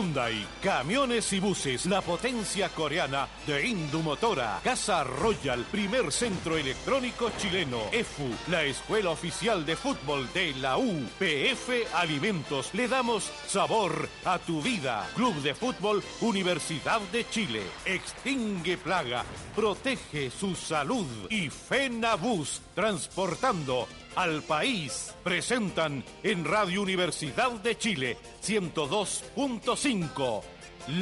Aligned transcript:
Hyundai, 0.00 0.46
camiones 0.62 1.30
y 1.34 1.40
buses, 1.40 1.84
la 1.84 2.00
potencia 2.00 2.70
coreana 2.70 3.28
de 3.46 3.66
Indumotora, 3.66 4.58
Casa 4.64 5.04
Royal, 5.04 5.62
primer 5.70 6.10
centro 6.10 6.56
electrónico 6.56 7.30
chileno, 7.36 7.82
EFU, 7.92 8.30
la 8.48 8.64
escuela 8.64 9.10
oficial 9.10 9.66
de 9.66 9.76
fútbol 9.76 10.26
de 10.32 10.54
la 10.54 10.78
U, 10.78 11.06
PF 11.18 11.86
Alimentos, 11.92 12.72
le 12.72 12.88
damos 12.88 13.30
sabor 13.46 14.08
a 14.24 14.38
tu 14.38 14.62
vida. 14.62 15.06
Club 15.14 15.34
de 15.42 15.54
Fútbol 15.54 16.02
Universidad 16.22 17.02
de 17.12 17.28
Chile, 17.28 17.62
extingue 17.84 18.78
plaga, 18.78 19.22
protege 19.54 20.30
su 20.30 20.56
salud 20.56 21.06
y 21.28 21.50
FENABUS, 21.50 22.62
transportando 22.74 23.86
al 24.16 24.42
país. 24.42 25.14
Presentan 25.22 26.04
en 26.22 26.44
Radio 26.44 26.82
Universidad 26.82 27.52
de 27.52 27.78
Chile 27.78 28.16
102.5 28.42 30.42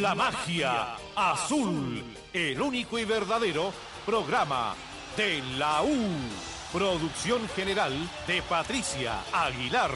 La 0.00 0.14
Magia 0.14 0.96
Azul, 1.14 2.02
el 2.32 2.60
único 2.60 2.98
y 2.98 3.04
verdadero 3.04 3.72
programa 4.04 4.74
de 5.16 5.40
la 5.58 5.82
U. 5.82 6.08
Producción 6.72 7.48
general 7.56 7.92
de 8.26 8.42
Patricia 8.42 9.22
Aguilar. 9.32 9.92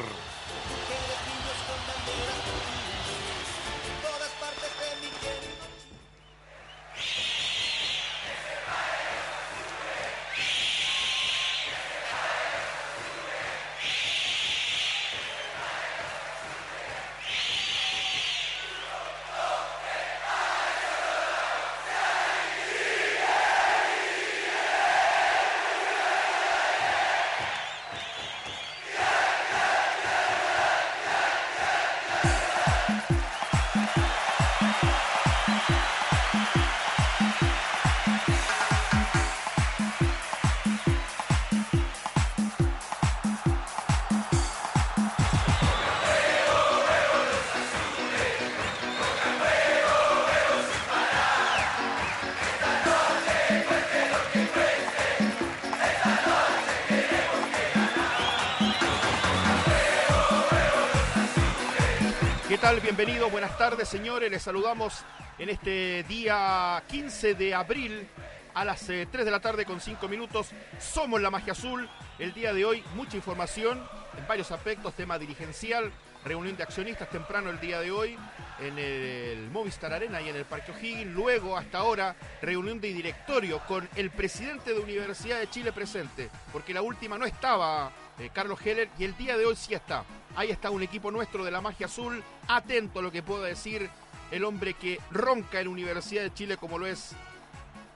Bienvenidos, 62.63 63.31
buenas 63.31 63.59
tardes 63.59 63.89
señores, 63.89 64.31
les 64.31 64.41
saludamos 64.41 65.05
en 65.37 65.49
este 65.49 66.05
día 66.05 66.81
15 66.87 67.35
de 67.35 67.57
abril 67.57 68.07
a 68.55 68.65
las 68.65 68.87
3 68.87 69.09
eh, 69.13 69.25
de 69.25 69.31
la 69.33 69.41
tarde 69.41 69.67
con 69.67 69.81
5 69.81 70.07
minutos. 70.07 70.51
Somos 70.79 71.21
la 71.21 71.29
magia 71.29 71.53
azul. 71.55 71.91
El 72.21 72.33
día 72.33 72.55
de 72.55 72.65
hoy 72.65 72.85
mucha 72.95 73.17
información 73.17 73.83
en 74.17 74.27
varios 74.29 74.53
aspectos, 74.53 74.95
tema 74.95 75.19
dirigencial, 75.19 75.93
reunión 76.25 76.57
de 76.57 76.63
accionistas 76.63 77.11
temprano 77.11 77.51
el 77.51 77.59
día 77.59 77.81
de 77.81 77.91
hoy 77.91 78.17
en 78.63 78.79
el 78.79 79.51
Movistar 79.51 79.93
Arena 79.93 80.21
y 80.21 80.29
en 80.29 80.37
el 80.37 80.45
Parque 80.45 80.73
O'Higgins. 80.73 81.13
Luego, 81.13 81.57
hasta 81.57 81.79
ahora, 81.79 82.17
reunión 82.41 82.81
de 82.81 82.93
directorio 82.93 83.61
con 83.67 83.89
el 83.97 84.11
presidente 84.11 84.73
de 84.73 84.81
Universidad 84.81 85.41
de 85.41 85.51
Chile 85.51 85.73
presente, 85.73 86.31
porque 86.53 86.73
la 86.73 86.83
última 86.83 87.19
no 87.19 87.27
estaba 87.27 87.93
eh, 88.19 88.31
Carlos 88.33 88.65
Heller 88.65 88.89
y 88.99 89.05
el 89.05 89.17
día 89.17 89.37
de 89.37 89.47
hoy 89.47 89.57
sí 89.57 89.75
está. 89.75 90.05
Ahí 90.37 90.51
está 90.51 90.71
un 90.71 90.83
equipo 90.83 91.11
nuestro 91.11 91.45
de 91.45 91.51
la 91.51 91.61
magia 91.61 91.87
azul, 91.87 92.23
atento 92.49 93.01
a 93.01 93.03
lo 93.03 93.11
que 93.11 93.23
pueda 93.23 93.47
decir 93.47 93.91
el 94.31 94.45
hombre 94.45 94.75
que 94.75 94.99
ronca 95.11 95.61
en 95.61 95.69
Universidad 95.69 96.23
de 96.23 96.33
Chile 96.33 96.57
como 96.57 96.79
lo 96.79 96.87
es 96.87 97.15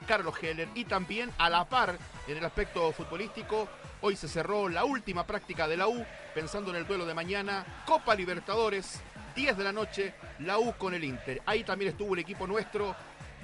Carlos 0.07 0.35
Heller 0.41 0.69
y 0.75 0.85
también 0.85 1.31
a 1.37 1.49
la 1.49 1.65
par 1.65 1.97
en 2.27 2.37
el 2.37 2.45
aspecto 2.45 2.91
futbolístico. 2.91 3.67
Hoy 4.01 4.15
se 4.15 4.27
cerró 4.27 4.69
la 4.69 4.85
última 4.85 5.25
práctica 5.25 5.67
de 5.67 5.77
la 5.77 5.87
U, 5.87 6.05
pensando 6.35 6.69
en 6.69 6.77
el 6.77 6.87
duelo 6.87 7.05
de 7.05 7.15
mañana, 7.15 7.83
Copa 7.85 8.13
Libertadores, 8.13 9.01
10 9.37 9.55
de 9.55 9.63
la 9.63 9.71
noche, 9.71 10.15
la 10.39 10.57
U 10.57 10.73
con 10.77 10.95
el 10.95 11.03
Inter. 11.03 11.43
Ahí 11.45 11.63
también 11.63 11.91
estuvo 11.91 12.15
el 12.15 12.19
equipo 12.19 12.47
nuestro, 12.47 12.95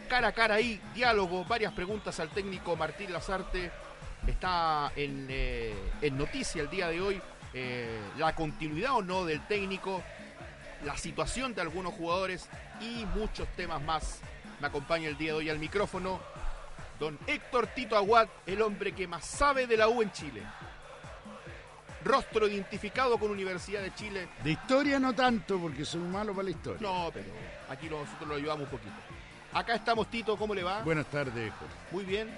cara 0.10 0.30
a 0.30 0.32
cara 0.32 0.56
ahí, 0.56 0.82
diálogo, 0.96 1.46
varias 1.46 1.72
preguntas 1.72 2.20
al 2.20 2.30
técnico 2.30 2.76
Martín 2.76 3.14
Lazarte. 3.14 3.72
Está 4.26 4.92
en, 4.96 5.28
eh, 5.30 5.76
en 6.02 6.18
noticia 6.18 6.64
el 6.64 6.70
día 6.70 6.88
de 6.88 7.00
hoy 7.00 7.22
eh, 7.54 8.00
la 8.18 8.34
continuidad 8.34 8.96
o 8.96 9.04
no 9.04 9.24
del 9.24 9.46
técnico, 9.46 10.02
la 10.84 10.98
situación 10.98 11.54
de 11.54 11.62
algunos 11.62 11.94
jugadores 11.94 12.50
y 12.82 13.06
muchos 13.16 13.48
temas 13.56 13.80
más. 13.84 14.22
Me 14.62 14.68
acompaña 14.68 15.08
el 15.08 15.18
día 15.18 15.34
de 15.34 15.38
hoy 15.38 15.50
al 15.52 15.60
micrófono 15.60 16.20
don 17.00 17.20
Héctor 17.28 17.68
Tito 17.68 17.96
Aguad, 17.96 18.28
el 18.48 18.64
hombre 18.64 18.94
que 18.94 19.08
más 19.08 19.26
sabe 19.26 19.68
de 19.68 19.78
la 19.78 19.88
U 19.90 20.02
en 20.02 20.12
Chile. 20.12 20.42
Rostro 22.04 22.48
identificado 22.48 23.18
con 23.18 23.32
Universidad 23.32 23.82
de 23.82 23.94
Chile. 23.96 24.28
De 24.44 24.52
historia 24.52 25.00
no 25.00 25.14
tanto, 25.14 25.60
porque 25.60 25.86
soy 25.86 26.02
malo 26.02 26.34
para 26.34 26.46
la 26.46 26.52
historia. 26.52 26.80
No, 26.82 27.10
pero 27.14 27.28
aquí 27.70 27.90
nosotros 27.90 28.28
lo 28.28 28.36
ayudamos 28.36 28.66
un 28.66 28.72
poquito. 28.72 28.96
Acá 29.54 29.76
estamos, 29.76 30.10
Tito, 30.10 30.36
¿cómo 30.36 30.56
le 30.56 30.64
va? 30.64 30.82
Buenas 30.82 31.06
tardes, 31.08 31.36
Héctor. 31.36 31.68
Muy 31.92 32.04
bien. 32.04 32.30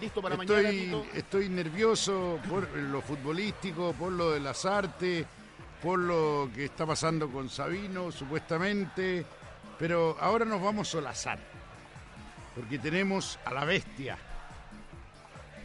¿Listo 0.00 0.20
para 0.20 0.34
estoy, 0.34 0.62
mañana, 0.62 1.04
Estoy 1.14 1.48
nervioso 1.48 2.38
por 2.48 2.68
lo 2.68 3.00
futbolístico, 3.00 3.94
por 3.94 4.12
lo 4.12 4.32
de 4.32 4.40
las 4.40 4.66
artes, 4.66 5.24
por 5.82 5.98
lo 5.98 6.50
que 6.54 6.66
está 6.66 6.84
pasando 6.84 7.30
con 7.30 7.48
Sabino, 7.48 8.12
supuestamente. 8.12 9.24
Pero 9.78 10.16
ahora 10.20 10.44
nos 10.44 10.60
vamos 10.60 10.88
a 10.88 10.90
solazar, 10.92 11.38
porque 12.54 12.78
tenemos 12.78 13.38
a 13.44 13.54
la 13.54 13.64
bestia. 13.64 14.18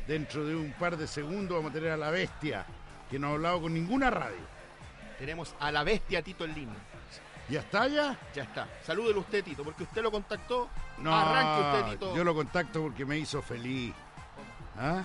Dentro 0.08 0.46
de 0.46 0.56
un 0.56 0.72
par 0.74 0.98
de 0.98 1.08
segundos 1.08 1.58
vamos 1.58 1.72
a 1.72 1.74
tener 1.74 1.92
a 1.92 1.98
la 1.98 2.10
bestia, 2.10 2.66
que 3.12 3.20
no 3.20 3.28
ha 3.28 3.32
hablado 3.32 3.62
con 3.62 3.74
ninguna 3.74 4.10
radio. 4.10 4.40
Tenemos 5.20 5.54
a 5.60 5.70
la 5.70 5.84
bestia 5.84 6.22
Tito 6.22 6.46
en 6.46 6.56
línea. 6.56 6.76
¿Ya 7.50 7.60
está 7.60 7.88
ya? 7.90 8.18
Ya 8.34 8.44
está. 8.44 8.70
Salúdelo 8.82 9.20
usted, 9.20 9.44
Tito, 9.44 9.66
porque 9.66 9.84
usted 9.84 10.02
lo 10.02 10.10
contactó. 10.10 10.70
No, 11.00 11.14
Arranque 11.14 11.62
usted, 11.62 11.92
Tito. 11.92 12.16
Yo 12.16 12.24
lo 12.24 12.34
contacto 12.34 12.82
porque 12.82 13.06
me 13.06 13.20
hizo 13.20 13.42
feliz. 13.42 13.94
¿Ah? 14.78 15.04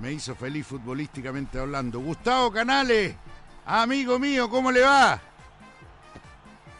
Me 0.00 0.12
hizo 0.12 0.34
feliz 0.34 0.66
futbolísticamente 0.66 1.58
hablando. 1.58 2.00
Gustavo 2.00 2.50
Canales, 2.50 3.14
amigo 3.66 4.18
mío, 4.18 4.48
¿cómo 4.48 4.72
le 4.72 4.80
va? 4.80 5.20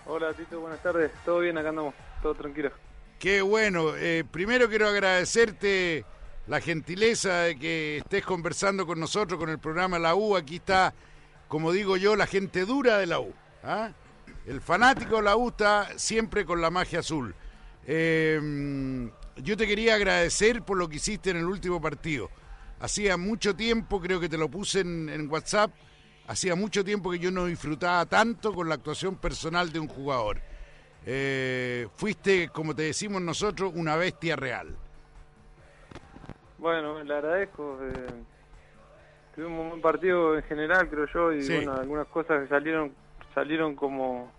Hola 0.06 0.33
Tito, 0.33 0.59
buenas 0.59 0.83
tardes. 0.83 1.12
Todo 1.25 1.41
bien, 1.41 1.59
acá 1.59 1.69
andamos, 1.69 1.94
todo 2.22 2.34
tranquilo. 2.34 2.72
Qué 3.19 3.43
bueno. 3.43 3.94
Eh, 3.94 4.25
primero 4.28 4.69
quiero 4.69 4.89
agradecerte 4.89 6.06
la 6.47 6.60
gentileza 6.60 7.42
de 7.42 7.58
que 7.58 7.98
estés 7.98 8.25
conversando 8.25 8.86
con 8.86 8.98
nosotros 8.98 9.38
con 9.38 9.48
el 9.48 9.58
programa 9.58 9.98
La 9.98 10.14
U. 10.14 10.36
Aquí 10.36 10.56
está, 10.56 10.94
como 11.48 11.72
digo 11.72 11.97
yo, 11.97 12.16
la 12.16 12.26
gente 12.26 12.64
dura 12.64 12.98
de 12.98 13.06
la 13.06 13.20
U. 13.20 13.32
¿ah? 13.62 13.91
El 14.47 14.60
fanático 14.60 15.16
de 15.16 15.22
la 15.22 15.36
U 15.36 15.48
está 15.48 15.98
siempre 15.98 16.44
con 16.44 16.60
la 16.60 16.70
magia 16.70 17.00
azul. 17.00 17.34
Eh, 17.86 19.10
yo 19.36 19.56
te 19.56 19.66
quería 19.66 19.94
agradecer 19.94 20.62
por 20.62 20.77
lo 20.77 20.89
que 20.89 20.97
hiciste 20.97 21.30
en 21.30 21.39
el 21.39 21.44
último 21.44 21.80
partido. 21.80 22.30
Hacía 22.80 23.16
mucho 23.16 23.54
tiempo, 23.54 24.00
creo 24.00 24.18
que 24.18 24.28
te 24.28 24.36
lo 24.36 24.50
puse 24.50 24.80
en, 24.80 25.28
WhatsApp, 25.30 25.71
hacía 26.27 26.56
mucho 26.56 26.84
tiempo 26.84 27.10
que 27.12 27.18
yo 27.18 27.30
no 27.30 27.47
disfrutaba 27.47 28.04
tanto 28.06 28.53
con 28.53 28.68
la 28.68 28.74
actuación 28.74 29.16
personal 29.16 29.72
de 29.72 29.78
un 29.78 29.86
jugador. 29.86 30.41
Eh, 31.06 31.86
fuiste, 31.95 32.48
como 32.48 32.74
te 32.74 32.83
decimos 32.83 33.22
nosotros, 33.22 33.72
una 33.74 33.95
bestia 33.97 34.34
real. 34.34 34.77
Bueno, 36.62 37.03
le 37.03 37.12
agradezco. 37.12 37.76
Eh, 37.82 38.06
tuvimos 39.34 39.62
un 39.62 39.68
buen 39.70 39.82
partido 39.82 40.36
en 40.36 40.44
general, 40.44 40.88
creo 40.88 41.06
yo, 41.12 41.32
y 41.32 41.44
bueno, 41.48 41.72
algunas 41.72 42.06
cosas 42.06 42.41
que 42.42 42.48
salieron 42.48 42.92
salieron 43.34 43.74
como 43.74 44.30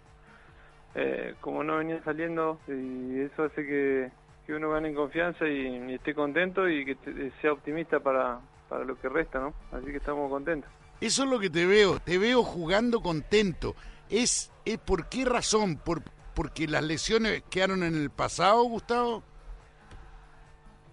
eh, 0.96 1.36
como 1.42 1.66
no 1.66 1.78
venían 1.78 2.02
saliendo 2.06 2.60
y 2.68 3.20
eso 3.20 3.44
hace 3.44 3.66
que 3.66 4.12
que 4.46 4.54
uno 4.54 4.70
gane 4.70 4.90
en 4.90 4.96
confianza 4.96 5.46
y, 5.48 5.94
esté 5.94 6.16
contento 6.16 6.70
y 6.70 6.86
que 6.86 7.32
sea 7.42 7.52
optimista 7.52 8.00
para, 8.00 8.40
para 8.70 8.86
lo 8.86 8.98
que 9.00 9.10
resta, 9.10 9.40
¿no? 9.40 9.54
Así 9.74 9.88
que 9.88 9.98
estamos 9.98 10.30
contentos. 10.30 10.70
Eso 11.02 11.24
es 11.24 11.30
lo 11.30 11.40
que 11.40 11.50
te 11.50 11.66
veo, 11.66 12.00
te 12.00 12.18
veo 12.18 12.44
jugando 12.44 13.02
contento. 13.02 13.76
¿Es, 14.10 14.52
es 14.64 14.78
por 14.78 15.10
qué 15.10 15.26
razón? 15.26 15.78
¿Por, 15.78 16.04
¿Porque 16.34 16.68
las 16.68 16.84
lesiones 16.84 17.44
quedaron 17.50 17.84
en 17.84 17.96
el 17.96 18.10
pasado, 18.10 18.64
Gustavo? 18.64 19.24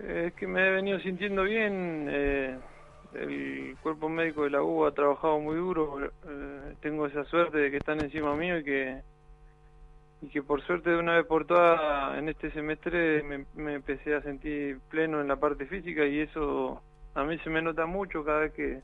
Es 0.06 0.32
que 0.34 0.46
me 0.46 0.66
he 0.66 0.70
venido 0.70 0.98
sintiendo 1.00 1.42
bien. 1.44 2.06
Eh, 2.10 2.58
el 3.14 3.76
cuerpo 3.82 4.08
médico 4.08 4.44
de 4.44 4.50
la 4.50 4.62
U 4.62 4.84
ha 4.84 4.92
trabajado 4.92 5.38
muy 5.40 5.56
duro. 5.56 6.04
Eh, 6.04 6.74
tengo 6.80 7.06
esa 7.06 7.24
suerte 7.24 7.58
de 7.58 7.70
que 7.70 7.78
están 7.78 8.00
encima 8.00 8.34
mío 8.36 8.58
y 8.58 8.64
que 8.64 9.02
y 10.22 10.28
que 10.28 10.42
por 10.42 10.62
suerte 10.62 10.90
de 10.90 10.98
una 10.98 11.16
vez 11.16 11.26
por 11.26 11.46
todas 11.46 12.18
en 12.18 12.28
este 12.28 12.50
semestre 12.50 13.22
me, 13.22 13.74
empecé 13.74 14.14
a 14.14 14.20
sentir 14.20 14.78
pleno 14.90 15.20
en 15.20 15.28
la 15.28 15.36
parte 15.36 15.64
física 15.64 16.04
y 16.04 16.20
eso 16.20 16.82
a 17.14 17.24
mí 17.24 17.38
se 17.38 17.48
me 17.48 17.62
nota 17.62 17.86
mucho 17.86 18.22
cada 18.22 18.40
vez 18.40 18.52
que 18.52 18.82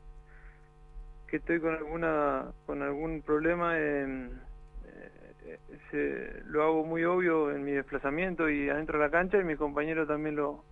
que 1.27 1.37
estoy 1.37 1.59
con 1.59 1.75
alguna 1.75 2.45
con 2.65 2.81
algún 2.81 3.21
problema 3.21 3.73
eh, 3.77 4.29
se, 5.91 6.41
lo 6.47 6.63
hago 6.63 6.83
muy 6.83 7.03
obvio 7.03 7.51
en 7.51 7.63
mi 7.63 7.73
desplazamiento 7.73 8.49
y 8.49 8.69
adentro 8.69 8.97
de 8.97 9.05
la 9.05 9.11
cancha 9.11 9.37
y 9.37 9.43
mis 9.43 9.57
compañeros 9.57 10.07
también 10.07 10.35
lo, 10.35 10.63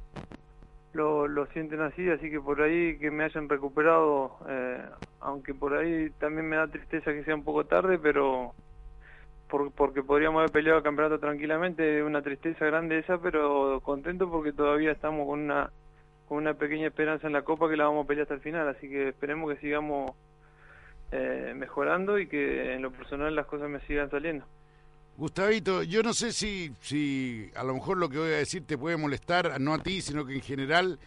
lo, 0.95 1.27
lo 1.27 1.45
sienten 1.47 1.81
así, 1.81 2.09
así 2.09 2.29
que 2.31 2.39
por 2.39 2.61
ahí 2.61 2.97
que 2.97 3.11
me 3.11 3.25
hayan 3.25 3.49
recuperado, 3.49 4.37
eh, 4.47 4.81
aunque 5.19 5.53
por 5.53 5.73
ahí 5.73 6.09
también 6.19 6.47
me 6.47 6.55
da 6.55 6.67
tristeza 6.67 7.11
que 7.11 7.23
sea 7.25 7.35
un 7.35 7.43
poco 7.43 7.65
tarde, 7.65 7.99
pero 7.99 8.53
porque 9.75 10.01
podríamos 10.03 10.39
haber 10.39 10.51
peleado 10.51 10.79
el 10.79 10.83
campeonato 10.83 11.19
tranquilamente, 11.19 12.01
una 12.01 12.21
tristeza 12.21 12.65
grande 12.65 12.99
esa, 12.99 13.17
pero 13.19 13.79
contento 13.81 14.29
porque 14.29 14.53
todavía 14.53 14.91
estamos 14.91 15.27
con 15.27 15.41
una 15.41 15.69
con 16.27 16.39
una 16.39 16.55
pequeña 16.55 16.87
esperanza 16.87 17.27
en 17.27 17.33
la 17.33 17.43
Copa 17.43 17.69
que 17.69 17.77
la 17.77 17.85
vamos 17.85 18.05
a 18.05 18.07
pelear 18.07 18.23
hasta 18.23 18.33
el 18.33 18.41
final, 18.41 18.67
así 18.67 18.89
que 18.89 19.09
esperemos 19.09 19.53
que 19.53 19.59
sigamos 19.59 20.11
eh, 21.11 21.53
mejorando 21.55 22.17
y 22.17 22.27
que 22.27 22.73
en 22.73 22.81
lo 22.81 22.91
personal 22.91 23.35
las 23.35 23.45
cosas 23.45 23.69
me 23.69 23.79
sigan 23.81 24.09
saliendo. 24.09 24.45
Gustavito, 25.17 25.81
yo 25.83 26.03
no 26.03 26.13
sé 26.13 26.33
si, 26.33 26.73
si 26.81 27.49
a 27.55 27.63
lo 27.63 27.73
mejor 27.73 27.97
lo 27.97 28.09
que 28.09 28.17
voy 28.17 28.31
a 28.31 28.37
decir 28.37 28.65
te 28.65 28.77
puede 28.77 28.97
molestar, 28.97 29.61
no 29.61 29.73
a 29.73 29.79
ti, 29.79 30.01
sino 30.01 30.25
que 30.25 30.35
en 30.35 30.41
general, 30.41 30.99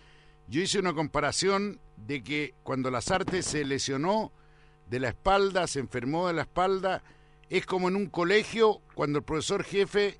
yo 0.49 0.62
hice 0.62 0.78
una 0.78 0.94
comparación 0.94 1.78
de 1.96 2.22
que 2.25 2.55
cuando 2.62 2.90
las 2.90 3.10
artes 3.10 3.44
se 3.44 3.66
lesionó 3.66 4.32
de 4.88 5.00
la 5.00 5.10
espalda, 5.10 5.66
se 5.66 5.81
enfermó 5.81 6.26
de 6.28 6.32
la 6.32 6.43
espalda, 6.43 7.02
es 7.50 7.66
como 7.66 7.88
en 7.88 7.96
un 7.96 8.06
colegio 8.06 8.81
cuando 8.94 9.19
el 9.19 9.25
profesor 9.25 9.62
jefe 9.62 10.19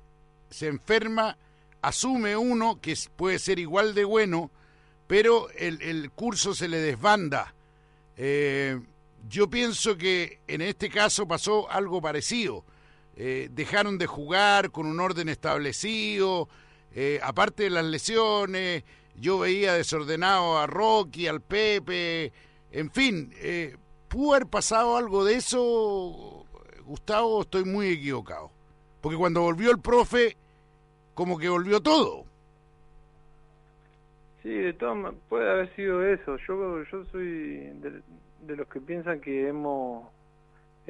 se 0.51 0.67
enferma, 0.67 1.37
asume 1.81 2.37
uno 2.37 2.79
que 2.79 2.95
puede 3.15 3.39
ser 3.39 3.57
igual 3.57 3.95
de 3.95 4.03
bueno, 4.03 4.51
pero 5.07 5.49
el, 5.57 6.11
curso 6.11 6.53
se 6.53 6.67
le 6.67 6.77
desbanda. 6.77 7.55
Eh, 8.17 8.79
yo 9.27 9.49
pienso 9.49 9.97
que 9.97 10.41
en 10.47 10.61
este 10.61 10.89
caso 10.89 11.27
pasó 11.27 11.69
algo 11.71 11.99
parecido. 11.99 12.65
Eh, 13.21 13.49
dejaron 13.51 13.97
de 13.97 14.07
jugar 14.07 14.71
con 14.71 14.87
un 14.87 14.99
orden 14.99 15.29
establecido, 15.29 16.49
eh, 16.95 17.19
aparte 17.21 17.63
de 17.63 17.69
las 17.69 17.85
lesiones, 17.85 18.83
yo 19.15 19.39
veía 19.39 19.73
desordenado 19.73 20.57
a 20.57 20.65
Rocky, 20.65 21.27
al 21.27 21.41
Pepe, 21.41 22.31
en 22.71 22.89
fin, 22.89 23.31
¿pudo 24.07 24.35
haber 24.35 24.47
pasado 24.47 24.95
algo 24.95 25.25
de 25.25 25.35
eso? 25.35 26.45
Gustavo, 26.85 27.41
estoy 27.41 27.65
muy 27.65 27.89
equivocado. 27.89 28.51
Porque 29.01 29.17
cuando 29.17 29.41
volvió 29.41 29.69
el 29.71 29.79
profe, 29.79 30.35
como 31.13 31.37
que 31.37 31.49
volvió 31.49 31.81
todo. 31.81 32.25
Sí, 34.41 34.49
de 34.49 34.73
todas 34.73 35.13
puede 35.27 35.49
haber 35.49 35.75
sido 35.75 36.05
eso. 36.05 36.37
Yo 36.47 36.83
yo 36.83 37.05
soy 37.11 37.71
de, 38.41 38.55
los 38.55 38.67
que 38.67 38.79
piensan 38.79 39.19
que 39.19 39.49
hemos 39.49 40.07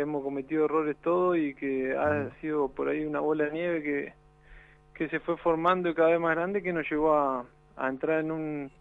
hemos 0.02 0.24
cometido 0.24 0.66
errores 0.66 0.98
todos 1.02 1.38
y 1.38 1.54
que 1.56 1.96
ha 1.96 2.30
sido 2.42 2.70
por 2.70 2.90
ahí 2.90 3.06
una 3.06 3.20
bola 3.20 3.46
de 3.46 3.52
nieve 3.52 3.84
que, 3.84 4.14
que 4.94 5.10
se 5.10 5.20
fue 5.20 5.38
formando 5.38 5.90
y 5.90 5.94
cada 5.94 6.10
vez 6.10 6.20
más 6.20 6.36
grande 6.36 6.64
que 6.64 6.74
nos 6.74 6.90
llevó 6.90 7.14
a, 7.14 7.46
a 7.78 7.90
entrar 7.90 8.20
en 8.20 8.32
un 8.32 8.72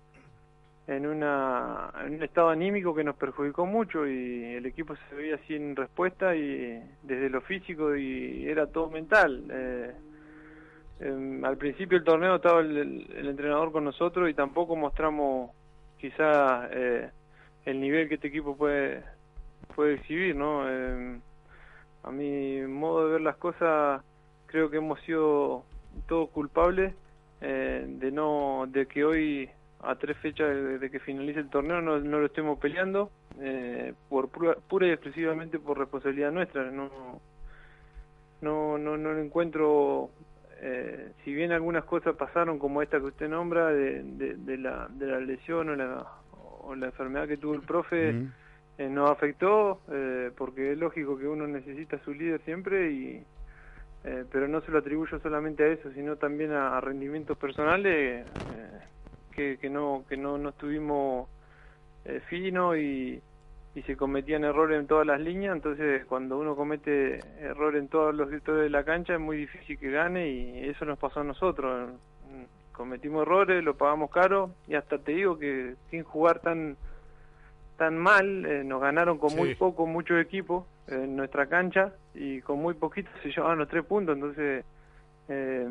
en, 0.88 1.06
una, 1.06 1.92
en 2.04 2.14
un 2.14 2.22
estado 2.22 2.48
anímico 2.48 2.94
que 2.94 3.04
nos 3.04 3.14
perjudicó 3.16 3.66
mucho 3.66 4.06
y 4.06 4.54
el 4.54 4.64
equipo 4.64 4.96
se 4.96 5.14
veía 5.14 5.38
sin 5.46 5.76
respuesta 5.76 6.34
y 6.34 6.82
desde 7.02 7.28
lo 7.28 7.42
físico 7.42 7.94
y 7.94 8.48
era 8.48 8.66
todo 8.66 8.88
mental. 8.88 9.44
Eh, 9.50 9.92
em, 11.00 11.44
al 11.44 11.58
principio 11.58 11.98
del 11.98 12.06
torneo 12.06 12.36
estaba 12.36 12.60
el, 12.60 13.06
entrenador 13.28 13.70
con 13.70 13.84
nosotros 13.84 14.30
y 14.30 14.34
tampoco 14.34 14.76
mostramos 14.76 15.50
quizá 15.98 16.68
eh, 16.72 17.10
el 17.66 17.80
nivel 17.80 18.08
que 18.08 18.14
este 18.14 18.28
equipo 18.28 18.56
puede, 18.56 19.04
puede 19.74 19.94
exhibir, 19.94 20.36
¿no? 20.36 20.68
Em, 20.68 21.20
a 22.02 22.10
mi 22.10 22.60
modo 22.62 23.06
de 23.06 23.12
ver 23.12 23.20
las 23.20 23.36
cosas 23.36 24.02
creo 24.46 24.70
que 24.70 24.78
hemos 24.78 25.00
sido 25.02 25.64
todos 26.06 26.30
culpables 26.30 26.94
eh, 27.40 27.84
de 27.86 28.10
no 28.10 28.66
de 28.68 28.86
que 28.86 29.04
hoy 29.04 29.50
a 29.80 29.94
tres 29.94 30.16
fechas 30.18 30.80
de, 30.80 30.90
que 30.90 30.98
finalice 31.00 31.40
el 31.40 31.50
torneo 31.50 31.80
no, 31.80 31.98
no 31.98 32.18
lo 32.18 32.26
estemos 32.26 32.58
peleando 32.58 33.10
eh, 33.40 33.94
por 34.08 34.28
pura, 34.28 34.86
y 34.86 34.90
exclusivamente 34.90 35.58
por 35.58 35.78
responsabilidad 35.78 36.32
nuestra 36.32 36.70
no 36.70 36.90
no 38.40 38.78
no, 38.78 38.96
no 38.96 39.18
encuentro 39.18 40.10
eh, 40.60 41.12
si 41.24 41.32
bien 41.32 41.52
algunas 41.52 41.84
cosas 41.84 42.16
pasaron 42.16 42.58
como 42.58 42.82
esta 42.82 42.98
que 42.98 43.06
usted 43.06 43.28
nombra 43.28 43.68
de, 43.68 44.02
de, 44.02 44.58
la, 44.58 44.88
de 44.90 45.06
la 45.06 45.20
lesión 45.20 45.68
o 45.68 45.76
la, 45.76 46.04
o 46.62 46.74
la 46.74 46.86
enfermedad 46.86 47.28
que 47.28 47.36
tuvo 47.36 47.54
el 47.54 47.62
profe 47.62 48.26
eh, 48.78 48.88
nos 48.88 49.10
afectó 49.10 49.80
porque 50.36 50.72
es 50.72 50.78
lógico 50.78 51.18
que 51.18 51.26
uno 51.26 51.46
necesita 51.46 51.98
su 52.04 52.14
líder 52.14 52.40
siempre 52.42 52.90
y 52.90 53.24
pero 54.30 54.48
no 54.48 54.60
se 54.62 54.70
lo 54.70 54.78
atribuyo 54.78 55.18
solamente 55.18 55.64
a 55.64 55.66
eso 55.68 55.90
sino 55.92 56.16
también 56.16 56.52
a, 56.52 56.80
rendimientos 56.80 57.36
personales 57.36 58.26
que, 59.34 59.70
no 59.70 60.04
que 60.08 60.16
no, 60.16 60.38
no 60.38 60.48
estuvimos 60.48 61.28
eh, 62.04 62.20
finos 62.28 62.76
y, 62.76 63.20
y 63.74 63.82
se 63.82 63.96
cometían 63.96 64.44
errores 64.44 64.80
en 64.80 64.86
todas 64.86 65.06
las 65.06 65.20
líneas, 65.20 65.54
entonces 65.54 66.04
cuando 66.06 66.38
uno 66.38 66.56
comete 66.56 67.20
errores 67.40 67.82
en 67.82 67.88
todos 67.88 68.14
los 68.14 68.30
sectores 68.30 68.62
de 68.62 68.70
la 68.70 68.82
cancha 68.82 69.14
es 69.14 69.20
muy 69.20 69.36
difícil 69.36 69.78
que 69.78 69.90
gane 69.90 70.28
y 70.28 70.68
eso 70.68 70.84
nos 70.84 70.98
pasó 70.98 71.20
a 71.20 71.24
nosotros. 71.24 71.90
Cometimos 72.72 73.22
errores, 73.22 73.62
lo 73.62 73.76
pagamos 73.76 74.10
caro 74.10 74.50
y 74.66 74.74
hasta 74.74 74.98
te 74.98 75.12
digo 75.12 75.38
que 75.38 75.74
sin 75.90 76.02
jugar 76.02 76.40
tan 76.40 76.76
tan 77.78 77.96
mal, 77.96 78.44
eh, 78.44 78.64
nos 78.64 78.82
ganaron 78.82 79.18
con 79.18 79.34
muy 79.36 79.54
poco 79.54 79.86
muchos 79.86 80.20
equipos 80.20 80.66
en 80.88 81.14
nuestra 81.14 81.46
cancha 81.46 81.92
y 82.12 82.40
con 82.40 82.58
muy 82.58 82.74
poquito 82.74 83.08
se 83.22 83.30
llevaban 83.30 83.58
los 83.58 83.68
tres 83.68 83.84
puntos, 83.84 84.16
entonces 84.16 84.64
eh, 85.28 85.66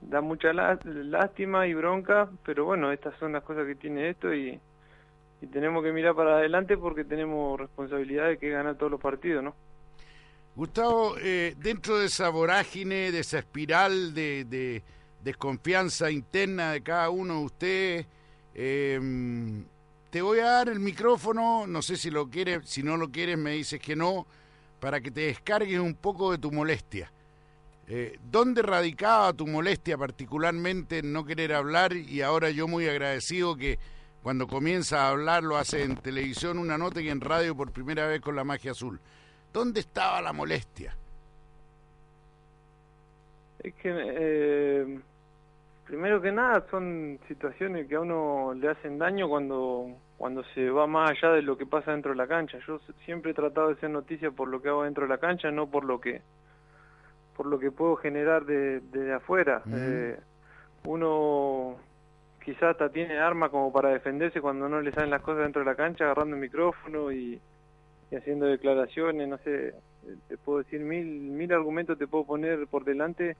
da 0.00 0.22
mucha 0.22 0.54
lástima 0.54 1.66
y 1.66 1.74
bronca, 1.74 2.30
pero 2.46 2.64
bueno, 2.64 2.90
estas 2.92 3.14
son 3.18 3.32
las 3.34 3.42
cosas 3.42 3.66
que 3.66 3.74
tiene 3.74 4.08
esto 4.08 4.34
y, 4.34 4.58
tenemos 5.52 5.84
que 5.84 5.92
mirar 5.92 6.16
para 6.16 6.38
adelante 6.38 6.76
porque 6.76 7.04
tenemos 7.04 7.60
responsabilidad 7.60 8.26
de 8.26 8.38
que 8.38 8.50
ganar 8.50 8.74
todos 8.74 8.90
los 8.90 9.00
partidos, 9.00 9.44
¿no? 9.44 9.54
Gustavo, 10.56 11.14
eh, 11.22 11.54
dentro 11.58 11.96
de 11.96 12.06
esa 12.06 12.28
vorágine, 12.30 13.12
de 13.12 13.20
esa 13.20 13.38
espiral 13.38 14.14
de, 14.14 14.82
desconfianza 15.22 16.10
interna 16.10 16.72
de 16.72 16.82
cada 16.82 17.10
uno 17.10 17.34
de 17.34 17.44
ustedes, 17.44 18.06
em, 18.54 19.64
te 20.10 20.22
voy 20.22 20.40
a 20.40 20.46
dar 20.46 20.68
el 20.68 20.80
micrófono, 20.80 21.66
no 21.66 21.82
sé 21.82 21.96
si 21.96 22.10
lo 22.10 22.28
quieres, 22.28 22.68
si 22.68 22.82
no 22.82 22.96
lo 22.96 23.10
quieres 23.10 23.36
me 23.36 23.52
dices 23.52 23.80
que 23.80 23.94
no, 23.94 24.26
para 24.80 25.00
que 25.00 25.10
te 25.10 25.22
descargues 25.22 25.78
un 25.78 25.94
poco 25.94 26.32
de 26.32 26.38
tu 26.38 26.50
molestia. 26.50 27.10
Eh, 27.86 28.18
¿Dónde 28.30 28.62
radicaba 28.62 29.32
tu 29.32 29.46
molestia 29.46 29.96
particularmente 29.96 30.98
en 30.98 31.12
no 31.12 31.24
querer 31.24 31.54
hablar? 31.54 31.96
Y 31.96 32.20
ahora 32.22 32.50
yo 32.50 32.68
muy 32.68 32.86
agradecido 32.86 33.56
que 33.56 33.78
cuando 34.22 34.46
comienza 34.46 35.04
a 35.06 35.10
hablar 35.10 35.42
lo 35.42 35.56
hace 35.56 35.84
en 35.84 35.96
televisión 35.96 36.58
una 36.58 36.76
nota 36.76 37.00
y 37.00 37.08
en 37.08 37.20
radio 37.20 37.56
por 37.56 37.72
primera 37.72 38.06
vez 38.06 38.20
con 38.20 38.36
la 38.36 38.44
magia 38.44 38.72
azul. 38.72 39.00
¿Dónde 39.52 39.80
estaba 39.80 40.20
la 40.20 40.32
molestia? 40.32 40.94
Es 43.60 43.74
que, 43.74 43.90
eh, 43.90 45.00
primero 45.88 46.20
que 46.20 46.30
nada, 46.30 46.66
son 46.70 47.18
situaciones 47.26 47.88
que 47.88 47.96
a 47.96 48.00
uno 48.00 48.52
le 48.54 48.68
hacen 48.68 48.98
daño 48.98 49.26
cuando, 49.26 49.86
cuando 50.18 50.44
se 50.54 50.68
va 50.68 50.86
más 50.86 51.10
allá 51.10 51.32
de 51.32 51.40
lo 51.40 51.56
que 51.56 51.64
pasa 51.64 51.92
dentro 51.92 52.10
de 52.10 52.18
la 52.18 52.26
cancha. 52.26 52.58
Yo 52.66 52.78
siempre 53.06 53.30
he 53.30 53.34
tratado 53.34 53.68
de 53.68 53.74
hacer 53.74 53.88
noticias 53.88 54.32
por 54.34 54.48
lo 54.48 54.60
que 54.60 54.68
hago 54.68 54.84
dentro 54.84 55.04
de 55.04 55.08
la 55.08 55.18
cancha, 55.18 55.50
no 55.50 55.66
por 55.66 55.84
lo 55.84 55.98
que 56.00 56.20
por 57.34 57.46
lo 57.46 57.58
que 57.58 57.70
puedo 57.70 57.96
generar 57.96 58.44
de, 58.44 58.80
de 58.80 59.14
afuera. 59.14 59.62
Eh, 59.72 60.18
uno 60.84 61.76
quizás 62.44 62.70
hasta 62.72 62.90
tiene 62.90 63.16
arma 63.16 63.48
como 63.48 63.72
para 63.72 63.90
defenderse 63.90 64.40
cuando 64.40 64.68
no 64.68 64.80
le 64.80 64.90
salen 64.90 65.10
las 65.10 65.22
cosas 65.22 65.44
dentro 65.44 65.60
de 65.60 65.66
la 65.66 65.76
cancha, 65.76 66.04
agarrando 66.04 66.34
el 66.34 66.42
micrófono 66.42 67.12
y, 67.12 67.40
haciendo 68.10 68.46
declaraciones, 68.46 69.28
no 69.28 69.38
sé, 69.38 69.72
te 70.26 70.36
puedo 70.36 70.58
decir 70.58 70.80
mil, 70.80 71.06
mil 71.06 71.52
argumentos 71.52 71.96
te 71.96 72.08
puedo 72.08 72.24
poner 72.24 72.66
por 72.66 72.84
delante 72.84 73.36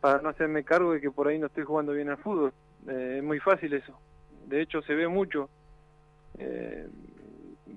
para 0.00 0.22
no 0.22 0.30
hacerme 0.30 0.64
cargo 0.64 0.92
de 0.92 1.00
que 1.00 1.10
por 1.10 1.28
ahí 1.28 1.38
no 1.38 1.46
estoy 1.46 1.64
jugando 1.64 1.92
bien 1.92 2.08
al 2.08 2.18
fútbol. 2.18 2.52
Eh, 2.88 3.16
es 3.18 3.22
muy 3.22 3.40
fácil 3.40 3.72
eso. 3.72 3.98
De 4.46 4.60
hecho, 4.60 4.82
se 4.82 4.94
ve 4.94 5.08
mucho. 5.08 5.48
Eh, 6.38 6.88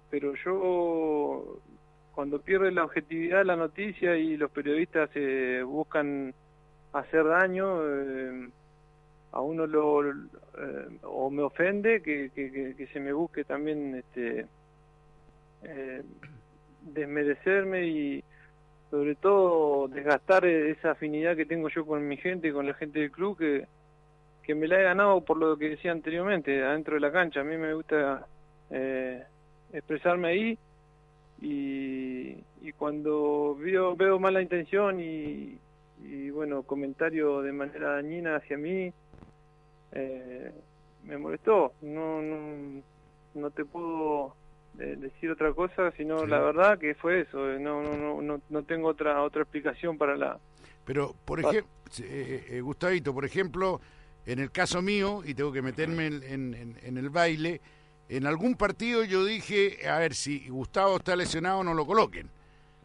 pero 0.10 0.34
yo 0.36 1.62
cuando 2.14 2.40
pierde 2.40 2.72
la 2.72 2.84
objetividad 2.84 3.44
la 3.44 3.56
noticia 3.56 4.16
y 4.16 4.38
los 4.38 4.52
periodistas 4.52 5.10
eh, 5.16 5.64
buscan 5.66 6.34
hacer 6.94 7.26
daño, 7.26 7.80
eh, 7.84 8.50
a 9.32 9.42
uno 9.42 9.66
lo 9.66 10.12
eh, 10.12 11.00
o 11.02 11.32
me 11.32 11.42
ofende 11.42 12.04
que, 12.04 12.30
que, 12.32 12.88
se 12.94 13.00
me 13.00 13.14
busque 13.14 13.44
también 13.44 13.96
este 13.96 14.46
desmerecerme 16.82 17.88
y 17.88 18.24
sobre 18.94 19.16
todo 19.16 19.88
desgastar 19.88 20.46
esa 20.46 20.92
afinidad 20.92 21.36
que 21.36 21.48
tengo 21.48 21.68
yo 21.68 21.84
con 21.84 22.08
mi 22.08 22.16
gente, 22.16 22.54
con 22.54 22.68
la 22.68 22.76
gente 22.76 23.00
del 23.00 23.10
club, 23.10 23.36
que, 23.36 23.66
que 24.44 24.54
me 24.54 24.68
la 24.68 24.80
he 24.80 24.84
ganado 24.84 25.22
por 25.22 25.38
lo 25.38 25.58
que 25.58 25.70
decía 25.70 25.92
anteriormente, 25.92 26.64
adentro 26.64 26.94
de 26.94 27.00
la 27.00 27.12
cancha. 27.12 27.40
A 27.40 27.44
mí 27.44 27.58
me 27.58 27.74
gusta 27.74 28.28
eh, 28.70 29.24
expresarme 29.72 30.28
ahí 30.28 30.60
y, 31.42 32.72
cuando 32.78 33.58
veo, 33.60 33.96
veo 33.96 34.20
mala 34.20 34.44
intención 34.44 35.00
y, 35.00 35.58
bueno, 36.30 36.62
comentario 36.62 37.42
de 37.42 37.52
manera 37.52 37.96
dañina 37.96 38.36
hacia 38.36 38.60
mí, 38.60 38.94
eh, 39.94 40.52
me 41.04 41.18
molestó. 41.18 41.74
No, 41.82 42.22
no, 42.22 42.84
no 43.34 43.50
te 43.50 43.66
puedo 43.66 44.36
eh, 44.80 44.96
decir 44.98 45.32
otra 45.32 45.54
cosa, 45.54 45.92
sino 45.98 46.26
la 46.26 46.40
verdad 46.40 46.80
que 46.80 46.96
fue 46.96 47.22
eso. 47.22 47.38
No, 47.60 47.82
no, 47.82 48.22
no, 48.22 48.42
no 48.50 48.64
tengo 48.64 48.90
otra 48.90 49.22
otra 49.22 49.44
explicación 49.44 49.98
para 49.98 50.16
la. 50.18 50.40
Pero, 50.86 51.16
por 51.26 51.40
ejemplo, 51.40 51.70
eh, 52.00 52.60
Gustavito, 52.62 53.14
por 53.14 53.26
ejemplo, 53.26 53.80
en 54.26 54.40
el 54.40 54.52
caso 54.52 54.82
mío, 54.82 55.22
y 55.26 55.34
tengo 55.34 55.52
que 55.52 55.62
meterme 55.62 56.08
en, 56.08 56.78
en, 56.82 56.98
el 56.98 57.10
baile, 57.10 57.62
en 58.10 58.26
algún 58.26 58.56
partido 58.56 59.04
yo 59.04 59.26
dije, 59.26 59.88
a 59.88 60.00
ver, 60.00 60.14
si 60.14 60.48
Gustavo 60.50 60.98
está 60.98 61.16
lesionado, 61.16 61.64
no 61.64 61.74
lo 61.74 61.86
coloquen. 61.86 62.30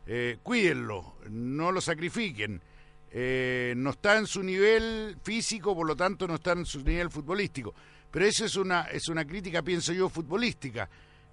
Eh, 0.06 0.38
cuídenlo, 0.42 1.16
no 1.30 1.70
lo 1.70 1.80
sacrifiquen. 1.80 2.62
Eh, 3.10 3.74
no 3.76 3.90
está 3.90 4.18
en 4.18 4.26
su 4.26 4.42
nivel 4.42 5.16
físico, 5.22 5.74
por 5.74 5.86
lo 5.86 5.96
tanto 5.96 6.26
no 6.26 6.34
está 6.34 6.52
en 6.52 6.64
su 6.64 6.82
nivel 6.82 7.10
futbolístico. 7.10 7.74
Pero 8.10 8.24
eso 8.24 8.44
es 8.44 8.56
una, 8.56 8.82
es 8.82 9.08
una 9.08 9.24
crítica, 9.26 9.62
pienso 9.62 9.92
yo, 9.92 10.08
futbolística. 10.08 10.88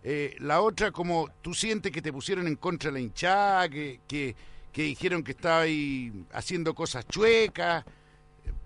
Eh, 0.08 0.36
la 0.40 0.62
otra, 0.62 0.92
como 0.92 1.28
tú 1.42 1.56
sientes 1.56 1.92
que 1.92 2.00
te 2.00 2.14
pusieron 2.14 2.46
en 2.46 2.58
contra 2.58 2.92
de 2.92 2.94
la 2.94 3.00
hinchada, 3.00 3.68
que, 3.68 4.02
que, 4.08 4.36
que 4.72 4.84
dijeron 4.84 5.24
que 5.24 5.32
estaba 5.32 5.62
ahí 5.62 6.14
haciendo 6.32 6.76
cosas 6.76 7.08
chuecas, 7.08 7.84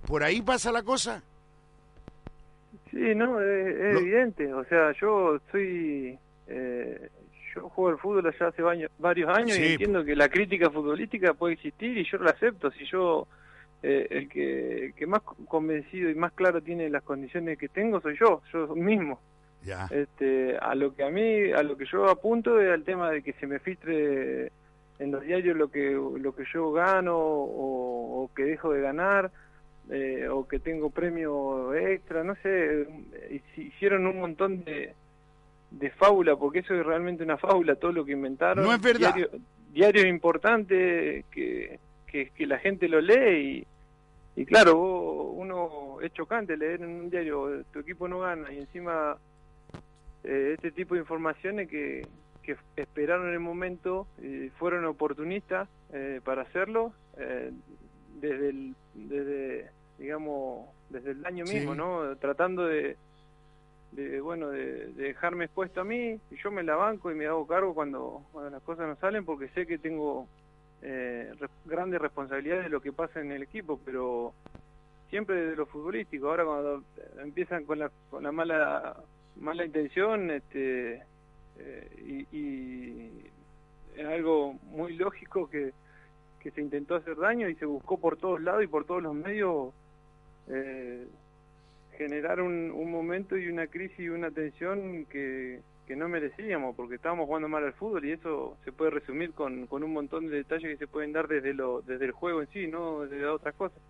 ¿por 0.05 0.21
ahí 0.21 0.41
pasa 0.41 0.69
la 0.69 0.83
cosa? 0.83 1.23
Sí, 2.91 3.15
no, 3.15 3.39
es, 3.39 3.95
evidente. 3.97 4.53
O 4.53 4.65
sea, 4.65 4.91
yo 4.99 5.39
soy. 5.49 6.19
Eh, 6.47 7.09
yo 7.55 7.69
juego 7.69 7.91
al 7.91 7.99
fútbol 7.99 8.27
allá 8.27 8.47
hace 8.47 8.61
varios 8.97 9.29
años 9.29 9.57
y 9.57 9.63
entiendo 9.63 10.03
que 10.03 10.17
la 10.17 10.27
crítica 10.27 10.69
futbolística 10.69 11.33
puede 11.33 11.53
existir 11.53 11.97
y 11.97 12.03
yo 12.03 12.17
la 12.17 12.31
acepto. 12.31 12.69
Si 12.71 12.85
yo. 12.85 13.29
Eh, 13.81 14.07
el 14.09 14.27
que, 14.27 14.91
que 14.93 15.07
más 15.07 15.21
convencido 15.21 16.09
y 16.09 16.15
más 16.15 16.33
claro 16.33 16.61
tiene 16.61 16.89
las 16.89 17.01
condiciones 17.01 17.57
que 17.57 17.69
tengo 17.69 18.01
soy 18.01 18.17
yo, 18.19 18.41
yo 18.51 18.75
mismo. 18.75 19.21
Ya. 19.63 19.87
Este, 19.91 20.57
a 20.57 20.73
lo 20.75 20.95
que 20.95 21.03
a 21.03 21.09
mí, 21.09 21.51
a 21.51 21.63
lo 21.63 21.77
que 21.77 21.85
yo 21.85 22.09
apunto 22.09 22.59
es 22.59 22.71
al 22.71 22.83
tema 22.83 23.11
de 23.11 23.21
que 23.21 23.33
se 23.33 23.47
me 23.47 23.59
filtre 23.59 24.51
en 24.99 25.11
los 25.11 25.21
diarios 25.21 25.57
lo 25.57 25.69
que 25.69 25.91
lo 25.91 26.35
que 26.35 26.43
yo 26.53 26.71
gano 26.71 27.17
o, 27.17 28.23
o 28.23 28.31
que 28.33 28.43
dejo 28.43 28.71
de 28.71 28.81
ganar 28.81 29.31
eh, 29.89 30.27
o 30.29 30.47
que 30.47 30.59
tengo 30.59 30.91
premio 30.91 31.73
extra, 31.73 32.23
no 32.23 32.35
sé, 32.43 32.81
eh, 32.81 33.41
hicieron 33.57 34.05
un 34.05 34.19
montón 34.19 34.63
de, 34.63 34.93
de 35.71 35.89
fábula, 35.89 36.35
porque 36.35 36.59
eso 36.59 36.75
es 36.75 36.85
realmente 36.85 37.23
una 37.23 37.37
fábula, 37.37 37.75
todo 37.75 37.91
lo 37.91 38.05
que 38.05 38.11
inventaron. 38.11 38.63
No 38.63 38.71
es 38.71 38.81
verdad. 38.81 39.15
Diario, 39.71 40.07
importante 40.07 41.25
que, 41.31 41.79
que, 42.05 42.45
la 42.45 42.59
gente 42.59 42.87
lo 42.87 43.01
lee 43.01 43.65
y, 44.35 44.41
y 44.41 44.45
claro, 44.45 44.77
uno 44.77 45.99
es 46.01 46.13
chocante 46.13 46.55
leer 46.55 46.83
en 46.83 46.89
un 46.89 47.09
diario, 47.09 47.63
tu 47.71 47.79
equipo 47.79 48.07
no 48.07 48.19
gana 48.19 48.51
y 48.53 48.59
encima 48.59 49.17
eh, 50.23 50.53
este 50.55 50.71
tipo 50.71 50.95
de 50.95 51.01
informaciones 51.01 51.69
que, 51.69 52.07
que 52.43 52.57
esperaron 52.75 53.31
el 53.31 53.39
momento, 53.39 54.07
y 54.21 54.49
fueron 54.49 54.85
oportunistas 54.85 55.69
para 56.23 56.43
hacerlo, 56.43 56.93
desde, 58.21 58.49
el, 58.49 58.75
desde 58.93 59.71
digamos, 59.99 60.69
desde 60.89 61.11
el 61.11 61.25
año 61.25 61.43
mismo, 61.45 61.75
¿no? 61.75 62.15
Tratando 62.17 62.65
de, 62.65 62.97
de 63.91 64.21
bueno, 64.21 64.49
de, 64.49 64.87
dejarme 64.93 65.45
expuesto 65.45 65.81
a 65.81 65.83
mí, 65.83 66.19
y 66.31 66.35
yo 66.41 66.51
me 66.51 66.63
la 66.63 66.75
banco 66.75 67.11
y 67.11 67.15
me 67.15 67.27
hago 67.27 67.45
cargo 67.45 67.73
cuando, 67.73 68.23
las 68.49 68.63
cosas 68.63 68.87
no 68.87 68.95
salen 68.95 69.25
porque 69.25 69.49
sé 69.49 69.67
que 69.67 69.77
tengo 69.77 70.27
eh, 70.81 71.31
grandes 71.65 72.01
responsabilidades 72.01 72.63
de 72.63 72.69
lo 72.69 72.81
que 72.81 72.93
pasa 72.93 73.19
en 73.19 73.31
el 73.31 73.43
equipo, 73.43 73.79
pero 73.83 74.33
siempre 75.09 75.35
de 75.35 75.55
lo 75.55 75.65
futbolístico. 75.65 76.29
Ahora 76.29 76.45
cuando 76.45 76.83
empiezan 77.21 77.65
con 77.65 77.79
la, 77.79 77.91
con 78.09 78.23
la 78.23 78.31
mala 78.31 78.95
mala 79.39 79.65
intención, 79.65 80.31
este 80.31 81.03
eh, 81.57 82.25
y, 82.31 82.37
y 82.37 83.31
es 83.97 84.05
algo 84.05 84.53
muy 84.63 84.95
lógico 84.95 85.49
que, 85.49 85.73
que 86.39 86.51
se 86.51 86.61
intentó 86.61 86.95
hacer 86.95 87.17
daño 87.17 87.49
y 87.49 87.55
se 87.55 87.65
buscó 87.65 87.97
por 87.99 88.17
todos 88.17 88.41
lados 88.41 88.63
y 88.63 88.67
por 88.67 88.85
todos 88.85 89.03
los 89.03 89.13
medios 89.13 89.73
eh, 90.47 91.07
generar 91.97 92.41
un, 92.41 92.69
momento 92.89 93.37
y 93.37 93.47
una 93.49 93.67
crisis 93.67 93.99
y 93.99 94.09
una 94.09 94.31
tensión 94.31 95.05
que, 95.05 95.61
no 95.89 96.07
merecíamos 96.07 96.75
porque 96.75 96.95
estábamos 96.95 97.25
jugando 97.25 97.49
mal 97.49 97.63
al 97.63 97.73
fútbol 97.73 98.05
y 98.05 98.11
eso 98.11 98.55
se 98.63 98.71
puede 98.71 98.91
resumir 98.91 99.33
con, 99.33 99.65
con 99.65 99.83
un 99.83 99.91
montón 99.91 100.27
de 100.27 100.37
detalles 100.37 100.69
que 100.69 100.77
se 100.77 100.87
pueden 100.87 101.11
dar 101.11 101.27
desde, 101.27 101.55
lo, 101.55 101.81
desde 101.81 102.05
el 102.05 102.11
juego 102.11 102.41
en 102.41 102.47
sí, 102.49 102.67
no 102.67 103.01
desde 103.01 103.25
otras 103.25 103.55
cosas. 103.55 103.81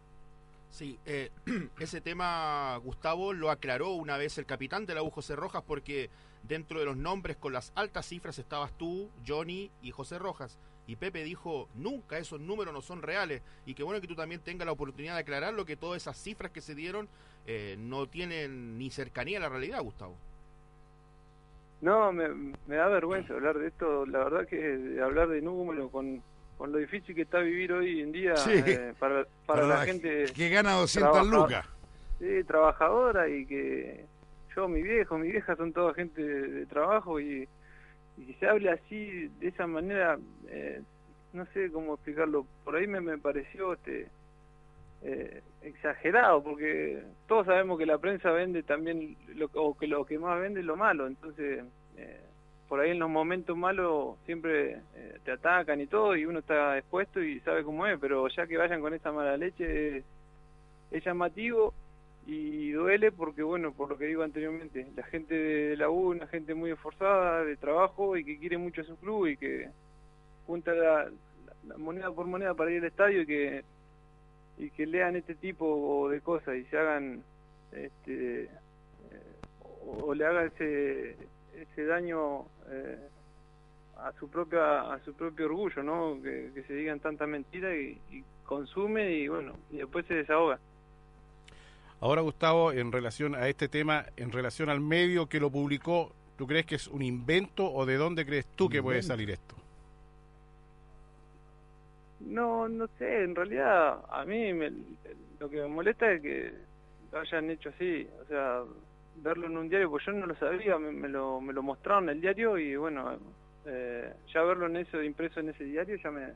Sí, 0.69 0.99
eh, 1.05 1.31
ese 1.79 2.01
tema 2.01 2.77
Gustavo 2.77 3.33
lo 3.33 3.49
aclaró 3.49 3.91
una 3.91 4.17
vez 4.17 4.37
el 4.37 4.45
capitán 4.45 4.85
de 4.85 4.95
la 4.95 5.03
U, 5.03 5.09
José 5.09 5.35
Rojas, 5.35 5.63
porque 5.65 6.09
dentro 6.43 6.79
de 6.79 6.85
los 6.85 6.97
nombres 6.97 7.37
con 7.37 7.53
las 7.53 7.71
altas 7.75 8.05
cifras 8.05 8.39
estabas 8.39 8.71
tú, 8.77 9.09
Johnny 9.27 9.71
y 9.81 9.91
José 9.91 10.19
Rojas. 10.19 10.57
Y 10.87 10.95
Pepe 10.95 11.23
dijo, 11.23 11.69
nunca 11.75 12.17
esos 12.17 12.39
números 12.39 12.73
no 12.73 12.81
son 12.81 13.03
reales. 13.03 13.43
Y 13.67 13.75
qué 13.75 13.83
bueno 13.83 14.01
que 14.01 14.07
tú 14.07 14.15
también 14.15 14.41
tengas 14.41 14.65
la 14.65 14.71
oportunidad 14.71 15.13
de 15.13 15.19
aclararlo, 15.19 15.65
que 15.65 15.75
todas 15.75 16.01
esas 16.01 16.17
cifras 16.17 16.51
que 16.51 16.61
se 16.61 16.73
dieron 16.73 17.07
eh, 17.45 17.75
no 17.77 18.07
tienen 18.07 18.79
ni 18.79 18.89
cercanía 18.89 19.37
a 19.37 19.41
la 19.41 19.49
realidad, 19.49 19.81
Gustavo. 19.81 20.15
No, 21.81 22.11
me, 22.11 22.25
da 22.67 22.87
vergüenza 22.87 23.33
hablar 23.33 23.57
de 23.59 23.67
esto. 23.67 24.05
La 24.07 24.19
verdad 24.19 24.47
que 24.47 24.99
hablar 25.01 25.29
de 25.29 25.41
números 25.41 25.91
con, 25.91 26.21
con 26.59 26.71
lo 26.71 26.77
difícil 26.77 27.15
que 27.15 27.23
está 27.23 27.39
vivir 27.39 27.73
hoy 27.73 28.01
en 28.01 28.11
día 28.11 28.35
eh, 28.47 28.93
para, 28.99 29.25
para, 29.47 29.65
la, 29.65 29.77
gente... 29.85 30.25
Que 30.35 30.49
gana 30.49 30.73
200 30.73 31.27
lucas. 31.27 31.65
Sí, 32.19 32.43
trabajadora 32.45 33.27
y 33.27 33.47
que 33.47 34.05
yo, 34.55 34.67
mi 34.67 34.83
viejo, 34.83 35.17
mi 35.17 35.31
vieja 35.31 35.55
son 35.55 35.73
toda 35.73 35.95
gente 35.95 36.21
de 36.21 36.65
trabajo 36.67 37.19
y 37.19 37.47
y 38.19 38.25
que 38.25 38.39
se 38.39 38.47
hable 38.47 38.69
así, 38.69 39.27
de 39.39 39.47
esa 39.47 39.65
manera, 39.65 40.19
eh, 40.49 40.81
no 41.33 41.45
sé 41.53 41.71
cómo 41.71 41.93
explicarlo, 41.93 42.45
por 42.63 42.75
ahí 42.75 42.85
me, 42.85 42.99
me 42.99 43.17
pareció 43.17 43.73
este 43.73 44.09
eh, 45.01 45.41
exagerado, 45.61 46.43
porque 46.43 47.01
todos 47.27 47.45
sabemos 47.45 47.79
que 47.79 47.85
la 47.85 47.97
prensa 47.97 48.31
vende 48.31 48.63
también, 48.63 49.15
lo, 49.35 49.49
o 49.53 49.77
que 49.77 49.87
lo 49.87 50.05
que 50.05 50.19
más 50.19 50.39
vende 50.39 50.59
es 50.59 50.65
lo 50.65 50.75
malo, 50.75 51.07
entonces 51.07 51.63
eh, 51.95 52.21
por 52.69 52.79
ahí 52.79 52.91
en 52.91 52.99
los 52.99 53.09
momentos 53.09 53.57
malos 53.57 54.15
siempre 54.25 54.81
te 55.25 55.31
atacan 55.31 55.81
y 55.81 55.87
todo, 55.87 56.15
y 56.15 56.25
uno 56.25 56.39
está 56.39 56.77
expuesto 56.77 57.21
y 57.21 57.39
sabe 57.41 57.63
cómo 57.63 57.85
es, 57.87 57.99
pero 57.99 58.27
ya 58.29 58.47
que 58.47 58.57
vayan 58.57 58.79
con 58.79 58.93
esa 58.93 59.11
mala 59.11 59.35
leche 59.35 60.03
es 60.91 61.03
llamativo 61.03 61.73
y 62.25 62.71
duele 62.71 63.11
porque, 63.11 63.41
bueno, 63.41 63.71
por 63.73 63.89
lo 63.89 63.97
que 63.97 64.05
digo 64.05 64.21
anteriormente, 64.21 64.87
la 64.95 65.03
gente 65.03 65.33
de 65.33 65.77
la 65.77 65.89
U, 65.89 66.11
una 66.11 66.27
gente 66.27 66.53
muy 66.53 66.69
esforzada 66.71 67.43
de 67.43 67.57
trabajo 67.57 68.17
y 68.17 68.23
que 68.23 68.37
quiere 68.37 68.57
mucho 68.57 68.81
a 68.81 68.85
su 68.85 68.95
club 68.97 69.25
y 69.27 69.37
que 69.37 69.69
junta 70.45 70.73
la, 70.73 71.09
moneda 71.77 72.11
por 72.11 72.27
moneda 72.27 72.53
para 72.53 72.71
ir 72.71 72.81
al 72.81 72.87
estadio 72.87 73.21
y 73.23 73.25
que 73.25 73.63
y 74.57 74.69
que 74.71 74.85
lean 74.85 75.15
este 75.15 75.35
tipo 75.35 76.09
de 76.09 76.21
cosas 76.21 76.57
y 76.57 76.65
se 76.65 76.77
hagan 76.77 77.23
este 77.71 78.43
eh, 78.43 78.49
o, 79.85 80.13
le 80.13 80.25
haga 80.25 80.45
ese 80.45 81.15
ese 81.61 81.85
daño 81.85 82.45
eh, 82.69 83.09
a 83.97 84.11
su 84.19 84.29
propia 84.29 84.93
a 84.93 84.99
su 85.03 85.13
propio 85.13 85.45
orgullo 85.45 85.83
no 85.83 86.17
que, 86.21 86.63
se 86.65 86.73
digan 86.73 86.99
tanta 86.99 87.27
mentira 87.27 87.75
y, 87.75 87.99
y 88.11 88.23
consume 88.45 89.11
y 89.11 89.27
bueno 89.27 89.53
y 89.71 89.77
después 89.77 90.05
se 90.05 90.15
desahoga. 90.15 90.59
Ahora, 92.01 92.21
Gustavo, 92.21 92.71
en 92.71 92.93
relación 92.93 93.35
a 93.35 93.49
este 93.49 93.67
tema, 93.67 94.05
en 94.15 94.31
relación 94.31 94.69
al 94.69 94.79
medio 94.79 95.27
que 95.27 95.41
lo 95.41 95.49
publicó, 95.49 96.13
¿tú 96.37 96.47
crees 96.47 96.65
que 96.65 96.75
es 96.75 96.87
un 96.87 97.01
invento 97.01 97.69
o 97.69 97.85
de 97.85 97.97
dónde 97.97 98.25
crees 98.25 98.45
tú 98.55 98.69
que 98.69 98.81
puede 98.81 99.03
salir 99.03 99.29
esto? 99.31 99.55
No, 102.21 102.69
no 102.69 102.87
sé, 102.97 103.23
en 103.23 103.35
realidad 103.35 103.99
a 104.09 104.23
mí 104.23 104.53
lo 105.39 105.49
que 105.49 105.57
me 105.57 105.67
molesta 105.67 106.11
es 106.11 106.21
que 106.21 106.53
lo 107.11 107.19
hayan 107.19 107.49
hecho 107.49 107.69
así, 107.69 108.07
o 108.23 108.25
sea, 108.27 108.63
verlo 109.21 109.47
en 109.47 109.57
un 109.57 109.69
diario, 109.69 109.89
pues 109.89 110.05
yo 110.05 110.11
no 110.11 110.25
lo 110.25 110.35
sabía, 110.35 110.77
me, 110.77 111.09
lo, 111.09 111.41
me 111.41 111.53
lo 111.53 111.63
mostraron 111.63 112.05
en 112.05 112.09
el 112.15 112.21
diario 112.21 112.57
y 112.57 112.75
bueno, 112.75 113.17
eh, 113.65 114.13
ya 114.33 114.41
verlo 114.43 114.67
en 114.67 114.77
eso, 114.77 115.01
impreso 115.01 115.39
en 115.39 115.49
ese 115.49 115.63
diario 115.63 115.97
ya 115.97 116.11
me, 116.11 116.27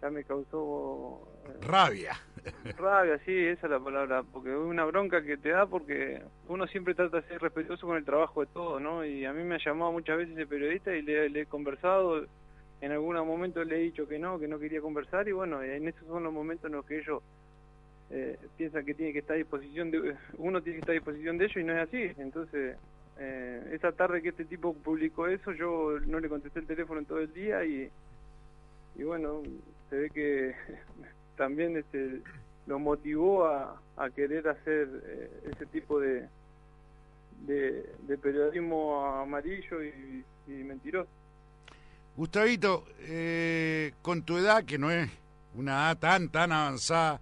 ya 0.00 0.10
me 0.10 0.24
causó... 0.24 1.26
Eh, 1.46 1.66
rabia. 1.66 2.16
Rabia, 2.76 3.18
sí, 3.24 3.34
esa 3.34 3.66
es 3.66 3.70
la 3.70 3.80
palabra, 3.80 4.22
porque 4.22 4.50
es 4.50 4.58
una 4.58 4.84
bronca 4.84 5.22
que 5.22 5.38
te 5.38 5.48
da 5.50 5.66
porque 5.66 6.20
uno 6.48 6.66
siempre 6.66 6.94
trata 6.94 7.20
de 7.20 7.28
ser 7.28 7.40
respetuoso 7.40 7.86
con 7.86 7.96
el 7.96 8.04
trabajo 8.04 8.40
de 8.40 8.46
todo, 8.52 8.78
¿no? 8.80 9.04
Y 9.04 9.24
a 9.24 9.32
mí 9.32 9.42
me 9.44 9.54
ha 9.54 9.64
llamado 9.64 9.92
muchas 9.92 10.18
veces 10.18 10.36
el 10.36 10.46
periodista 10.46 10.94
y 10.94 11.02
le, 11.02 11.40
he 11.40 11.46
conversado 11.46 12.26
en 12.80 12.92
algún 12.92 13.16
momento 13.16 13.64
le 13.64 13.76
he 13.76 13.82
dicho 13.84 14.06
que 14.06 14.18
no, 14.18 14.38
que 14.38 14.46
no 14.46 14.58
quería 14.58 14.82
conversar 14.82 15.26
y 15.26 15.32
bueno, 15.32 15.62
en 15.62 15.88
esos 15.88 16.06
son 16.06 16.22
los 16.22 16.32
momentos 16.32 16.66
en 16.66 16.76
los 16.76 16.84
que 16.84 16.98
ellos 16.98 17.22
eh, 18.10 18.38
piensan 18.56 18.84
que 18.84 18.94
tiene 18.94 19.12
que 19.12 19.20
estar 19.20 19.34
a 19.34 19.38
disposición 19.38 19.90
de 19.90 20.14
uno 20.38 20.62
tiene 20.62 20.76
que 20.76 20.80
estar 20.80 20.92
a 20.92 21.00
disposición 21.00 21.38
de 21.38 21.44
ellos 21.44 21.56
y 21.56 21.64
no 21.64 21.72
es 21.72 21.88
así. 21.88 22.10
Entonces, 22.18 22.76
eh, 23.18 23.70
esa 23.72 23.92
tarde 23.92 24.22
que 24.22 24.30
este 24.30 24.44
tipo 24.44 24.74
publicó 24.74 25.26
eso, 25.26 25.52
yo 25.52 25.98
no 26.06 26.20
le 26.20 26.28
contesté 26.28 26.60
el 26.60 26.66
teléfono 26.66 27.00
en 27.00 27.06
todo 27.06 27.20
el 27.20 27.32
día 27.32 27.64
y, 27.64 27.90
y 28.96 29.02
bueno, 29.02 29.42
se 29.90 29.96
ve 29.96 30.10
que 30.10 30.54
también 31.36 31.76
este 31.76 32.20
lo 32.66 32.78
motivó 32.78 33.46
a, 33.46 33.80
querer 34.14 34.48
hacer 34.48 34.88
eh, 35.06 35.50
ese 35.52 35.66
tipo 35.66 36.00
de, 36.00 36.26
de, 37.46 38.18
periodismo 38.18 39.04
amarillo 39.04 39.82
y, 39.82 40.24
mentiroso. 40.46 41.08
Gustavito, 42.16 42.84
eh, 43.00 43.92
con 44.02 44.22
tu 44.22 44.38
edad, 44.38 44.64
que 44.64 44.78
no 44.78 44.90
es 44.90 45.10
una 45.54 45.72
edad 45.72 45.98
tan, 45.98 46.28
tan 46.28 46.52
avanzada, 46.52 47.20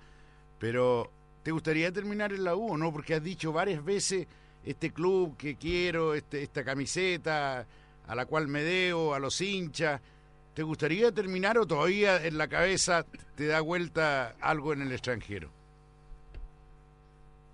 pero 0.63 1.11
¿te 1.43 1.51
gustaría 1.51 1.91
terminar 1.91 2.33
en 2.33 2.45
la 2.45 2.55
U 2.55 2.77
no? 2.79 2.93
Porque 2.93 3.15
has 3.15 3.25
dicho 3.25 3.53
varias 3.53 3.85
veces 3.85 4.29
este 4.65 4.93
club 4.93 5.37
que 5.37 5.57
quiero, 5.57 6.15
este, 6.15 6.41
esta 6.41 6.63
camiseta 6.63 7.67
a 8.07 8.15
la 8.15 8.27
cual 8.27 8.47
me 8.47 8.63
debo, 8.63 9.13
a 9.13 9.19
los 9.19 9.41
hinchas. 9.41 10.01
¿Te 10.55 10.63
gustaría 10.63 11.11
terminar 11.11 11.59
o 11.59 11.67
todavía 11.67 12.25
en 12.25 12.39
la 12.39 12.47
cabeza 12.47 13.05
te 13.35 13.49
da 13.49 13.61
vuelta 13.61 14.37
algo 14.41 14.73
en 14.73 14.83
el 14.83 14.93
extranjero? 14.93 15.51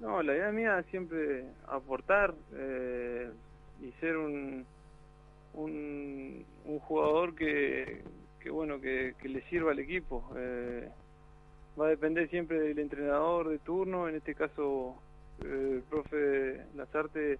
No, 0.00 0.23
la 0.23 0.35
idea 0.35 0.53
mía 0.53 0.79
es 0.79 0.87
siempre 0.88 1.47
aportar 1.67 2.35
eh, 2.53 3.31
y 3.81 3.91
ser 4.00 4.19
un, 4.19 4.67
un, 5.55 6.45
jugador 6.81 7.35
que, 7.35 8.03
que 8.38 8.50
bueno 8.50 8.79
que, 8.83 9.15
le 9.23 9.41
sirva 9.49 9.71
al 9.71 9.79
equipo. 9.79 10.31
Eh, 10.37 10.91
va 11.79 11.87
a 11.87 11.91
depender 11.91 12.29
siempre 12.29 12.59
del 12.61 12.79
entrenador 12.79 13.49
de 13.49 13.59
turno, 13.59 14.09
en 14.09 14.17
este 14.17 14.35
caso 14.35 14.97
eh, 15.43 15.75
el 15.77 15.83
profe 15.83 16.65
Lazarte 16.75 17.35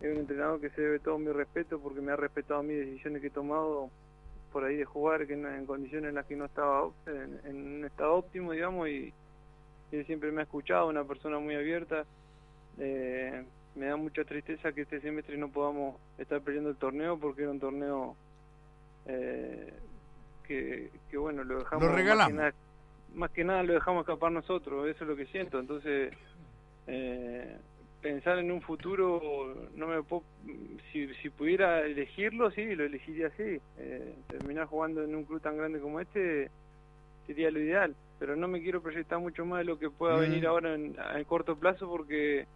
es 0.00 0.12
un 0.12 0.18
entrenador 0.18 0.60
que 0.60 0.70
se 0.70 0.82
debe 0.82 0.98
todo 0.98 1.18
mi 1.18 1.30
respeto 1.30 1.78
porque 1.78 2.00
me 2.00 2.12
ha 2.12 2.16
respetado 2.16 2.62
mis 2.62 2.78
decisiones 2.78 3.20
que 3.20 3.28
he 3.28 3.30
tomado 3.30 3.90
por 4.52 4.64
ahí 4.64 4.76
de 4.76 4.84
jugar 4.84 5.26
que 5.26 5.34
en, 5.34 5.66
condiciones 5.66 6.10
en 6.10 6.14
las 6.14 6.26
que 6.26 6.36
no 6.36 6.44
estaba 6.44 6.88
en, 7.06 7.78
un 7.78 7.84
estado 7.84 8.14
óptimo, 8.14 8.52
digamos, 8.52 8.88
y 8.88 9.12
él 9.90 10.06
siempre 10.06 10.30
me 10.30 10.40
ha 10.40 10.44
escuchado, 10.44 10.88
una 10.88 11.04
persona 11.04 11.38
muy 11.38 11.54
abierta. 11.54 12.04
Eh, 12.78 13.44
me 13.74 13.86
da 13.86 13.96
mucha 13.96 14.24
tristeza 14.24 14.72
que 14.72 14.82
este 14.82 15.00
semestre 15.00 15.36
no 15.36 15.48
podamos 15.48 15.96
estar 16.18 16.40
perdiendo 16.40 16.70
el 16.70 16.76
torneo 16.76 17.18
porque 17.18 17.42
era 17.42 17.50
un 17.50 17.58
torneo 17.58 18.16
eh, 19.06 19.72
que, 20.46 20.90
bueno, 21.16 21.42
lo 21.42 21.58
dejamos... 21.58 21.84
Lo 21.84 21.92
regalamos. 21.92 22.54
Más 23.14 23.30
que, 23.30 23.44
nada, 23.44 23.62
lo 23.62 23.74
dejamos 23.74 24.02
escapar 24.02 24.32
nosotros, 24.32 24.88
eso 24.88 25.04
es 25.04 25.10
lo 25.10 25.16
que 25.16 25.26
siento. 25.26 25.58
Entonces, 25.58 26.12
eh, 26.86 27.56
pensar 28.04 28.38
en 28.38 28.50
un 28.50 28.60
futuro, 28.60 29.54
no 29.74 29.86
me 29.86 30.02
si, 30.92 31.08
si 31.14 31.30
pudiera 31.30 31.80
elegirlo, 31.86 32.50
sí, 32.50 32.74
lo 32.74 32.84
elegiría 32.84 33.28
así. 33.28 33.58
Eh, 33.78 34.14
terminar 34.28 34.66
jugando 34.66 35.02
en 35.02 35.14
un 35.14 35.24
club 35.24 35.40
tan 35.40 35.56
grande 35.56 35.80
como 35.80 36.00
este 36.00 36.50
sería 37.26 37.50
lo 37.50 37.60
ideal, 37.60 37.94
pero 38.18 38.36
no 38.36 38.46
me 38.46 38.60
quiero 38.60 38.82
proyectar 38.82 39.18
mucho 39.18 39.46
más 39.46 39.60
de 39.60 39.64
lo 39.64 39.78
que 39.78 39.88
pueda 39.88 40.16
venir 40.16 40.46
ahora 40.46 40.74
en, 40.74 40.94
corto 41.26 41.56
plazo 41.56 41.88
porque 41.88 42.46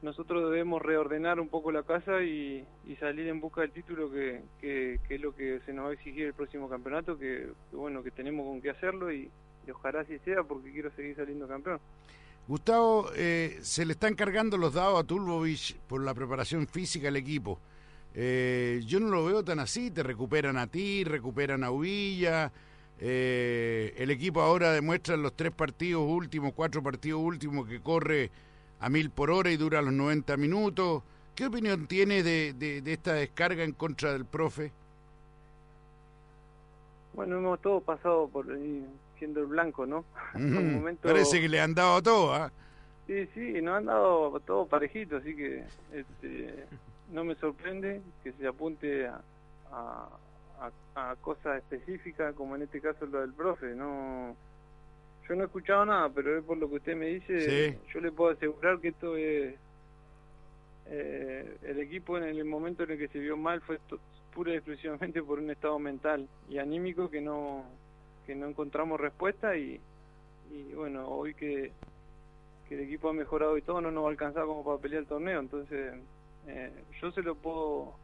nosotros 0.00 0.50
debemos 0.50 0.80
reordenar 0.80 1.38
un 1.38 1.48
poco 1.48 1.70
la 1.70 1.82
casa 1.82 2.22
y, 2.22 2.64
salir 2.98 3.28
en 3.28 3.40
busca 3.40 3.60
del 3.60 3.72
título 3.72 4.10
que, 4.10 4.40
que, 4.62 4.98
es 5.10 5.20
lo 5.20 5.34
que 5.36 5.60
se 5.66 5.74
nos 5.74 5.84
va 5.84 5.90
a 5.90 5.92
exigir 5.92 6.24
el 6.26 6.32
próximo 6.32 6.68
campeonato, 6.70 7.18
que, 7.18 7.48
bueno, 7.72 8.02
que 8.02 8.10
tenemos 8.10 8.46
con 8.46 8.62
qué 8.62 8.70
hacerlo 8.70 9.12
y, 9.12 9.30
y 9.68 9.70
ojalá 9.70 10.00
así 10.00 10.18
sea 10.20 10.42
porque 10.42 10.72
quiero 10.72 10.90
seguir 10.92 11.14
saliendo 11.14 11.46
campeón. 11.46 11.78
Gustavo, 12.48 13.10
eh, 13.14 13.58
se 13.60 13.84
le 13.84 13.92
están 13.92 14.14
cargando 14.14 14.56
los 14.56 14.72
dados 14.72 14.98
a 14.98 15.04
Tulbovich 15.04 15.76
por 15.86 16.02
la 16.02 16.14
preparación 16.14 16.66
física 16.66 17.06
del 17.06 17.16
equipo. 17.16 17.58
Eh, 18.14 18.80
yo 18.86 18.98
no 19.00 19.08
lo 19.08 19.26
veo 19.26 19.44
tan 19.44 19.58
así, 19.58 19.90
te 19.90 20.02
recuperan 20.02 20.56
a 20.56 20.66
ti, 20.66 21.04
recuperan 21.04 21.62
a 21.62 21.70
Uvilla. 21.70 22.50
Eh, 22.98 23.94
el 23.98 24.10
equipo 24.10 24.40
ahora 24.40 24.72
demuestra 24.72 25.14
en 25.14 25.22
los 25.22 25.34
tres 25.34 25.52
partidos 25.52 26.04
últimos, 26.08 26.54
cuatro 26.54 26.82
partidos 26.82 27.20
últimos, 27.20 27.68
que 27.68 27.80
corre 27.80 28.30
a 28.80 28.88
mil 28.88 29.10
por 29.10 29.30
hora 29.30 29.50
y 29.50 29.58
dura 29.58 29.82
los 29.82 29.92
90 29.92 30.36
minutos. 30.38 31.02
¿Qué 31.34 31.46
opinión 31.46 31.86
tiene 31.86 32.22
de, 32.22 32.54
de 32.54 32.92
esta 32.92 33.12
descarga 33.12 33.62
en 33.62 33.72
contra 33.72 34.12
del 34.12 34.24
profe? 34.24 34.72
Bueno, 37.12 37.36
hemos 37.38 37.60
todos 37.60 37.82
pasado 37.82 38.28
por 38.28 38.46
siendo 39.18 39.40
el 39.40 39.46
blanco, 39.46 39.86
¿no? 39.86 40.04
Parece 41.02 41.40
que 41.40 41.48
le 41.48 41.60
han 41.60 41.74
dado 41.74 42.02
todo, 42.02 42.34
¿ah? 42.34 42.52
Sí, 43.06 43.26
sí, 43.34 43.62
nos 43.62 43.78
han 43.78 43.86
dado 43.86 44.38
todo 44.40 44.66
parejito, 44.66 45.16
así 45.16 45.34
que 45.34 45.64
este, 45.92 46.66
no 47.10 47.24
me 47.24 47.34
sorprende 47.36 48.02
que 48.22 48.32
se 48.32 48.46
apunte 48.46 49.06
a, 49.06 49.20
a, 50.94 51.16
cosas 51.22 51.58
específicas, 51.58 52.34
como 52.34 52.56
en 52.56 52.62
este 52.62 52.80
caso 52.80 53.06
lo 53.06 53.20
del 53.20 53.32
profe. 53.32 53.74
no 53.74 54.36
Yo 55.26 55.36
no 55.36 55.42
he 55.42 55.46
escuchado 55.46 55.86
nada, 55.86 56.10
pero 56.10 56.36
es 56.38 56.44
por 56.44 56.58
lo 56.58 56.68
que 56.68 56.76
usted 56.76 56.96
me 56.96 57.06
dice, 57.06 57.78
yo 57.92 58.00
le 58.00 58.12
puedo 58.12 58.32
asegurar 58.32 58.78
que 58.78 58.88
esto 58.88 59.16
es... 59.16 59.54
Eh, 60.90 61.56
el 61.62 61.80
equipo 61.80 62.16
en 62.16 62.24
el 62.24 62.44
momento 62.46 62.82
en 62.82 62.92
el 62.92 62.98
que 62.98 63.08
se 63.08 63.18
vio 63.18 63.36
mal 63.36 63.60
fue 63.60 63.78
pura 64.34 64.52
y 64.52 64.56
exclusivamente 64.56 65.22
por 65.22 65.38
un 65.38 65.50
estado 65.50 65.78
mental 65.78 66.26
y 66.48 66.58
anímico 66.58 67.10
que 67.10 67.20
no 67.20 67.64
que 68.28 68.34
no 68.34 68.46
encontramos 68.46 69.00
respuesta 69.00 69.56
y, 69.56 69.80
y 70.50 70.74
bueno, 70.74 71.08
hoy 71.08 71.32
que, 71.32 71.72
el 72.68 72.80
equipo 72.80 73.08
ha 73.08 73.14
mejorado 73.14 73.56
y 73.56 73.62
todo, 73.62 73.80
no 73.80 73.90
nos 73.90 74.04
va 74.04 74.08
a 74.08 74.10
alcanzar 74.10 74.44
como 74.44 74.62
para 74.62 74.76
pelear 74.76 75.00
el 75.00 75.08
torneo. 75.08 75.40
Entonces, 75.40 75.94
eh, 76.46 76.70
yo 77.00 77.10
se 77.10 77.22
lo 77.22 77.34
puedo, 77.34 77.94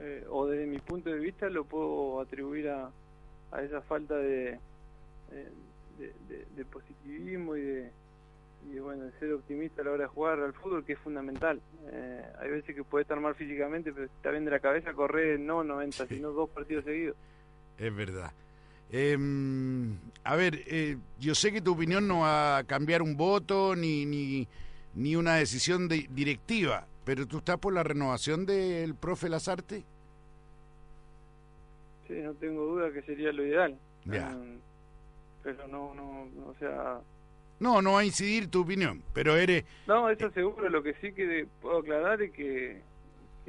eh, 0.00 0.26
o 0.28 0.48
desde 0.48 0.66
mi 0.66 0.78
punto 0.80 1.08
de 1.08 1.20
vista, 1.20 1.48
lo 1.48 1.64
puedo 1.64 2.20
atribuir 2.20 2.68
a, 2.68 2.90
a 3.52 3.62
esa 3.62 3.80
falta 3.82 4.16
de, 4.16 4.58
de, 6.56 6.64
positivismo 6.64 7.54
y 7.54 7.60
de, 7.62 7.92
y 8.72 8.80
bueno, 8.80 9.04
de 9.04 9.12
ser 9.20 9.32
optimista 9.32 9.82
a 9.82 9.84
la 9.84 9.92
hora 9.92 10.02
de 10.02 10.08
jugar 10.08 10.40
al 10.40 10.54
fútbol, 10.54 10.84
que 10.84 10.94
es 10.94 10.98
fundamental. 10.98 11.60
Eh, 11.92 12.24
hay 12.40 12.50
veces 12.50 12.74
que 12.74 12.82
puede 12.82 13.02
estar 13.02 13.20
mal 13.20 13.36
físicamente, 13.36 13.92
pero 13.92 14.08
si 14.08 14.14
está 14.16 14.32
bien 14.32 14.44
de 14.44 14.50
la 14.50 14.58
cabeza, 14.58 14.92
correr 14.92 15.38
no 15.38 15.62
90, 15.62 16.08
sino 16.08 16.32
dos 16.32 16.50
partidos 16.50 16.84
seguidos. 16.84 17.16
Es 17.78 17.94
verdad. 17.94 18.32
Eh, 18.90 19.16
a 20.24 20.36
ver, 20.36 20.62
eh, 20.66 20.96
yo 21.18 21.34
sé 21.34 21.52
que 21.52 21.60
tu 21.60 21.72
opinión 21.72 22.06
no 22.06 22.20
va 22.20 22.58
a 22.58 22.64
cambiar 22.64 23.02
un 23.02 23.16
voto 23.16 23.76
ni, 23.76 24.06
ni, 24.06 24.46
ni 24.94 25.16
una 25.16 25.36
decisión 25.36 25.88
de, 25.88 26.06
directiva, 26.10 26.86
pero 27.04 27.26
¿tú 27.26 27.38
estás 27.38 27.58
por 27.58 27.72
la 27.72 27.82
renovación 27.82 28.46
del 28.46 28.94
profe 28.94 29.28
Lazarte? 29.28 29.84
Sí, 32.06 32.14
no 32.14 32.32
tengo 32.34 32.64
duda 32.64 32.92
que 32.92 33.02
sería 33.02 33.32
lo 33.32 33.44
ideal. 33.44 33.78
Em, 34.10 34.58
pero 35.42 35.68
no, 35.68 35.94
no, 35.94 36.28
o 36.46 36.54
sea... 36.58 37.00
No, 37.60 37.82
no 37.82 37.92
va 37.92 38.00
a 38.00 38.04
incidir 38.04 38.48
tu 38.48 38.62
opinión, 38.62 39.02
pero 39.12 39.36
eres... 39.36 39.64
No, 39.86 40.08
eso 40.08 40.30
seguro, 40.30 40.68
lo 40.68 40.82
que 40.82 40.94
sí 41.00 41.12
que 41.12 41.46
puedo 41.60 41.78
aclarar 41.78 42.22
es 42.22 42.30
que 42.32 42.80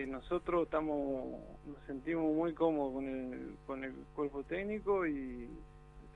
nosotros 0.08 0.64
estamos 0.64 1.42
nos 1.66 1.78
sentimos 1.88 2.34
muy 2.34 2.54
cómodos 2.54 2.94
con 2.94 3.08
el, 3.08 3.56
con 3.66 3.84
el 3.84 3.94
cuerpo 4.16 4.44
técnico 4.44 5.06
y 5.06 5.50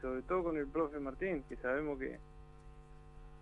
sobre 0.02 0.22
todo 0.24 0.44
con 0.44 0.58
el 0.58 0.68
profe 0.68 1.00
Martín, 1.00 1.44
que 1.48 1.56
sabemos 1.56 1.98
que, 1.98 2.20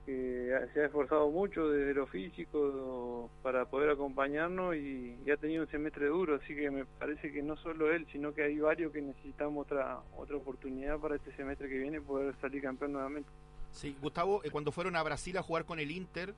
que 0.05 0.53
se 0.73 0.81
ha 0.81 0.85
esforzado 0.85 1.29
mucho 1.31 1.69
desde 1.69 1.95
lo 1.95 2.05
físico 2.05 3.29
para 3.41 3.65
poder 3.65 3.89
acompañarnos 3.89 4.75
y, 4.75 5.17
ha 5.31 5.37
tenido 5.37 5.63
un 5.63 5.71
semestre 5.71 6.07
duro, 6.07 6.35
así 6.35 6.53
que 6.53 6.69
me 6.69 6.85
parece 6.85 7.31
que 7.31 7.41
no 7.41 7.55
solo 7.57 7.91
él, 7.91 8.05
sino 8.11 8.33
que 8.33 8.43
hay 8.43 8.59
varios 8.59 8.91
que 8.91 9.01
necesitamos 9.01 9.65
otra 9.65 10.01
otra 10.15 10.37
oportunidad 10.37 10.99
para 10.99 11.15
este 11.15 11.35
semestre 11.35 11.67
que 11.67 11.77
viene 11.77 12.01
poder 12.01 12.35
salir 12.41 12.61
campeón 12.61 12.93
nuevamente. 12.93 13.29
Sí, 13.71 13.95
Gustavo, 14.01 14.43
eh, 14.43 14.51
cuando 14.51 14.71
fueron 14.71 14.95
a 14.95 15.03
Brasil 15.03 15.37
a 15.37 15.43
jugar 15.43 15.65
con 15.65 15.79
el 15.79 15.91
Inter, 15.91 16.33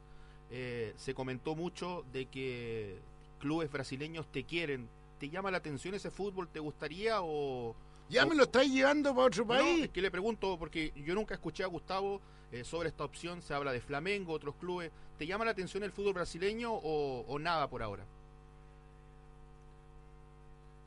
eh, 0.51 0.93
se 0.95 1.13
comentó 1.13 1.55
mucho 1.55 2.05
de 2.13 2.27
que 2.27 2.99
clubes 3.43 3.69
brasileños 3.69 4.25
te 4.31 4.45
quieren. 4.45 4.87
¿Te 5.19 5.29
llama 5.29 5.51
la 5.51 5.57
atención 5.57 5.93
ese 5.93 6.09
fútbol? 6.09 6.47
¿Te 6.47 6.61
gustaría 6.61 7.17
o...? 7.21 7.75
Ya 8.09 8.25
me 8.25 8.35
lo 8.35 8.43
estáis 8.43 8.71
llevando 8.71 9.13
para 9.13 9.27
otro 9.27 9.45
país. 9.45 9.89
que 9.89 10.01
le 10.01 10.09
pregunto, 10.09 10.57
porque 10.57 10.93
yo 10.95 11.13
nunca 11.13 11.33
escuché 11.33 11.63
a 11.63 11.67
Gustavo 11.67 12.21
eh, 12.53 12.63
sobre 12.63 12.87
esta 12.87 13.03
opción, 13.03 13.41
se 13.41 13.53
habla 13.53 13.73
de 13.73 13.81
Flamengo, 13.81 14.31
otros 14.31 14.55
clubes. 14.55 14.91
¿Te 15.17 15.25
llama 15.27 15.43
la 15.43 15.51
atención 15.51 15.83
el 15.83 15.91
fútbol 15.91 16.13
brasileño 16.13 16.71
o, 16.71 17.37
nada 17.37 17.69
por 17.69 17.83
ahora? 17.83 18.05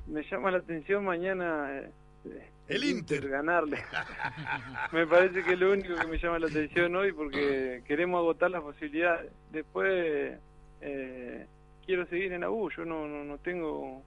Me 0.07 0.23
llama 0.31 0.51
la 0.51 0.59
atención 0.59 1.05
mañana 1.05 1.83
eh, 2.25 2.49
el 2.69 2.85
Inter. 2.85 3.29
ganarle. 3.29 3.83
me 4.93 5.07
parece 5.07 5.43
que 5.43 5.53
es 5.53 5.59
lo 5.59 5.73
único 5.73 5.95
que 5.95 6.07
me 6.07 6.19
llama 6.19 6.39
la 6.39 6.47
atención 6.47 6.97
hoy 6.97 7.13
porque 7.13 7.83
queremos 7.87 8.19
agotar 8.21 8.51
las 8.51 8.63
posibilidades. 8.63 9.31
Después 9.53 10.39
eh, 10.81 11.47
quiero 11.87 12.07
seguir 12.07 12.33
en 12.33 12.43
la 12.43 12.51
U, 12.51 12.69
yo 12.71 12.85
no, 12.85 13.07
no, 13.07 13.25
no 13.25 13.39
tengo 13.39 14.03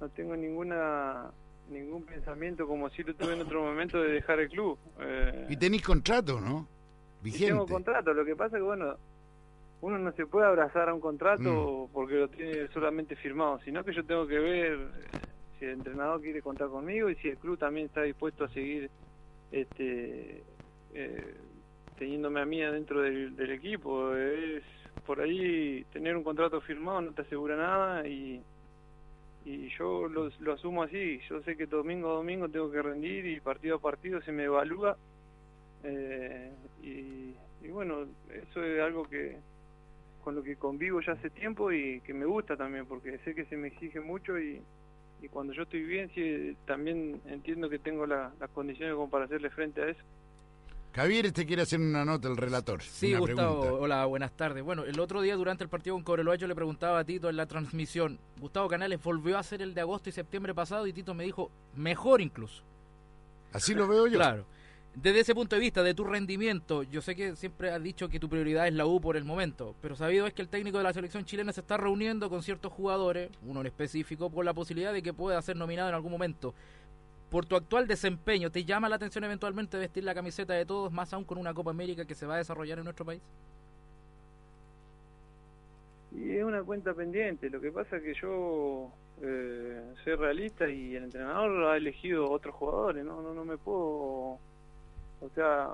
no 0.00 0.08
tengo 0.10 0.36
ninguna 0.36 1.30
ningún 1.68 2.04
pensamiento 2.04 2.66
como 2.66 2.90
si 2.90 3.02
lo 3.04 3.14
tuve 3.14 3.34
en 3.34 3.42
otro 3.42 3.62
momento 3.62 4.02
de 4.02 4.12
dejar 4.12 4.40
el 4.40 4.48
club. 4.48 4.76
Eh, 5.00 5.46
y 5.50 5.56
tenéis 5.56 5.82
contrato, 5.82 6.40
¿no? 6.40 6.66
Vigente. 7.22 7.46
tengo 7.52 7.66
contrato, 7.66 8.12
lo 8.12 8.24
que 8.24 8.34
pasa 8.34 8.56
es 8.56 8.60
que, 8.60 8.66
bueno, 8.66 8.96
uno 9.82 9.98
no 9.98 10.10
se 10.12 10.26
puede 10.26 10.46
abrazar 10.46 10.88
a 10.88 10.94
un 10.94 11.00
contrato 11.00 11.86
Mm. 11.88 11.92
porque 11.92 12.14
lo 12.14 12.28
tiene 12.28 12.66
solamente 12.68 13.14
firmado, 13.14 13.60
sino 13.64 13.84
que 13.84 13.92
yo 13.92 14.04
tengo 14.04 14.26
que 14.26 14.38
ver 14.38 14.72
eh, 14.72 14.88
si 15.58 15.64
el 15.66 15.72
entrenador 15.72 16.20
quiere 16.20 16.42
contar 16.42 16.68
conmigo 16.68 17.08
y 17.08 17.14
si 17.16 17.28
el 17.28 17.38
club 17.38 17.56
también 17.58 17.86
está 17.86 18.02
dispuesto 18.02 18.44
a 18.44 18.48
seguir 18.48 18.90
este 19.52 20.42
eh, 20.92 21.34
teniéndome 21.98 22.40
a 22.40 22.46
mí 22.46 22.62
adentro 22.62 23.00
del, 23.02 23.36
del 23.36 23.50
equipo. 23.52 24.14
Es 24.16 24.64
por 25.10 25.20
ahí 25.20 25.84
tener 25.92 26.16
un 26.16 26.22
contrato 26.22 26.60
firmado 26.60 27.00
no 27.00 27.10
te 27.10 27.22
asegura 27.22 27.56
nada 27.56 28.06
y 28.06 28.40
y 29.44 29.68
yo 29.76 30.06
lo, 30.06 30.30
lo 30.38 30.52
asumo 30.52 30.84
así. 30.84 31.18
Yo 31.28 31.42
sé 31.42 31.56
que 31.56 31.66
domingo 31.66 32.10
a 32.12 32.14
domingo 32.14 32.48
tengo 32.48 32.70
que 32.70 32.80
rendir 32.80 33.26
y 33.26 33.40
partido 33.40 33.74
a 33.74 33.80
partido 33.80 34.22
se 34.22 34.30
me 34.30 34.44
evalúa. 34.44 34.96
Eh, 35.82 36.52
y, 36.84 37.34
bueno, 37.70 38.06
eso 38.32 38.62
es 38.62 38.80
algo 38.80 39.02
que 39.02 39.36
con 40.22 40.36
lo 40.36 40.44
que 40.44 40.54
convivo 40.54 41.00
ya 41.00 41.14
hace 41.14 41.30
tiempo 41.30 41.72
y 41.72 42.00
que 42.02 42.14
me 42.14 42.26
gusta 42.26 42.56
también 42.56 42.86
porque 42.86 43.18
sé 43.24 43.34
que 43.34 43.46
se 43.46 43.56
me 43.56 43.66
exige 43.66 43.98
mucho 43.98 44.38
y, 44.38 44.62
y 45.22 45.28
cuando 45.28 45.52
yo 45.54 45.62
estoy 45.64 45.82
bien 45.82 46.08
sí, 46.14 46.56
también 46.66 47.20
entiendo 47.26 47.68
que 47.68 47.80
tengo 47.80 48.06
la- 48.06 48.32
las 48.38 48.50
condiciones 48.50 48.94
como 48.94 49.10
para 49.10 49.24
hacerle 49.24 49.50
frente 49.50 49.82
a 49.82 49.88
eso. 49.88 50.04
Javier 50.92 51.30
te 51.30 51.46
quiere 51.46 51.62
hacer 51.62 51.78
una 51.78 52.04
nota, 52.04 52.28
el 52.28 52.36
relator. 52.36 52.82
Sí, 52.82 53.10
una 53.10 53.20
Gustavo, 53.20 53.60
pregunta. 53.60 53.82
hola, 53.84 54.04
buenas 54.06 54.32
tardes. 54.32 54.64
Bueno, 54.64 54.84
el 54.84 54.98
otro 54.98 55.20
día 55.20 55.36
durante 55.36 55.62
el 55.62 55.70
partido 55.70 55.94
con 55.94 56.02
Cobreloa 56.02 56.34
yo 56.34 56.48
le 56.48 56.54
preguntaba 56.54 56.98
a 56.98 57.04
Tito 57.04 57.28
en 57.28 57.36
la 57.36 57.46
transmisión, 57.46 58.18
Gustavo 58.40 58.68
Canales 58.68 59.00
volvió 59.02 59.36
a 59.36 59.40
hacer 59.40 59.62
el 59.62 59.72
de 59.72 59.82
agosto 59.82 60.08
y 60.08 60.12
septiembre 60.12 60.52
pasado 60.52 60.86
y 60.88 60.92
Tito 60.92 61.14
me 61.14 61.24
dijo, 61.24 61.50
mejor 61.76 62.20
incluso. 62.20 62.64
Así 63.52 63.74
lo 63.74 63.86
veo 63.86 64.08
yo. 64.08 64.18
Claro. 64.18 64.44
Desde 64.92 65.20
ese 65.20 65.36
punto 65.36 65.54
de 65.54 65.60
vista, 65.60 65.84
de 65.84 65.94
tu 65.94 66.02
rendimiento, 66.02 66.82
yo 66.82 67.00
sé 67.00 67.14
que 67.14 67.36
siempre 67.36 67.70
has 67.70 67.80
dicho 67.80 68.08
que 68.08 68.18
tu 68.18 68.28
prioridad 68.28 68.66
es 68.66 68.74
la 68.74 68.86
U 68.86 69.00
por 69.00 69.16
el 69.16 69.24
momento, 69.24 69.76
pero 69.80 69.94
sabido 69.94 70.26
es 70.26 70.34
que 70.34 70.42
el 70.42 70.48
técnico 70.48 70.78
de 70.78 70.84
la 70.84 70.92
selección 70.92 71.24
chilena 71.24 71.52
se 71.52 71.60
está 71.60 71.76
reuniendo 71.76 72.28
con 72.28 72.42
ciertos 72.42 72.72
jugadores, 72.72 73.30
uno 73.46 73.60
en 73.60 73.66
específico, 73.68 74.30
por 74.30 74.44
la 74.44 74.52
posibilidad 74.52 74.92
de 74.92 75.00
que 75.02 75.12
pueda 75.12 75.40
ser 75.42 75.56
nominado 75.56 75.88
en 75.88 75.94
algún 75.94 76.10
momento. 76.10 76.54
Por 77.30 77.46
tu 77.46 77.56
actual 77.56 77.86
desempeño, 77.86 78.50
¿te 78.50 78.64
llama 78.64 78.88
la 78.88 78.96
atención 78.96 79.24
eventualmente 79.24 79.78
vestir 79.78 80.04
la 80.04 80.14
camiseta 80.14 80.52
de 80.54 80.66
todos, 80.66 80.92
más 80.92 81.12
aún 81.14 81.24
con 81.24 81.38
una 81.38 81.54
Copa 81.54 81.70
América 81.70 82.04
que 82.04 82.14
se 82.14 82.26
va 82.26 82.34
a 82.34 82.38
desarrollar 82.38 82.78
en 82.78 82.84
nuestro 82.84 83.04
país? 83.06 83.22
Y 86.10 86.36
es 86.36 86.44
una 86.44 86.62
cuenta 86.62 86.92
pendiente. 86.94 87.50
Lo 87.50 87.60
que 87.60 87.70
pasa 87.70 87.96
es 87.98 88.02
que 88.02 88.14
yo 88.14 88.90
eh, 89.22 89.94
soy 90.02 90.14
realista 90.16 90.68
y 90.68 90.96
el 90.96 91.04
entrenador 91.04 91.64
ha 91.70 91.76
elegido 91.76 92.30
otros 92.30 92.54
jugadores. 92.54 93.04
No, 93.04 93.22
no, 93.22 93.32
no 93.34 93.44
me 93.44 93.56
puedo. 93.58 94.38
O 95.20 95.30
sea, 95.34 95.68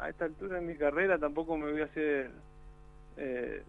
a 0.00 0.08
esta 0.08 0.24
altura 0.24 0.58
en 0.58 0.66
mi 0.66 0.76
carrera 0.76 1.18
tampoco 1.18 1.56
me 1.56 1.70
voy 1.72 1.82
a 1.82 1.84
hacer. 1.84 2.30
eh, 3.16 3.62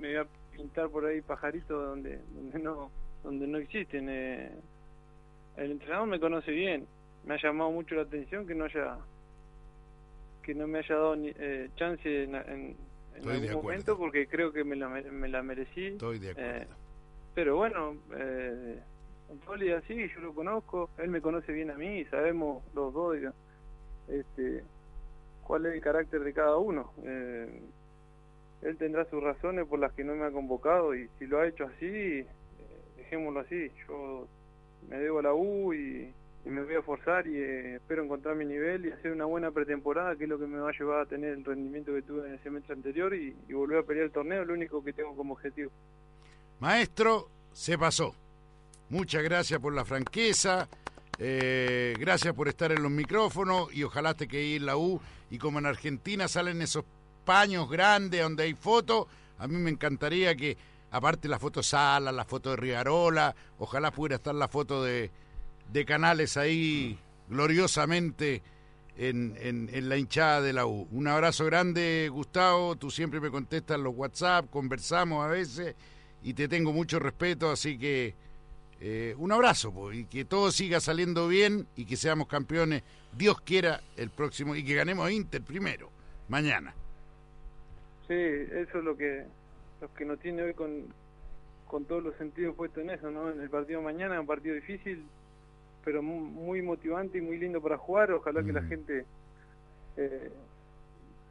me 0.00 0.08
voy 0.08 0.16
a 0.16 0.26
pintar 0.56 0.88
por 0.90 1.06
ahí 1.06 1.20
pajaritos 1.20 1.68
donde, 1.90 2.20
donde 2.34 2.58
no, 2.58 2.90
donde 3.22 3.46
no 3.46 3.58
existen. 3.58 4.08
eh. 4.10 4.50
El 5.56 5.72
entrenador 5.72 6.08
me 6.08 6.20
conoce 6.20 6.50
bien. 6.50 6.86
Me 7.24 7.34
ha 7.34 7.38
llamado 7.42 7.70
mucho 7.70 7.94
la 7.94 8.02
atención 8.02 8.46
que 8.46 8.54
no 8.54 8.64
haya 8.64 8.98
que 10.42 10.54
no 10.54 10.66
me 10.66 10.78
haya 10.80 10.94
dado 10.96 11.14
ni, 11.16 11.32
eh, 11.38 11.68
chance 11.76 12.24
en, 12.24 12.34
en, 12.34 12.42
en 12.44 12.76
algún 13.16 13.34
acuerdo. 13.36 13.62
momento 13.62 13.96
porque 13.98 14.26
creo 14.26 14.52
que 14.52 14.64
me 14.64 14.74
la, 14.74 14.88
me- 14.88 15.28
la 15.28 15.42
merecí. 15.42 15.86
Estoy 15.86 16.18
de 16.18 16.30
acuerdo. 16.32 16.50
Eh, 16.62 16.66
pero 17.34 17.56
bueno, 17.56 17.96
eh, 18.16 18.80
Poli 19.46 19.70
así, 19.70 20.08
yo 20.14 20.20
lo 20.20 20.34
conozco, 20.34 20.90
él 20.98 21.10
me 21.10 21.20
conoce 21.20 21.52
bien 21.52 21.70
a 21.70 21.74
mí, 21.74 22.04
sabemos 22.06 22.62
los 22.74 22.92
dos 22.92 23.14
diga, 23.14 23.32
este, 24.08 24.64
cuál 25.44 25.66
es 25.66 25.74
el 25.74 25.80
carácter 25.80 26.20
de 26.24 26.32
cada 26.34 26.56
uno. 26.56 26.92
Eh, 27.04 27.62
él 28.62 28.76
tendrá 28.78 29.04
sus 29.06 29.22
razones 29.22 29.66
por 29.68 29.78
las 29.78 29.92
que 29.92 30.02
no 30.04 30.14
me 30.16 30.24
ha 30.26 30.30
convocado 30.32 30.94
y 30.96 31.08
si 31.18 31.26
lo 31.26 31.38
ha 31.40 31.46
hecho 31.46 31.64
así, 31.66 31.86
eh, 31.86 32.26
dejémoslo 32.96 33.40
así. 33.40 33.70
Yo 33.88 34.26
me 34.88 34.98
debo 34.98 35.20
a 35.20 35.22
la 35.22 35.34
U 35.34 35.72
y, 35.72 36.12
me 36.44 36.62
voy 36.64 36.74
a 36.74 36.80
esforzar 36.80 37.26
y 37.28 37.36
eh, 37.36 37.76
espero 37.76 38.02
encontrar 38.02 38.34
mi 38.34 38.44
nivel 38.44 38.86
y 38.86 38.90
hacer 38.90 39.12
una 39.12 39.26
buena 39.26 39.52
pretemporada, 39.52 40.16
que 40.16 40.24
es 40.24 40.30
lo 40.30 40.40
que 40.40 40.46
me 40.46 40.58
va 40.58 40.70
a 40.70 40.72
llevar 40.72 41.00
a 41.00 41.06
tener 41.06 41.34
el 41.34 41.44
rendimiento 41.44 41.94
que 41.94 42.02
tuve 42.02 42.26
en 42.26 42.32
el 42.32 42.42
semestre 42.42 42.74
anterior 42.74 43.14
y, 43.14 43.36
y 43.48 43.52
volver 43.52 43.78
a 43.78 43.82
pelear 43.84 44.06
el 44.06 44.12
torneo, 44.12 44.44
lo 44.44 44.54
único 44.54 44.82
que 44.82 44.92
tengo 44.92 45.14
como 45.14 45.34
objetivo. 45.34 45.70
Maestro, 46.58 47.28
se 47.52 47.78
pasó. 47.78 48.14
Muchas 48.88 49.22
gracias 49.22 49.60
por 49.60 49.72
la 49.72 49.84
franqueza. 49.84 50.68
eh, 51.18 51.94
gracias 51.98 52.34
por 52.34 52.48
estar 52.48 52.72
en 52.72 52.82
los 52.82 52.90
micrófonos 52.90 53.72
y 53.74 53.84
ojalá 53.84 54.14
te 54.14 54.26
quede 54.26 54.56
en 54.56 54.66
la 54.66 54.76
U. 54.76 55.00
Y 55.30 55.38
como 55.38 55.58
en 55.58 55.66
Argentina 55.66 56.28
salen 56.28 56.60
esos 56.60 56.84
paños 57.24 57.70
grandes 57.70 58.22
donde 58.22 58.44
hay 58.44 58.54
fotos, 58.54 59.06
a 59.38 59.46
mí 59.46 59.56
me 59.56 59.70
encantaría 59.70 60.34
que, 60.34 60.56
aparte 60.92 61.26
la 61.26 61.38
foto 61.40 61.62
Sala, 61.62 62.12
la 62.12 62.24
foto 62.24 62.50
de 62.50 62.56
Rivarola, 62.56 63.34
ojalá 63.58 63.90
pudiera 63.90 64.16
estar 64.16 64.34
la 64.34 64.46
foto 64.48 64.84
de, 64.84 65.10
de 65.72 65.84
Canales 65.84 66.36
ahí 66.36 66.96
gloriosamente 67.28 68.42
en, 68.96 69.36
en- 69.40 69.88
la 69.88 69.96
hinchada 69.96 70.40
de 70.42 70.52
la 70.52 70.66
U. 70.66 70.86
Un 70.92 71.08
abrazo 71.08 71.44
grande, 71.46 72.08
Gustavo. 72.12 72.76
Tú 72.76 72.90
siempre 72.90 73.20
me 73.20 73.30
contestas 73.30 73.80
los 73.80 73.94
WhatsApp, 73.96 74.48
conversamos 74.50 75.24
a 75.24 75.28
veces 75.28 75.74
y 76.22 76.34
te 76.34 76.46
tengo 76.46 76.72
mucho 76.72 76.98
respeto, 76.98 77.50
así 77.50 77.78
que 77.78 78.14
eh, 78.80 79.14
un 79.18 79.32
abrazo 79.32 79.72
po, 79.72 79.92
y 79.92 80.04
que 80.04 80.24
todo 80.24 80.52
siga 80.52 80.78
saliendo 80.80 81.26
bien 81.26 81.66
y 81.74 81.84
que 81.84 81.96
seamos 81.96 82.28
campeones, 82.28 82.82
Dios 83.16 83.40
quiera, 83.40 83.80
el 83.96 84.10
próximo 84.10 84.54
y 84.54 84.64
que 84.64 84.74
ganemos 84.74 85.10
Inter 85.10 85.42
primero, 85.42 85.90
mañana. 86.28 86.74
Sí, 88.08 88.14
eso 88.14 88.78
es 88.78 88.84
lo 88.84 88.96
que 88.96 89.24
lo 89.82 89.92
que 89.94 90.04
nos 90.04 90.18
tiene 90.20 90.42
hoy 90.42 90.54
con, 90.54 90.84
con 91.66 91.84
todos 91.84 92.02
los 92.04 92.14
sentidos 92.16 92.54
puestos 92.54 92.84
en 92.84 92.90
eso, 92.90 93.10
¿no? 93.10 93.30
En 93.30 93.40
el 93.40 93.50
partido 93.50 93.80
de 93.80 93.84
mañana, 93.84 94.20
un 94.20 94.26
partido 94.26 94.54
difícil, 94.54 95.04
pero 95.84 96.02
mu- 96.02 96.20
muy 96.20 96.62
motivante 96.62 97.18
y 97.18 97.20
muy 97.20 97.36
lindo 97.36 97.60
para 97.60 97.76
jugar. 97.76 98.12
Ojalá 98.12 98.44
que 98.44 98.52
la 98.52 98.60
Mm. 98.62 98.68
gente 98.68 99.04
eh, 99.96 100.30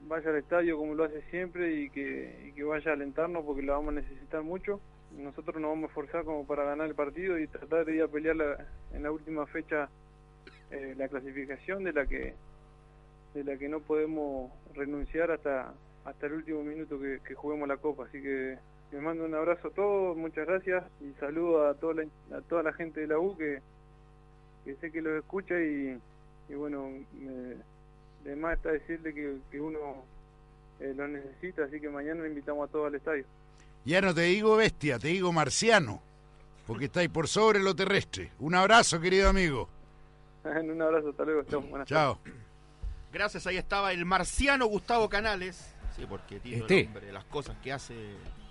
vaya 0.07 0.29
al 0.29 0.35
estadio 0.35 0.77
como 0.77 0.93
lo 0.95 1.05
hace 1.05 1.21
siempre 1.31 1.73
y 1.73 1.89
que, 1.89 2.47
y 2.49 2.51
que 2.51 2.63
vaya 2.63 2.91
a 2.91 2.93
alentarnos 2.93 3.43
porque 3.45 3.61
lo 3.61 3.73
vamos 3.73 3.89
a 3.93 4.01
necesitar 4.01 4.43
mucho. 4.43 4.79
Nosotros 5.17 5.55
nos 5.61 5.71
vamos 5.71 5.85
a 5.85 5.87
esforzar 5.87 6.23
como 6.25 6.45
para 6.45 6.63
ganar 6.65 6.87
el 6.87 6.95
partido 6.95 7.39
y 7.39 7.47
tratar 7.47 7.85
de 7.85 7.95
ir 7.95 8.03
a 8.03 8.07
pelear 8.07 8.35
la- 8.35 8.65
en 8.93 9.03
la 9.03 9.11
última 9.11 9.45
fecha 9.47 9.89
eh, 10.71 10.93
la 10.97 11.07
clasificación 11.07 11.83
de 11.83 11.93
la 11.93 12.05
que 12.05 12.33
de 13.33 13.43
la 13.45 13.57
que 13.57 13.69
no 13.69 13.79
podemos 13.79 14.51
renunciar 14.73 15.31
hasta 15.31 15.73
hasta 16.05 16.25
el 16.27 16.33
último 16.33 16.63
minuto 16.63 16.99
que, 16.99 17.19
que 17.25 17.35
juguemos 17.35 17.67
la 17.67 17.77
copa 17.77 18.05
así 18.05 18.21
que 18.21 18.57
les 18.91 19.01
mando 19.01 19.25
un 19.25 19.33
abrazo 19.35 19.69
a 19.69 19.71
todos 19.71 20.17
muchas 20.17 20.47
gracias 20.47 20.83
y 20.99 21.13
saludo 21.19 21.67
a 21.67 21.73
toda 21.75 21.93
la, 21.95 22.37
a 22.37 22.41
toda 22.41 22.63
la 22.63 22.73
gente 22.73 23.01
de 23.01 23.07
la 23.07 23.19
U 23.19 23.37
que, 23.37 23.61
que 24.65 24.75
sé 24.75 24.91
que 24.91 25.01
los 25.01 25.19
escucha 25.19 25.55
y, 25.59 25.97
y 26.49 26.55
bueno 26.55 26.89
me, 27.13 27.55
de 28.23 28.35
más 28.35 28.57
está 28.57 28.71
decirle 28.71 29.13
que, 29.13 29.37
que 29.49 29.61
uno 29.61 30.03
eh, 30.79 30.93
lo 30.95 31.07
necesita 31.07 31.65
así 31.65 31.79
que 31.79 31.89
mañana 31.89 32.23
le 32.23 32.29
invitamos 32.29 32.67
a 32.67 32.71
todos 32.71 32.87
al 32.87 32.95
estadio 32.95 33.25
Ya 33.85 34.01
no 34.01 34.13
te 34.13 34.21
digo 34.21 34.55
bestia, 34.55 34.99
te 34.99 35.09
digo 35.09 35.31
marciano, 35.31 36.01
porque 36.67 36.85
estáis 36.85 37.09
por 37.09 37.27
sobre 37.27 37.59
lo 37.59 37.75
terrestre. 37.75 38.31
Un 38.39 38.55
abrazo, 38.55 38.99
querido 38.99 39.29
amigo. 39.29 39.69
un 40.43 40.81
abrazo 40.81 41.09
hasta 41.09 41.23
luego 41.23 41.43
chao, 41.43 41.61
buenas 41.61 41.87
tardes. 41.87 42.17
Chao. 42.17 42.19
Gracias, 43.11 43.45
ahí 43.45 43.57
estaba 43.57 43.91
el 43.91 44.05
marciano 44.05 44.67
Gustavo 44.67 45.09
Canales. 45.09 45.75
Sí, 45.95 46.05
porque 46.07 46.39
tiene 46.39 46.59
Este. 46.61 46.79
el 46.81 46.87
hombre, 46.87 47.11
las 47.11 47.25
cosas 47.25 47.57
que 47.61 47.71
hace. 47.73 47.95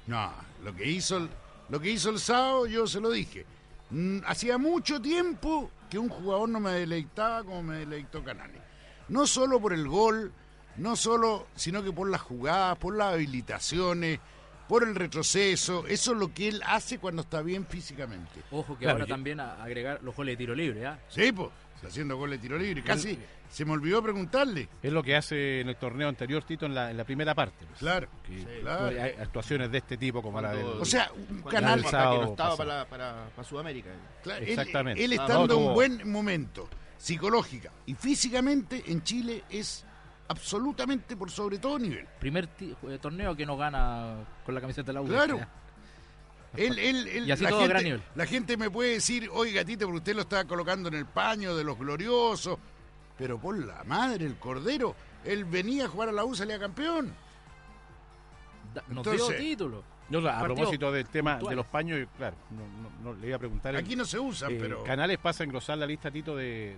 No, 0.07 0.33
lo 0.63 0.75
que 0.75 0.89
hizo 0.89 1.17
el, 1.19 1.29
lo 1.69 1.81
que 1.81 1.91
hizo 1.91 2.11
el 2.11 2.19
sábado, 2.19 2.67
yo 2.67 2.87
se 2.87 3.01
lo 3.01 3.11
dije. 3.11 3.47
Mm, 3.91 4.19
hacía 4.27 4.59
mucho 4.59 5.01
tiempo 5.01 5.71
que 5.89 5.99
un 5.99 6.09
jugador 6.09 6.49
no 6.49 6.61
me 6.61 6.73
deleitaba 6.73 7.43
como 7.45 7.63
me 7.63 7.79
deleitó 7.79 8.23
Canales. 8.23 8.61
No 9.09 9.27
solo 9.27 9.61
por 9.61 9.73
el 9.73 9.89
gol, 9.89 10.33
no 10.77 10.95
solo, 10.97 11.49
sino 11.57 11.83
que 11.83 11.93
por 11.93 12.09
las 12.09 12.21
jugadas, 12.21 12.79
por 12.79 12.97
las 12.97 13.15
habilitaciones, 13.15 14.21
por 14.71 14.85
el 14.85 14.95
retroceso. 14.95 15.85
Eso 15.87 16.13
es 16.13 16.19
lo 16.19 16.33
que 16.33 16.49
él 16.49 16.63
hace 16.65 16.99
cuando 16.99 17.23
está 17.23 17.43
bien 17.43 17.67
físicamente. 17.67 18.41
Ojo 18.53 18.75
que 18.79 18.85
Claro, 18.85 18.99
ahora 18.99 19.07
yo- 19.07 19.15
también 19.15 19.41
a- 19.41 19.63
agregar 19.63 20.01
los 20.03 20.15
goles 20.15 20.35
de 20.35 20.37
tiro 20.39 20.55
libre, 20.55 20.87
¿ah? 20.87 20.99
Sí, 21.09 21.33
pues, 21.33 21.51
está 21.75 21.89
haciendo 21.89 22.17
goles 22.17 22.41
de 22.41 22.47
tiro 22.49 22.57
libre. 22.59 22.83
Casi 22.85 23.19
se 23.51 23.65
me 23.65 23.73
olvidó 23.73 24.01
preguntarle. 24.01 24.69
Es 24.81 24.93
lo 24.93 25.03
que 25.03 25.17
hace 25.17 25.61
en 25.61 25.69
el 25.71 25.75
torneo 25.77 26.09
anterior 26.09 26.45
Tito 26.45 26.67
en 26.67 26.75
la, 26.75 26.91
en 26.93 26.97
la 26.97 27.03
primera 27.05 27.35
parte. 27.35 27.67
pues. 27.67 27.81
Claro, 27.81 28.07
Que- 28.25 28.61
claro. 28.61 28.87
Hay 28.87 29.11
actuaciones 29.21 29.73
de 29.73 29.79
este 29.79 29.97
tipo 29.97 30.23
como 30.23 30.41
la 30.41 30.51
Cuando- 30.53 30.73
del... 30.75 30.81
O 30.83 30.85
sea, 30.85 31.11
un 31.31 31.43
canal 31.43 31.85
sábado 31.85 32.21
que 32.21 32.25
no 32.27 32.31
estaba 32.31 32.57
para, 32.57 32.85
para, 32.87 33.29
para 33.35 33.49
Sudamérica. 33.49 33.91
Claro, 34.23 34.41
él- 34.45 34.51
Exactamente. 34.51 35.05
Él, 35.05 35.19
Ah, 35.19 35.27
no, 35.29 35.45
en 35.47 35.53
un 35.53 35.75
buen 35.75 36.09
momento, 36.11 36.69
psicológica 36.97 37.73
y 37.87 37.95
físicamente, 37.95 38.85
en 38.87 39.03
Chile 39.03 39.43
es 39.51 39.85
absolutamente 40.31 41.17
por 41.17 41.31
sobre 41.31 41.59
todo 41.59 41.79
nivel. 41.79 42.07
Primer 42.21 42.49
eh, 42.61 42.99
torneo 43.01 43.35
que 43.37 43.45
no 43.45 43.57
gana 43.57 44.17
con 44.47 44.55
la 44.55 44.61
camiseta 44.61 44.87
de 44.89 44.93
la 44.95 45.03
U. 45.03 45.07
Claro. 45.07 45.39
¿ya? 45.39 45.49
Él, 46.57 46.79
él, 46.81 47.07
él- 47.09 47.29
Y 47.29 47.31
así 47.31 47.45
la, 47.45 47.51
todo 47.51 47.61
a 47.63 47.67
gran 47.69 47.83
gente, 47.83 47.97
nivel. 47.99 48.03
la 48.17 48.27
gente 48.27 48.57
me 48.57 48.71
puede 48.71 48.95
decir, 48.95 49.29
oiga, 49.33 49.65
Tito, 49.65 49.87
pero 49.87 49.99
usted 49.99 50.15
lo 50.17 50.23
estaba 50.23 50.45
colocando 50.45 50.89
en 50.89 50.95
el 50.95 51.07
paño 51.07 51.55
de 51.55 51.63
los 51.63 51.79
gloriosos. 51.79 52.59
Pero 53.17 53.39
por 53.39 53.57
la 53.65 53.85
madre, 53.85 54.25
el 54.27 54.37
Cordero, 54.37 54.97
él 55.25 55.45
venía 55.45 55.85
a 55.85 55.89
jugar 55.89 56.09
a 56.09 56.13
la 56.13 56.25
U, 56.25 56.35
salía 56.35 56.59
campeón. 56.59 57.13
Da- 58.75 58.83
Nos 58.89 58.99
Entonces- 59.07 59.29
dio 59.29 59.37
título. 59.37 59.85
No, 60.09 60.19
a 60.19 60.23
Partido 60.41 60.55
propósito 60.57 60.91
del 60.91 61.07
tema 61.07 61.35
puntual. 61.35 61.51
de 61.53 61.57
los 61.57 61.67
paños, 61.67 62.09
claro, 62.17 62.37
no, 62.51 62.63
no- 62.83 63.13
no, 63.15 63.21
le 63.21 63.29
iba 63.29 63.37
a 63.37 63.39
preguntar. 63.39 63.77
Aquí 63.77 63.95
no 63.95 64.05
se 64.05 64.19
usan, 64.19 64.51
eh, 64.53 64.59
pero... 64.61 64.83
Canales 64.83 65.19
pasa 65.19 65.45
a 65.45 65.47
engrosar 65.47 65.79
la 65.79 65.87
lista, 65.87 66.11
Tito, 66.11 66.35
de, 66.35 66.77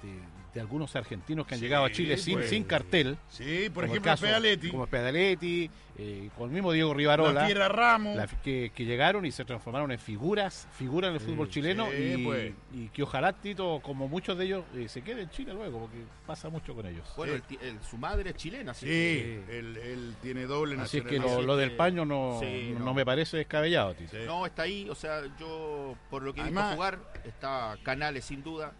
de, 0.00 0.20
de 0.58 0.62
algunos 0.62 0.96
argentinos 0.96 1.46
que 1.46 1.54
han 1.54 1.60
Sí, 1.60 1.66
llegado 1.66 1.84
a 1.84 1.92
Chile 1.92 2.16
sin, 2.16 2.34
pues. 2.38 2.50
sin 2.50 2.64
cartel. 2.64 3.16
Sí, 3.28 3.70
por 3.72 3.84
ejemplo, 3.84 4.02
caso- 4.10 4.24
Pedaletti, 4.26 4.70
Como 4.72 4.88
Pedaletti, 4.88 5.70
eh, 5.96 6.30
con 6.36 6.48
el 6.48 6.54
mismo 6.54 6.72
Diego 6.72 6.90
la 6.90 6.96
Rivarola. 6.98 7.46
Fiera 7.46 7.68
Ramos. 7.68 8.16
la- 8.16 8.26
que, 8.26 8.72
que 8.74 8.84
llegaron 8.84 9.24
y 9.24 9.30
se 9.30 9.44
transformaron 9.44 9.92
en 9.92 10.00
figuras, 10.00 10.66
figuras 10.72 11.10
en 11.10 11.14
el 11.14 11.20
fútbol 11.20 11.48
chileno 11.48 11.86
sí, 11.92 12.14
y, 12.18 12.24
pues. 12.24 12.52
y 12.72 12.88
que 12.88 13.04
ojalá 13.04 13.32
Tito, 13.34 13.78
como 13.84 14.08
muchos 14.08 14.36
de 14.36 14.46
ellos, 14.46 14.64
eh, 14.74 14.88
se 14.88 15.02
quede 15.02 15.22
en 15.22 15.30
Chile 15.30 15.52
luego, 15.54 15.78
porque 15.82 15.98
pasa 16.26 16.48
mucho 16.48 16.74
con 16.74 16.86
ellos. 16.86 17.06
Bueno, 17.16 17.34
Sí. 17.34 17.36
el 17.36 17.42
ti- 17.42 17.58
el- 17.64 17.80
su 17.88 17.96
madre 17.96 18.30
es 18.30 18.36
chilena, 18.36 18.72
así 18.72 18.86
Sí, 18.86 18.92
que- 18.92 19.58
él, 19.60 19.76
él 19.76 20.14
tiene 20.20 20.46
doble 20.46 20.74
Así 20.80 20.98
es 20.98 21.04
que 21.04 21.18
nacionalidad. 21.20 21.40
lo, 21.40 21.46
lo 21.46 21.56
del 21.56 21.76
paño 21.76 22.04
no, 22.04 22.38
sí, 22.40 22.74
no, 22.80 22.94
me 22.94 23.04
parece 23.06 23.36
descabellado, 23.36 23.94
Tito. 23.94 24.10
Sí. 24.10 24.24
No, 24.26 24.44
está 24.44 24.62
ahí, 24.62 24.88
o 24.90 24.94
sea, 24.96 25.22
yo 25.38 25.94
por 26.10 26.22
lo 26.24 26.34
que 26.34 26.40
Además- 26.40 26.74
jugar, 26.74 26.98
está 27.24 27.76
Canales 27.84 28.24
sin 28.24 28.42
duda, 28.42 28.72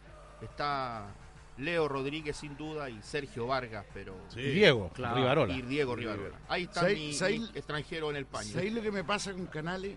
está 0.43 1.07
Leo 1.59 1.89
Rodríguez 1.89 2.37
sin 2.37 2.57
duda 2.57 2.89
y 2.89 3.01
Sergio 3.03 3.47
Vargas, 3.47 3.85
pero 3.93 4.17
Sí. 4.29 4.41
Y 4.41 4.51
Diego, 4.53 4.91
Claro. 4.95 5.17
Rivarola. 5.17 5.55
y 5.55 5.63
Diego 5.63 5.97
Rivarola. 5.97 6.39
Ahí 6.49 6.65
está 6.65 6.81
¿Sabes- 6.81 6.99
mi, 6.99 7.13
sabes- 7.13 7.41
mi 7.41 7.47
extranjero 7.59 8.11
en 8.11 8.17
el 8.17 8.27
paño. 8.27 8.51
¿Sabéis 8.53 8.73
lo 8.73 8.83
que 8.83 8.93
me 8.93 9.05
pasa 9.05 9.33
con 9.33 9.47
Canales? 9.47 9.97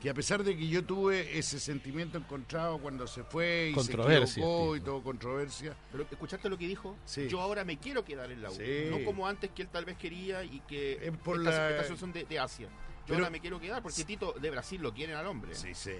Que 0.00 0.08
a 0.08 0.14
pesar 0.14 0.42
de 0.42 0.56
que 0.56 0.66
yo 0.66 0.82
tuve 0.82 1.38
ese 1.38 1.60
sentimiento 1.60 2.16
encontrado 2.16 2.78
cuando 2.78 3.06
se 3.06 3.22
fue 3.22 3.68
y 3.70 3.74
Controversia, 3.74 4.26
se 4.26 4.40
equivocó 4.40 4.76
y 4.76 4.80
todo 4.80 5.02
controversia, 5.02 5.76
Pero, 5.92 6.06
¿Escuchaste 6.10 6.48
lo 6.48 6.56
que 6.56 6.66
dijo? 6.66 6.96
Sí. 7.04 7.28
Yo 7.28 7.38
ahora 7.38 7.64
me 7.66 7.76
quiero 7.76 8.02
quedar 8.02 8.30
en 8.32 8.40
la 8.40 8.50
U. 8.50 8.54
Sí. 8.54 8.86
No 8.90 9.04
como 9.04 9.26
antes 9.28 9.50
que 9.50 9.60
él 9.60 9.68
tal 9.68 9.84
vez 9.84 9.98
quería 9.98 10.42
y 10.42 10.60
que 10.60 10.92
Es 11.06 11.14
por 11.18 11.36
esta, 11.36 11.50
la- 11.50 11.70
esta 11.70 11.82
situación 11.82 12.12
de, 12.14 12.24
de 12.24 12.38
Asia. 12.38 12.68
Yo 13.00 13.14
Pero- 13.14 13.18
ahora 13.18 13.30
me 13.30 13.40
quiero 13.40 13.58
quedar 13.58 13.82
porque 13.82 14.04
Tito 14.04 14.32
de 14.40 14.50
Brasil 14.50 14.80
lo 14.80 14.92
quieren 14.92 15.16
al 15.16 15.26
hombre. 15.26 15.54
sí, 15.54 15.74
sí. 15.74 15.92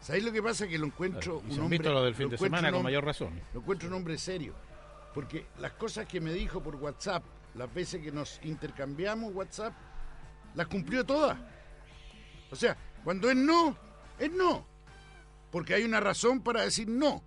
¿Sabéis 0.00 0.24
lo 0.24 0.32
que 0.32 0.42
pasa? 0.42 0.66
Que 0.66 0.78
lo 0.78 0.86
encuentro 0.86 1.20
Claro, 1.20 1.38
un 1.40 1.48
se 1.50 1.54
han 1.56 1.60
hombre... 1.62 1.78
visto 1.78 1.92
lo 1.92 2.02
del 2.04 2.14
fin 2.14 2.28
de 2.30 2.38
semana 2.38 2.72
con 2.72 2.82
mayor 2.82 3.04
razón. 3.04 3.40
Lo 3.52 3.60
encuentro 3.60 3.88
un 3.88 3.94
hombre 3.94 4.16
serio. 4.16 4.54
Porque 5.12 5.46
las 5.58 5.72
cosas 5.72 6.06
que 6.06 6.20
me 6.20 6.32
dijo 6.32 6.62
por 6.62 6.76
WhatsApp, 6.76 7.24
las 7.56 7.72
veces 7.74 8.00
que 8.02 8.12
nos 8.12 8.40
intercambiamos 8.44 9.34
WhatsApp, 9.34 9.74
las 10.54 10.66
cumplió 10.68 11.04
todas. 11.04 11.36
O 12.50 12.56
sea, 12.56 12.76
cuando 13.04 13.28
es 13.28 13.36
no, 13.36 13.76
es 14.18 14.30
no. 14.32 14.64
Porque 15.50 15.74
hay 15.74 15.82
una 15.84 15.98
razón 16.00 16.40
para 16.42 16.62
decir 16.62 16.88
no. 16.88 17.22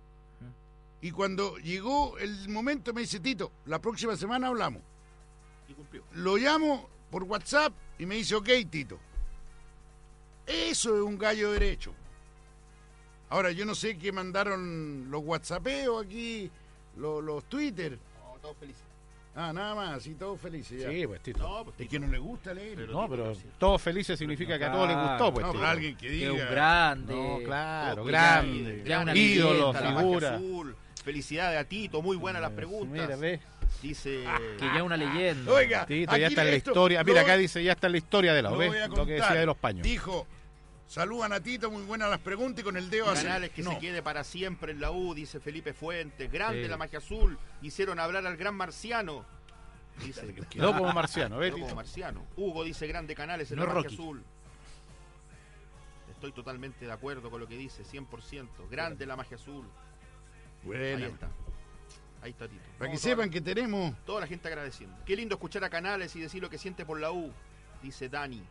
Y 1.02 1.10
cuando 1.10 1.58
llegó 1.58 2.16
el 2.18 2.48
momento 2.48 2.94
me 2.94 3.02
dice, 3.02 3.20
Tito, 3.20 3.52
la 3.66 3.78
próxima 3.80 4.16
semana 4.16 4.48
hablamos. 4.48 4.80
Y 5.68 5.74
cumplió. 5.74 6.04
Lo 6.12 6.36
llamo 6.38 6.88
por 7.10 7.24
WhatsApp 7.24 7.74
y 7.98 8.06
me 8.06 8.16
dice, 8.16 8.34
ok, 8.34 8.48
Tito. 8.70 8.98
Eso 10.46 10.94
es 10.96 11.02
un 11.02 11.16
gallo 11.18 11.52
derecho. 11.52 11.92
Ahora, 13.30 13.50
yo 13.50 13.64
no 13.64 13.74
sé 13.74 13.96
qué 13.96 14.12
mandaron 14.12 15.10
los 15.10 15.22
WhatsAppeos 15.24 16.04
aquí, 16.04 16.50
los, 16.96 17.22
los 17.24 17.44
Twitter. 17.44 17.98
No, 18.22 18.38
todos 18.40 18.56
felices. 18.58 18.82
Ah, 19.36 19.52
nada 19.52 19.74
más, 19.74 20.06
y 20.06 20.14
todos 20.14 20.40
felices 20.40 20.82
ya. 20.82 20.90
Sí, 20.90 21.06
pues 21.08 21.20
Tito. 21.20 21.40
No, 21.40 21.64
pues 21.64 21.74
Es 21.80 21.88
que 21.88 21.98
no 21.98 22.06
le 22.06 22.18
gusta 22.18 22.54
leer. 22.54 22.76
Pero- 22.76 22.92
No, 22.92 23.08
pero 23.08 23.32
todos 23.58 23.82
felices 23.82 24.16
significa 24.18 24.56
que 24.58 24.64
a 24.64 24.70
todos 24.70 24.86
les 24.86 24.96
gustó, 24.96 25.32
pues. 25.34 25.44
no, 25.46 25.50
Tito. 25.52 25.60
pero 25.60 25.70
alguien 25.72 25.96
que 25.96 26.06
Que 26.06 26.12
diga. 26.12 26.26
es 26.26 26.32
un 26.32 26.50
grande. 26.50 27.14
No, 27.14 27.38
claro, 27.44 28.04
grande. 28.04 28.82
Ya 28.86 29.00
una 29.00 29.16
ídolo, 29.16 29.72
figura. 29.72 30.34
azul. 30.36 30.76
Felicidades 31.02 31.60
a 31.60 31.64
Tito, 31.64 32.00
muy 32.00 32.16
buenas 32.16 32.40
las 32.40 32.52
preguntas. 32.52 32.90
Mira, 32.92 33.16
ve. 33.16 33.40
Dice 33.82 34.24
Que 34.58 34.64
ya 34.66 34.76
es 34.76 34.82
una 34.82 34.96
leyenda. 34.96 35.52
Oiga, 35.52 35.86
Tito 35.86 36.16
ya 36.16 36.26
está 36.28 36.42
en 36.42 36.50
la 36.50 36.56
esto 36.56 36.70
historia. 36.70 37.04
Mira, 37.04 37.20
acá 37.22 37.36
dice, 37.36 37.62
ya 37.62 37.72
está 37.72 37.86
en 37.88 37.92
la 37.92 37.98
historia 37.98 38.32
de 38.34 38.42
la 38.42 38.50
lo 38.50 38.58
¿ves? 38.58 38.88
Lo 38.88 39.06
que 39.06 39.12
decía 39.12 39.34
de 39.34 39.46
los 39.46 39.56
paños. 39.56 39.82
Dijo, 39.82 40.26
saludan 40.86 41.32
a 41.32 41.40
Tito, 41.40 41.70
muy 41.70 41.82
buenas 41.82 42.08
las 42.10 42.20
preguntas 42.20 42.60
y 42.60 42.64
con 42.64 42.76
el 42.76 42.88
dedo 42.90 43.10
hace- 43.10 43.24
Canales 43.24 43.50
que 43.50 43.62
no. 43.62 43.72
se 43.72 43.78
quede 43.78 44.02
para 44.02 44.24
siempre 44.24 44.72
en 44.72 44.80
la 44.80 44.90
U, 44.90 45.14
dice 45.14 45.40
Felipe 45.40 45.72
Fuentes. 45.74 46.30
Grande 46.30 46.62
Sí. 46.64 46.68
la 46.68 46.76
magia 46.76 46.98
azul. 46.98 47.38
Hicieron 47.62 47.98
hablar 48.00 48.26
al 48.26 48.36
gran 48.36 48.54
marciano. 48.54 49.24
Dice. 50.04 50.34
Quedó 50.50 50.76
como 50.76 50.92
marciano, 50.92 51.38
¿ves, 51.38 51.52
como 51.52 51.74
marciano. 51.74 52.26
Hugo 52.36 52.64
dice 52.64 52.86
grande 52.86 53.14
Canales 53.14 53.50
en 53.52 53.58
No 53.58 53.66
la 53.66 53.74
magia 53.74 53.82
Rocky. 53.90 53.94
azul. 53.94 54.24
Estoy 56.10 56.32
totalmente 56.32 56.86
de 56.86 56.92
acuerdo 56.92 57.30
con 57.30 57.40
lo 57.40 57.46
que 57.46 57.56
dice, 57.56 57.84
100%. 57.84 58.66
Grande 58.70 59.04
la 59.06 59.14
magia 59.16 59.36
azul. 59.36 59.66
Ahí 60.66 61.02
está. 61.02 61.28
Ahí 62.24 62.30
está 62.30 62.48
Tito. 62.48 62.62
para 62.78 62.90
que 62.90 62.96
sepan 62.96 63.28
que 63.28 63.42
tenemos... 63.42 63.94
Toda 64.06 64.22
la 64.22 64.26
gente 64.26 64.48
agradeciendo. 64.48 64.96
Qué 65.04 65.14
lindo 65.14 65.34
escuchar 65.34 65.62
a 65.62 65.68
Canales 65.68 66.16
y 66.16 66.20
decir 66.20 66.40
lo 66.40 66.48
que 66.48 66.56
siente 66.56 66.86
por 66.86 66.98
la 66.98 67.12
U, 67.12 67.30
dice 67.82 68.08
Dani. 68.08 68.42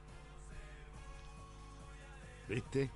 ¿Viste? 2.48 2.92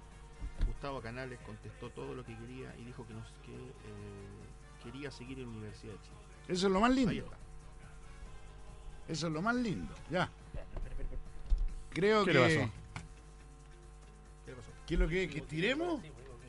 Gustavo 0.67 1.01
Canales 1.01 1.39
contestó 1.43 1.89
todo 1.89 2.13
lo 2.13 2.23
que 2.23 2.37
quería 2.37 2.75
y 2.77 2.85
dijo 2.85 3.07
que, 3.07 3.15
nos, 3.15 3.25
que 3.43 3.55
eh, 3.55 4.83
quería 4.83 5.09
seguir 5.09 5.39
en 5.39 5.45
la 5.45 5.49
Universidad 5.49 5.93
de 5.93 6.01
Chile. 6.03 6.17
Eso 6.47 6.67
es 6.67 6.73
lo 6.73 6.79
más 6.79 6.91
lindo. 6.91 7.09
Ahí 7.09 7.17
está. 7.17 7.37
Eso 9.07 9.27
es 9.27 9.33
lo 9.33 9.41
más 9.41 9.55
lindo. 9.55 9.95
Ya. 10.11 10.29
Creo 11.89 12.23
¿Qué 12.23 12.33
que... 12.33 12.37
le 12.37 12.43
pasó? 12.43 12.71
¿Qué 14.45 14.51
le 14.51 14.57
pasó? 14.57 14.71
¿Qué 14.85 14.93
es 14.93 14.99
lo 14.99 15.07
que, 15.07 15.27
que 15.27 15.37
estiremos? 15.39 16.01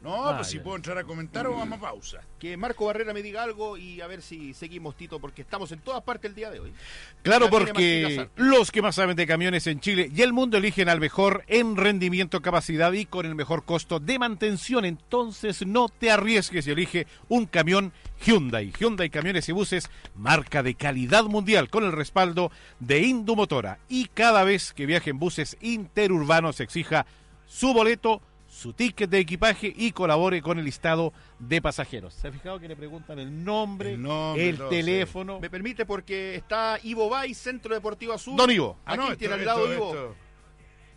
No, 0.02 0.26
Ah, 0.28 0.37
pues 0.37 0.48
si 0.48 0.58
puedo 0.58 0.76
entrar 0.76 0.98
a 0.98 1.04
comentar 1.04 1.46
o 1.46 1.54
vamos 1.56 1.78
a 1.78 1.80
pausa. 1.80 2.20
Que 2.38 2.56
Marco 2.56 2.87
Barrera 2.87 3.12
me 3.12 3.22
diga 3.22 3.42
algo 3.42 3.76
y 3.76 4.00
a 4.00 4.06
ver 4.06 4.22
si 4.22 4.54
seguimos, 4.54 4.96
Tito, 4.96 5.18
porque 5.18 5.42
estamos 5.42 5.72
en 5.72 5.80
todas 5.80 6.02
partes 6.02 6.28
el 6.30 6.34
día 6.34 6.50
de 6.50 6.61
hoy. 6.61 6.72
Claro, 7.22 7.50
porque 7.50 8.28
los 8.37 8.70
que 8.70 8.82
más 8.82 8.94
saben 8.94 9.16
de 9.16 9.26
camiones 9.26 9.66
en 9.66 9.80
Chile 9.80 10.11
y 10.14 10.22
el 10.22 10.32
mundo 10.32 10.56
eligen 10.56 10.88
al 10.88 11.00
mejor 11.00 11.44
en 11.48 11.76
rendimiento, 11.76 12.40
capacidad 12.42 12.92
y 12.92 13.06
con 13.06 13.26
el 13.26 13.34
mejor 13.34 13.64
costo 13.64 13.98
de 14.00 14.18
mantención. 14.18 14.84
Entonces 14.84 15.66
no 15.66 15.88
te 15.88 16.11
arriesgues 16.11 16.66
y 16.66 16.70
elige 16.70 17.06
un 17.28 17.46
camión 17.46 17.92
Hyundai. 18.24 18.72
Hyundai 18.78 19.11
Camiones 19.11 19.48
y 19.48 19.52
Buses, 19.52 19.90
marca 20.14 20.62
de 20.62 20.74
calidad 20.74 21.24
mundial 21.24 21.70
con 21.70 21.84
el 21.84 21.92
respaldo 21.92 22.50
de 22.78 23.00
Indumotora. 23.00 23.78
Y 23.88 24.06
cada 24.06 24.44
vez 24.44 24.72
que 24.72 24.87
viaje 24.87 25.11
en 25.11 25.18
buses 25.18 25.56
interurbanos 25.61 26.61
exija 26.61 27.06
su 27.46 27.72
boleto, 27.72 28.20
su 28.58 28.72
ticket 28.72 29.08
de 29.08 29.20
equipaje 29.20 29.72
y 29.76 29.92
colabore 29.92 30.42
con 30.42 30.58
el 30.58 30.64
listado 30.64 31.12
de 31.38 31.62
pasajeros. 31.62 32.12
¿Se 32.12 32.26
ha 32.26 32.32
fijado 32.32 32.58
que 32.58 32.66
le 32.66 32.74
preguntan 32.74 33.20
el 33.20 33.44
nombre, 33.44 33.92
El 33.92 34.02
nombre, 34.02 34.48
el 34.48 34.56
todo, 34.58 34.68
teléfono? 34.68 35.38
Me 35.38 35.48
permite 35.48 35.86
porque 35.86 36.34
está 36.34 36.76
Ivo 36.82 37.08
Bay, 37.08 37.34
Centro 37.34 37.72
Deportivo 37.72 38.14
Azul. 38.14 38.36
Don 38.36 38.50
Ivo. 38.50 38.76
¿A 38.84 38.94
quién 38.96 39.00
Ah, 39.00 39.04
esto- 39.12 39.18
tiene 39.18 39.34
al 39.34 39.40
esto- 39.42 39.52
lado 39.54 39.72
Ivo? 39.72 39.88
esto- 39.94 40.16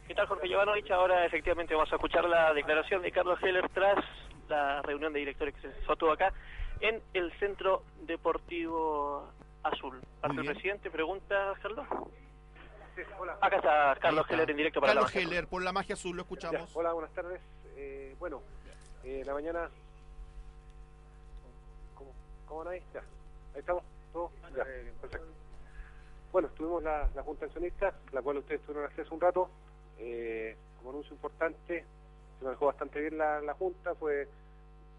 ¿Qué 0.08 0.16
tal, 0.16 0.26
Jorge 0.28 0.50
Jovanovich? 0.52 0.90
Ahora 0.90 1.24
efectivamente 1.26 1.76
vamos 1.76 1.92
a 1.92 1.96
escuchar 1.98 2.26
la 2.28 2.52
declaración 2.54 3.04
de 3.04 3.12
Carlos 3.12 3.38
Heller 3.44 3.70
tras 3.70 4.04
la 4.50 4.82
reunión 4.82 5.14
de 5.14 5.20
directores 5.20 5.54
que 5.54 5.62
se 5.62 5.86
sostuvo 5.86 6.12
acá 6.12 6.34
en 6.80 7.00
el 7.14 7.32
Centro 7.40 7.84
Deportivo 8.08 9.30
Azul. 9.62 10.02
Parte 10.20 10.42
el 10.42 10.48
presidente, 10.48 10.90
pregunta, 10.90 11.54
Carlos. 11.62 11.86
Acá 13.42 13.56
está 13.58 13.96
Carlos. 14.00 14.26
Heller 14.30 14.50
en 14.52 14.58
directo 14.58 14.80
para 14.82 14.94
Carlos 14.94 15.04
la 15.04 15.08
Magia 15.14 15.22
Azul. 15.22 15.32
Heller, 15.34 15.48
por 15.48 15.62
la 15.64 15.72
magia 15.72 15.94
azul, 15.96 16.12
lo 16.16 16.18
Ya, 16.18 16.24
escuchamos. 16.24 16.76
hola, 16.76 16.94
buenas 16.94 17.12
tardes. 17.14 17.42
Eh, 17.76 18.16
bueno, 18.20 18.42
eh, 19.04 19.22
en 19.22 19.28
la 19.28 19.34
mañana... 19.34 19.70
¿Cómo, 21.96 22.12
cómo 22.48 22.64
no 22.66 22.70
hay? 22.72 22.82
Ya, 22.94 23.00
ahí 23.54 23.60
estamos. 23.60 23.84
¿Todo? 24.14 24.32
Ya, 24.56 24.64
perfecto. 25.02 25.28
Bueno, 26.32 26.50
tuvimos 26.50 26.84
la, 26.84 27.10
la 27.16 27.24
Junta 27.24 27.46
Accionista, 27.46 27.94
la 28.12 28.22
cual 28.22 28.38
ustedes 28.38 28.62
tuvieron 28.62 28.86
acceso 28.90 29.14
un 29.16 29.22
rato. 29.22 29.50
Eh, 29.98 30.56
como 30.78 30.92
anuncio 30.92 31.14
importante, 31.14 31.86
se 32.40 32.46
manejó 32.46 32.68
bastante 32.68 33.00
bien 33.02 33.18
la, 33.18 33.42
la 33.42 33.54
Junta, 33.54 33.96
fue 33.96 34.28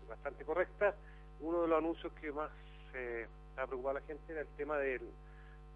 bastante 0.08 0.44
correcta. 0.44 0.94
Uno 1.40 1.62
de 1.62 1.68
los 1.68 1.78
anuncios 1.78 2.12
que 2.14 2.30
más 2.32 2.50
eh, 2.94 3.26
ha 3.56 3.66
preocupado 3.66 3.96
a 3.96 4.00
la 4.00 4.06
gente 4.06 4.32
era 4.32 4.42
el 4.42 4.48
tema 4.48 4.76
del- 4.78 5.10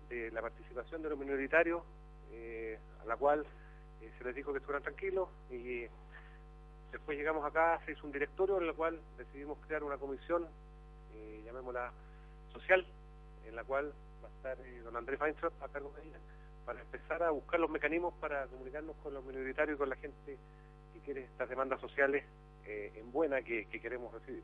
de 0.09 0.31
la 0.31 0.41
participación 0.41 1.03
de 1.03 1.09
los 1.11 1.19
minoritarios, 1.19 1.83
eh, 2.33 2.79
a 3.03 3.05
la 3.07 3.17
cual 3.17 3.45
eh, 4.01 4.13
se 4.19 4.25
les 4.25 4.35
dijo 4.35 4.53
que 4.53 4.59
estuvieran 4.59 4.83
tranquilos 4.83 5.29
y 5.51 5.87
después 6.93 7.17
llegamos 7.19 7.45
acá, 7.45 7.81
se 7.85 7.93
hizo 7.93 8.07
un 8.07 8.13
directorio 8.13 8.59
en 8.59 8.69
el 8.69 8.75
cual 8.75 9.01
decidimos 9.19 9.59
crear 9.67 9.85
una 9.85 9.99
comisión, 9.99 10.47
eh, 11.15 11.43
llamémosla 11.45 11.93
social, 12.53 12.87
en 13.47 13.57
la 13.57 13.65
cual 13.65 13.93
va 14.23 14.29
a 14.29 14.33
estar 14.33 14.83
don 14.83 14.97
Andrés 14.97 15.19
Feintraub 15.19 15.53
a 15.63 15.69
cargo 15.69 15.93
de 15.97 16.03
para 16.65 16.81
empezar 16.81 17.23
a 17.23 17.31
buscar 17.31 17.61
los 17.61 17.71
mecanismos 17.71 18.13
para 18.15 18.47
comunicarnos 18.47 18.97
con 18.97 19.15
los 19.15 19.25
minoritarios 19.25 19.77
y 19.77 19.79
con 19.79 19.89
la 19.89 19.97
gente 19.97 20.37
que 20.93 21.01
quiere 21.01 21.23
estas 21.23 21.49
demandas 21.49 21.81
sociales 21.81 22.25
en 22.65 23.13
buena 23.13 23.41
que, 23.43 23.67
que 23.67 23.81
queremos 23.81 24.13
recibir. 24.13 24.43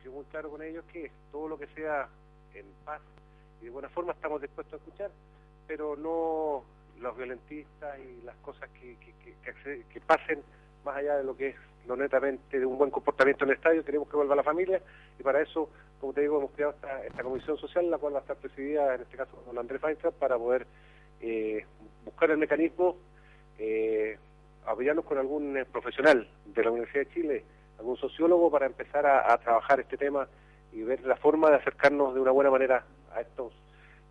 Fui 0.00 0.12
muy 0.12 0.24
claro 0.26 0.50
con 0.50 0.62
ellos 0.62 0.84
que 0.92 1.10
todo 1.32 1.48
lo 1.48 1.58
que 1.58 1.66
sea 1.68 2.08
en 2.54 2.66
paz 2.84 3.02
y 3.60 3.64
de 3.64 3.70
buena 3.70 3.88
forma 3.88 4.12
estamos 4.12 4.40
dispuestos 4.40 4.74
a 4.74 4.76
escuchar, 4.76 5.10
pero 5.66 5.96
no, 5.96 6.64
los 7.00 7.16
violentistas 7.16 7.98
y 7.98 8.24
las 8.24 8.36
cosas 8.36 8.68
que, 8.70 8.96
que, 8.96 10.00
pasen 10.00 10.42
más 10.84 10.96
allá 10.96 11.16
de 11.16 11.24
lo 11.24 11.36
que 11.36 11.48
es 11.48 11.56
lo 11.86 11.96
netamente 11.96 12.58
de 12.58 12.66
un 12.66 12.78
buen 12.78 12.90
comportamiento 12.90 13.44
en 13.44 13.50
el 13.50 13.56
estadio, 13.56 13.84
queremos 13.84 14.08
que 14.08 14.16
vuelva 14.16 14.36
la 14.36 14.42
familia 14.42 14.80
y 15.18 15.22
para 15.22 15.40
eso, 15.40 15.70
como 16.00 16.12
te 16.12 16.22
digo, 16.22 16.38
hemos 16.38 16.50
creado 16.52 16.74
esta, 17.06 17.22
comisión 17.22 17.56
social, 17.58 17.90
la 17.90 17.98
cual 17.98 18.14
va 18.14 18.18
a 18.18 18.20
estar 18.22 18.36
presidida 18.36 18.94
en 18.94 19.02
este 19.02 19.16
caso 19.16 19.32
por 19.36 19.58
Andrés 19.58 19.80
Feinstein, 19.80 20.14
para 20.18 20.38
poder 20.38 20.66
eh, 21.20 21.64
buscar 22.04 22.30
el 22.30 22.38
mecanismo, 22.38 22.96
eh, 23.58 24.18
apoyarnos 24.66 25.04
con 25.04 25.18
algún 25.18 25.56
eh, 25.56 25.64
profesional 25.64 26.28
de 26.46 26.64
la 26.64 26.70
Universidad 26.70 27.04
de 27.04 27.14
Chile, 27.14 27.44
algún 27.78 27.96
sociólogo 27.96 28.50
para 28.50 28.66
empezar 28.66 29.06
a, 29.06 29.36
trabajar 29.38 29.80
este 29.80 29.96
tema 29.96 30.28
y 30.72 30.82
ver 30.82 31.02
la 31.02 31.16
forma 31.16 31.50
de 31.50 31.56
acercarnos 31.56 32.14
de 32.14 32.20
una 32.20 32.30
buena 32.30 32.50
manera 32.50 32.84
a 33.14 33.20
estos 33.20 33.52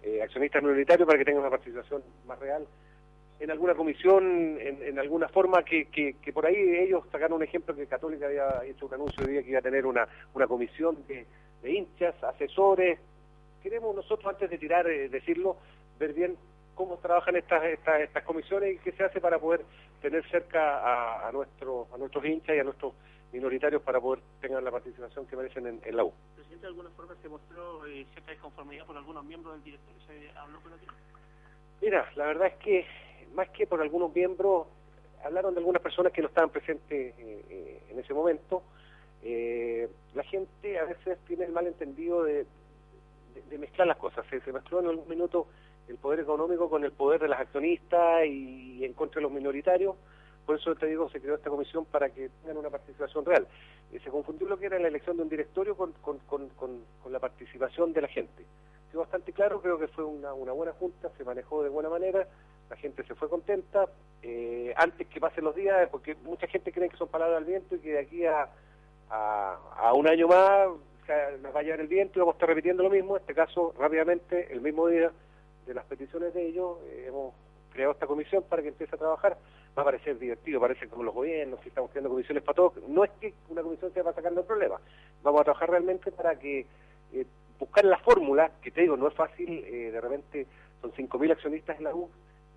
eh, 0.03 0.21
accionistas 0.21 0.61
minoritarios 0.61 1.05
para 1.07 1.17
que 1.17 1.25
tengan 1.25 1.41
una 1.41 1.49
participación 1.49 2.03
más 2.27 2.37
real 2.39 2.67
en 3.43 3.51
alguna 3.51 3.75
comisión, 3.75 4.57
en, 4.59 4.97
alguna 4.99 5.27
forma, 5.27 5.63
que, 5.63 6.15
por 6.33 6.45
ahí 6.45 6.55
ellos 6.55 7.03
sacaron 7.11 7.37
un 7.37 7.43
ejemplo 7.43 7.75
que 7.75 7.87
Católica 7.87 8.27
había 8.27 8.63
hecho 8.63 8.85
un 8.85 8.93
anuncio 8.93 9.25
de 9.25 9.33
día 9.33 9.43
que 9.43 9.49
iba 9.49 9.59
a 9.59 9.61
tener 9.61 9.85
una, 9.85 10.07
una 10.33 10.47
comisión 10.47 10.97
de, 11.07 11.25
hinchas, 11.69 12.15
asesores. 12.23 12.99
Queremos 13.61 13.93
nosotros, 13.95 14.31
antes 14.31 14.49
de 14.49 14.57
tirar, 14.57 14.87
eh, 14.87 15.09
decirlo, 15.09 15.57
ver 15.99 16.13
bien 16.13 16.37
cómo 16.73 16.97
trabajan 16.99 17.35
estas, 17.35 17.65
estas, 17.65 18.01
estas 18.01 18.23
comisiones 18.23 18.75
y 18.75 18.77
qué 18.77 18.93
se 18.93 19.03
hace 19.03 19.19
para 19.19 19.39
poder 19.39 19.65
tener 20.01 20.23
cerca 20.29 20.77
a, 20.77 21.25
a, 21.25 21.29
a 21.29 21.31
nuestros 21.33 22.25
hinchas 22.25 22.55
y 22.55 22.59
a 22.59 22.63
nuestros 22.63 22.93
minoritarios 23.33 23.81
para 23.81 23.99
poder 23.99 24.23
tener 24.39 24.61
la 24.61 24.71
participación 24.71 25.25
que 25.25 25.35
merecen 25.35 25.81
en, 25.83 25.97
la 25.97 26.03
U. 26.05 26.13
Presidente, 26.35 26.61
de 26.61 26.67
alguna 26.67 26.89
forma 26.91 27.15
se 27.21 27.27
mostró 27.27 27.85
eh, 27.87 28.05
cierta 28.13 28.31
desconformidad 28.31 28.85
por 28.85 28.95
algunos 28.95 29.25
miembros 29.25 29.55
del 29.55 29.63
directorio. 29.63 29.99
¿Se 30.07 30.37
habló 30.37 30.61
con 30.61 30.71
Mira, 31.81 32.09
la 32.15 32.27
verdad 32.27 32.47
es 32.47 32.55
que 32.57 32.85
más 33.33 33.49
que 33.49 33.65
por 33.65 33.81
algunos 33.81 34.13
miembros, 34.13 34.67
hablaron 35.25 35.55
de 35.55 35.59
algunas 35.59 35.81
personas 35.81 36.13
que 36.13 36.21
no 36.21 36.27
estaban 36.27 36.51
presentes 36.51 37.15
eh, 37.17 37.45
eh, 37.49 37.81
en 37.89 37.99
ese 37.99 38.13
momento. 38.13 38.63
la 39.23 40.23
gente 40.23 40.79
a 40.79 40.85
veces 40.85 41.17
tiene 41.25 41.45
el 41.45 41.51
malentendido 41.51 42.23
de, 42.23 42.45
de, 43.49 43.57
mezclar 43.57 43.87
las 43.87 43.97
cosas. 43.97 44.25
Se, 44.29 44.39
se 44.41 44.53
mezcló 44.53 44.79
en 44.79 44.87
algún 44.87 45.09
minuto 45.09 45.47
el 45.87 45.97
poder 45.97 46.19
económico 46.19 46.69
con 46.69 46.83
el 46.83 46.91
poder 46.91 47.21
de 47.21 47.27
las 47.29 47.39
accionistas 47.39 48.25
y 48.27 48.85
en 48.85 48.93
contra 48.93 49.19
de 49.19 49.23
los 49.23 49.31
minoritarios. 49.31 49.95
Por 50.45 50.57
eso 50.57 50.75
te 50.75 50.87
digo, 50.87 51.09
se 51.09 51.21
creó 51.21 51.35
esta 51.35 51.49
comisión 51.49 51.85
para 51.85 52.09
que 52.09 52.29
tengan 52.41 52.57
una 52.57 52.69
participación 52.69 53.23
real. 53.25 53.47
Eh, 53.91 53.99
se 54.03 54.09
confundió 54.09 54.47
lo 54.47 54.57
que 54.57 54.65
era 54.65 54.79
la 54.79 54.89
elección 54.89 55.15
de 55.17 55.23
un 55.23 55.29
directorio 55.29 55.75
con, 55.75 55.93
la 57.09 57.19
participación 57.19 57.93
de 57.93 58.01
la 58.01 58.07
gente. 58.07 58.45
Fue 58.91 58.99
bastante 58.99 59.31
claro, 59.33 59.61
creo 59.61 59.79
que 59.79 59.87
fue 59.87 60.03
una, 60.03 60.31
buena 60.31 60.73
junta, 60.73 61.09
se 61.17 61.23
manejó 61.23 61.63
de 61.63 61.69
buena 61.69 61.89
manera, 61.89 62.27
la 62.69 62.75
gente 62.75 63.03
se 63.03 63.15
fue 63.15 63.29
contenta. 63.29 63.87
Eh, 64.21 64.73
antes 64.77 65.07
que 65.07 65.19
pasen 65.19 65.43
los 65.43 65.55
días, 65.55 65.89
porque 65.89 66.15
mucha 66.23 66.47
gente 66.47 66.71
cree 66.71 66.89
que 66.89 66.97
son 66.97 67.07
palabras 67.07 67.37
al 67.37 67.45
viento 67.45 67.75
y 67.75 67.79
que 67.79 67.93
de 67.93 67.99
aquí 67.99 68.25
a, 68.25 68.49
un 69.93 70.07
año 70.07 70.27
más 70.27 70.69
nos 71.41 71.55
va 71.55 71.59
a 71.59 71.63
llevar 71.63 71.81
el 71.81 71.87
viento 71.87 72.17
y 72.17 72.19
vamos 72.19 72.33
a 72.33 72.37
estar 72.37 72.49
repitiendo 72.49 72.83
lo 72.83 72.89
mismo. 72.89 73.15
En 73.15 73.21
este 73.21 73.35
caso, 73.35 73.73
rápidamente, 73.77 74.51
el 74.51 74.61
mismo 74.61 74.87
día 74.87 75.11
de 75.65 75.73
las 75.73 75.85
peticiones 75.85 76.33
de 76.33 76.47
ellos, 76.47 76.77
eh, 76.85 77.05
hemos 77.07 77.33
creado 77.71 77.93
esta 77.93 78.07
comisión 78.07 78.43
para 78.43 78.61
que 78.61 78.69
empiece 78.69 78.95
a 78.95 78.97
trabajar 78.97 79.37
va 79.77 79.81
a 79.81 79.85
parecer 79.85 80.19
divertido, 80.19 80.59
parece 80.59 80.87
como 80.87 81.03
los 81.03 81.13
gobiernos, 81.13 81.59
que 81.59 81.69
estamos 81.69 81.89
creando 81.91 82.09
comisiones 82.09 82.43
para 82.43 82.55
todos. 82.55 82.73
No 82.87 83.03
es 83.03 83.11
que 83.19 83.33
una 83.49 83.61
comisión 83.61 83.91
sea 83.93 84.03
para 84.03 84.15
sacarnos 84.15 84.41
el 84.41 84.47
problema, 84.47 84.79
vamos 85.23 85.41
a 85.41 85.43
trabajar 85.45 85.69
realmente 85.69 86.11
para 86.11 86.37
que 86.37 86.65
eh, 87.13 87.25
buscar 87.59 87.85
la 87.85 87.97
fórmula, 87.99 88.51
que 88.61 88.71
te 88.71 88.81
digo, 88.81 88.97
no 88.97 89.07
es 89.07 89.13
fácil, 89.13 89.63
eh, 89.65 89.91
de 89.91 90.01
repente 90.01 90.47
son 90.81 90.91
5.000 90.91 91.31
accionistas 91.31 91.77
en 91.77 91.85
la 91.85 91.95
U, 91.95 92.09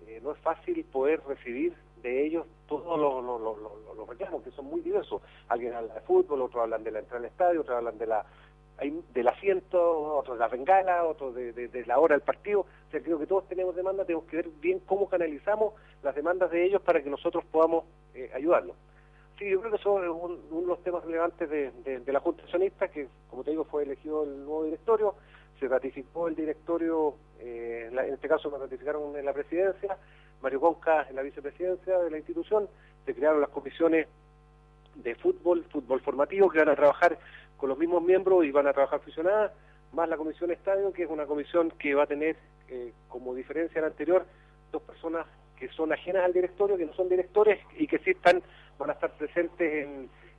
eh, 0.07 0.19
no 0.23 0.31
es 0.31 0.37
fácil 0.39 0.83
poder 0.85 1.21
recibir 1.27 1.73
de 2.01 2.25
ellos 2.25 2.45
todos 2.67 2.99
los, 2.99 4.07
reclamos, 4.07 4.43
que 4.43 4.51
son 4.51 4.65
muy 4.65 4.81
diversos. 4.81 5.21
Alguien 5.49 5.73
habla 5.73 5.95
de 5.95 6.01
fútbol, 6.01 6.41
otros 6.41 6.63
hablan 6.63 6.83
de 6.83 6.91
la 6.91 6.99
entrada 6.99 7.19
al 7.19 7.25
estadio, 7.25 7.61
otros 7.61 7.77
hablan 7.77 7.97
de 7.97 8.07
la 8.07 8.25
hay 8.77 9.01
del 9.13 9.27
asiento, 9.27 9.79
otros 10.17 10.37
de 10.37 10.41
la 10.41 10.47
bengala, 10.47 11.03
otros 11.03 11.33
de, 11.35 11.83
la 11.85 11.99
hora 11.99 12.15
del 12.15 12.21
partido. 12.21 12.61
O 12.61 12.91
sea, 12.91 13.01
creo 13.01 13.17
que 13.17 13.25
todos 13.25 13.47
tenemos 13.47 13.75
demandas, 13.75 14.05
tenemos 14.05 14.25
que 14.25 14.37
ver 14.37 14.49
bien 14.61 14.79
cómo 14.85 15.09
canalizamos 15.09 15.73
las 16.03 16.15
demandas 16.15 16.51
de 16.51 16.63
ellos 16.63 16.81
para 16.81 17.01
que 17.01 17.09
nosotros 17.09 17.43
podamos 17.45 17.85
eh, 18.13 18.29
ayudarlos. 18.35 18.75
Sí, 19.37 19.49
yo 19.49 19.59
creo 19.59 19.71
que 19.71 19.77
eso 19.77 20.03
es 20.03 20.09
uno 20.09 20.61
de 20.61 20.67
los 20.67 20.83
temas 20.83 21.03
relevantes 21.05 21.49
de, 21.49 22.11
la 22.11 22.19
Junta 22.19 22.43
Accionista, 22.43 22.87
que 22.87 23.07
como 23.29 23.43
te 23.43 23.51
digo 23.51 23.65
fue 23.65 23.83
elegido 23.83 24.23
el 24.23 24.45
nuevo 24.45 24.63
directorio, 24.63 25.15
se 25.59 25.67
ratificó 25.67 26.27
el 26.27 26.35
directorio, 26.35 27.15
eh, 27.39 27.89
en 27.91 28.13
este 28.13 28.27
caso 28.27 28.49
me 28.49 28.57
ratificaron 28.57 29.15
en 29.15 29.25
la 29.25 29.33
presidencia, 29.33 29.97
Mario 30.41 30.59
Conca 30.59 31.05
en 31.09 31.15
la 31.15 31.21
vicepresidencia 31.21 31.99
de 31.99 32.09
la 32.09 32.17
institución, 32.17 32.67
se 33.05 33.13
crearon 33.13 33.41
las 33.41 33.49
comisiones 33.51 34.07
de 34.95 35.15
fútbol, 35.15 35.63
fútbol 35.65 36.01
formativo, 36.01 36.49
que 36.49 36.59
van 36.59 36.69
a 36.69 36.75
trabajar 36.75 37.17
con 37.57 37.69
los 37.69 37.77
mismos 37.77 38.03
miembros 38.03 38.45
y 38.45 38.51
van 38.51 38.67
a 38.67 38.73
trabajar 38.73 39.01
fusionadas, 39.01 39.51
más 39.93 40.07
la 40.07 40.17
comisión 40.17 40.51
estadio, 40.51 40.93
que 40.93 41.03
es 41.03 41.09
una 41.09 41.25
comisión 41.25 41.71
que 41.71 41.95
va 41.95 42.03
a 42.03 42.07
tener 42.07 42.35
eh, 42.69 42.93
como 43.09 43.33
diferencia 43.33 43.81
la 43.81 43.87
anterior 43.87 44.25
dos 44.71 44.81
personas 44.83 45.25
que 45.57 45.69
son 45.69 45.91
ajenas 45.91 46.23
al 46.23 46.33
directorio, 46.33 46.77
que 46.77 46.85
no 46.85 46.93
son 46.93 47.09
directores 47.09 47.59
y 47.77 47.87
que 47.87 47.97
sí 47.99 48.11
están, 48.11 48.41
van 48.77 48.91
a 48.91 48.93
estar 48.93 49.11
presentes 49.11 49.87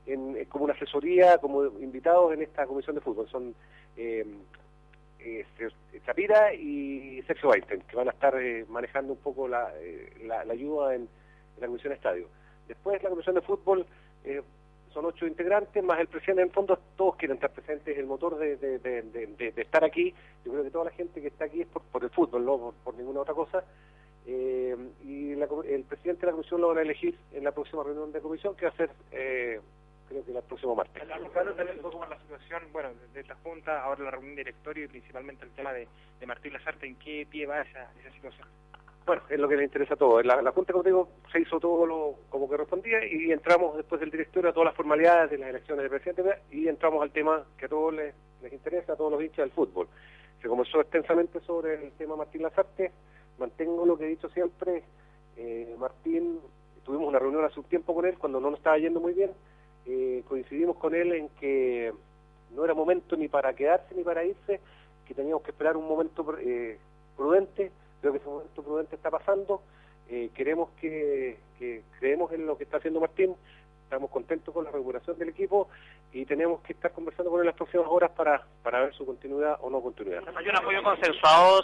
en, 0.07 0.45
como 0.47 0.65
una 0.65 0.75
asesoría, 0.75 1.39
como 1.39 1.65
invitados 1.65 2.33
en 2.33 2.43
esta 2.43 2.67
comisión 2.67 2.95
de 2.95 3.03
fútbol. 3.03 3.29
Son 3.29 3.55
eh, 3.97 4.25
eh, 5.19 5.45
y 6.59 7.23
Sergio 7.23 7.51
Weinstein, 7.51 7.83
que 7.83 7.97
van 7.97 8.09
a 8.09 8.13
estar 8.13 8.35
eh, 8.41 8.65
manejando 8.69 9.13
un 9.13 9.19
poco 9.19 9.49
la, 9.49 9.71
la, 10.25 10.41
ayuda 10.41 10.95
en, 10.95 11.09
la 11.61 11.67
comisión 11.67 11.93
estadio. 11.93 12.29
Después 12.67 13.03
la 13.03 13.11
comisión 13.11 13.35
de 13.35 13.41
fútbol 13.43 13.87
son 14.93 15.07
ocho 15.07 15.27
integrantes, 15.27 15.83
más 15.83 16.01
el 16.01 16.09
presidente, 16.09 16.43
en 16.43 16.51
fondo 16.51 16.79
todos 16.97 17.17
quieren 17.17 17.37
estar 17.37 17.51
presentes, 17.51 17.97
el 17.97 18.07
motor 18.07 18.39
de, 18.39 19.53
estar 19.57 19.85
aquí, 19.85 20.15
yo 20.45 20.53
creo 20.53 20.65
que 20.65 20.71
toda 20.71 20.87
la 20.87 20.91
gente 20.91 21.21
que 21.21 21.29
está 21.29 21.47
aquí 21.47 21.63
es 21.63 21.69
por, 21.69 22.03
el 22.03 22.11
fútbol, 22.11 22.45
no 22.45 22.75
por, 22.85 22.95
ninguna 22.95 23.21
otra 23.21 23.35
cosa, 23.35 23.65
eh, 24.27 24.77
y 25.05 25.33
el 25.33 25.85
presidente 25.85 26.23
de 26.23 26.27
la 26.27 26.33
comisión 26.33 26.61
lo 26.61 26.69
van 26.69 26.79
a 26.79 26.83
elegir 26.83 27.19
en 27.33 27.45
la 27.45 27.53
próxima 27.53 27.83
reunión 27.83 28.13
de 28.13 28.21
comisión, 28.21 28.55
que 28.57 28.67
va 28.67 28.73
a 28.73 28.77
ser, 28.77 28.91
eh, 29.13 29.61
creo 30.09 30.25
que 30.25 30.31
el 30.33 30.43
próximo 30.43 30.75
martes. 30.75 31.03
también 31.09 31.77
un 31.77 31.83
poco 31.83 32.07
la 32.07 32.19
situación, 32.21 32.63
bueno, 32.73 32.91
de 33.13 33.21
esta 33.21 33.35
Junta, 33.37 33.83
ahora 33.83 34.05
la 34.05 34.11
reunión 34.11 34.37
de 34.37 34.45
directorio 34.45 34.85
y 34.85 34.89
principalmente 34.89 35.45
el 35.45 35.53
tema 35.53 35.73
de, 35.73 35.89
Martín 36.27 36.53
Lazarte, 36.53 36.87
¿en 36.87 36.97
qué 36.97 37.27
pie 37.31 37.47
va 37.47 37.63
esa, 37.63 37.91
esa 38.01 38.11
situación? 38.13 38.47
Bueno, 39.09 39.23
es 39.31 39.41
lo 39.41 39.49
que 39.49 39.57
le 39.57 39.65
interesa 39.65 39.95
a 39.95 39.97
todos. 39.97 40.23
La, 40.23 40.53
Junta, 40.53 40.75
como 40.75 40.85
digo, 40.85 41.09
se 41.33 41.41
hizo 41.41 41.59
todo 41.59 41.87
lo 41.87 42.17
como 42.29 42.47
correspondía 42.47 42.99
y 43.07 43.33
entramos 43.33 43.75
después 43.75 44.03
del 44.03 44.11
directorio 44.11 44.51
a 44.51 44.53
todas 44.53 44.67
las 44.67 44.75
formalidades 44.75 45.31
de 45.31 45.39
las 45.39 45.49
elecciones 45.49 45.85
de 45.85 45.89
presidente 45.89 46.43
y 46.51 46.69
entramos 46.69 47.01
al 47.03 47.11
tema 47.11 47.43
que 47.57 47.65
a 47.65 47.69
todos 47.71 47.95
les, 47.95 48.15
interesa, 48.53 48.93
a 48.93 48.97
todos 48.97 49.11
los 49.11 49.23
hinchas 49.23 49.47
del 49.47 49.51
fútbol. 49.53 49.89
Se 50.43 50.49
comenzó 50.49 50.83
extensamente 50.83 51.41
sobre 51.41 51.87
el 51.87 51.93
tema 51.93 52.17
Martín 52.17 52.43
Lazarte. 52.43 52.93
Mantengo 53.39 53.87
lo 53.87 53.97
que 53.97 54.05
he 54.05 54.09
dicho 54.09 54.29
siempre. 54.29 54.83
Eh, 55.39 55.75
Martín, 55.79 56.41
tuvimos 56.85 57.09
una 57.09 57.19
reunión 57.19 57.47
hace 57.47 57.61
un 57.61 57.67
tiempo 57.67 57.95
con 57.95 58.05
él 58.05 58.19
cuando 58.19 58.41
no 58.41 58.51
nos 58.51 58.59
estaba 58.59 58.77
yendo 58.77 59.01
muy 59.01 59.15
bien. 59.15 59.31
Eh, 59.87 60.23
coincidimos 60.29 60.77
con 60.77 60.95
él 60.95 61.15
en 61.15 61.31
que 61.41 61.95
no 62.55 62.63
era 62.63 62.75
momento 62.75 63.17
ni 63.17 63.29
para 63.29 63.55
quedarse 63.55 63.95
ni 63.95 64.03
para 64.03 64.23
irse, 64.23 64.61
que 65.07 65.15
teníamos 65.15 65.43
que 65.45 65.53
esperar 65.53 65.79
un 65.79 65.89
momento 65.89 66.37
eh, 66.41 66.77
prudente 67.17 67.73
Creo 68.01 68.13
que 68.13 68.19
ese 68.19 68.29
momento 68.29 68.63
prudente 68.63 68.97
está 68.97 69.11
pasando. 69.11 69.63
Eh, 70.09 70.31
queremos 70.35 70.71
que, 70.81 71.39
creemos 71.99 72.33
en 72.33 72.47
lo 72.47 72.57
que 72.57 72.65
está 72.65 72.79
haciendo 72.79 73.01
Martín. 73.01 73.35
Estamos 73.85 74.11
contentos 74.11 74.53
con 74.53 74.65
la 74.65 74.71
recuperación 74.71 75.19
del 75.19 75.31
equipo 75.31 75.69
y 76.13 76.27
tenemos 76.27 76.61
que 76.61 76.75
estar 76.75 76.93
conversando 76.93 77.31
con 77.31 77.41
él 77.41 77.45
en 77.45 77.47
las 77.47 77.57
próximas 77.57 77.87
horas 77.89 78.11
para, 78.11 78.45
para 78.63 78.81
ver 78.81 78.95
su 78.95 79.07
continuidad 79.07 79.57
o 79.63 79.71
no 79.71 79.81
continuidad. 79.81 80.23
¿Hay 80.37 80.49
un 80.49 80.57
apoyo 80.57 80.83
consensuado, 80.83 81.63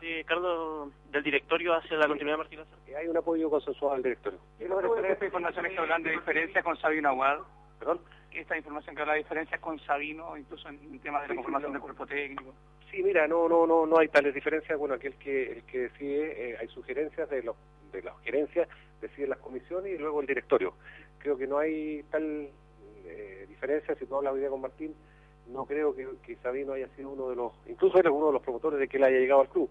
de, 0.00 0.24
Carlos, 0.24 0.90
del 1.10 1.22
directorio 1.24 1.74
hacia 1.74 1.96
la 1.96 2.06
continuidad 2.06 2.38
de 2.38 2.44
Martín 2.44 2.60
Hay 2.96 3.08
un 3.08 3.16
apoyo 3.16 3.50
consensuado 3.50 3.94
del 3.94 4.04
directorio. 4.04 4.38
¿Y 4.60 4.64
esta 5.10 5.24
información 5.24 5.66
que 5.66 5.78
hablan 5.78 6.02
de 6.04 6.10
diferencias 6.12 6.64
con 6.64 6.76
Sabino 6.78 7.08
Aguad? 7.08 7.38
¿Perdón? 7.80 8.00
Esta 8.32 8.56
información 8.56 8.94
que 8.94 9.02
habla 9.02 9.14
de 9.14 9.20
diferencias 9.20 9.60
con 9.60 9.78
Sabino, 9.80 10.36
incluso 10.36 10.68
en 10.68 10.98
temas 11.00 11.22
de 11.22 11.28
la 11.28 11.34
conformación 11.36 11.72
del 11.72 11.80
cuerpo 11.80 12.06
técnico. 12.06 12.54
Sí, 12.90 13.02
mira, 13.02 13.26
no, 13.26 13.48
no, 13.48 13.66
no, 13.66 13.86
no 13.86 13.98
hay 13.98 14.08
tales 14.08 14.34
diferencias. 14.34 14.78
Bueno, 14.78 14.94
aquí 14.94 15.08
el 15.08 15.14
que, 15.14 15.52
el 15.52 15.62
que 15.64 15.78
decide, 15.80 16.50
eh, 16.50 16.56
hay 16.58 16.68
sugerencias 16.68 17.28
de, 17.28 17.42
los, 17.42 17.56
de 17.92 18.02
las 18.02 18.18
gerencias, 18.22 18.68
deciden 19.00 19.30
las 19.30 19.38
comisiones 19.38 19.94
y 19.94 19.98
luego 19.98 20.20
el 20.20 20.26
directorio. 20.26 20.74
Creo 21.18 21.36
que 21.36 21.46
no 21.46 21.58
hay 21.58 22.02
tal 22.10 22.48
eh, 23.04 23.46
diferencia. 23.48 23.94
Si 23.96 24.06
tú 24.06 24.16
hablas 24.16 24.34
hoy 24.34 24.40
día 24.40 24.48
con 24.48 24.60
Martín, 24.60 24.94
no 25.48 25.64
creo 25.66 25.94
que, 25.94 26.06
que, 26.24 26.36
Sabino 26.36 26.74
haya 26.74 26.88
sido 26.96 27.10
uno 27.10 27.28
de 27.30 27.36
los, 27.36 27.52
incluso 27.66 27.98
era 27.98 28.10
uno 28.10 28.28
de 28.28 28.32
los 28.34 28.42
promotores 28.42 28.78
de 28.78 28.88
que 28.88 28.96
él 28.98 29.04
haya 29.04 29.18
llegado 29.18 29.40
al 29.40 29.48
club. 29.48 29.70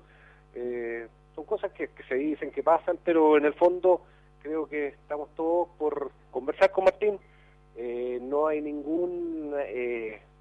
Eh, 0.54 1.08
son 1.36 1.46
cosas 1.46 1.72
que, 1.72 1.90
que 1.90 2.04
se 2.04 2.16
dicen, 2.16 2.52
que 2.52 2.64
pasan, 2.64 3.00
pero 3.04 3.38
en 3.38 3.46
el 3.46 3.54
fondo 3.54 4.02
creo 4.42 4.68
que 4.68 4.88
estamos 4.88 5.34
todos 5.36 5.70
por 5.78 6.12
conversar 6.32 6.72
con 6.72 6.86
Martín. 6.86 7.20
No 7.78 8.48
hay 8.48 8.62
ningún, 8.62 9.54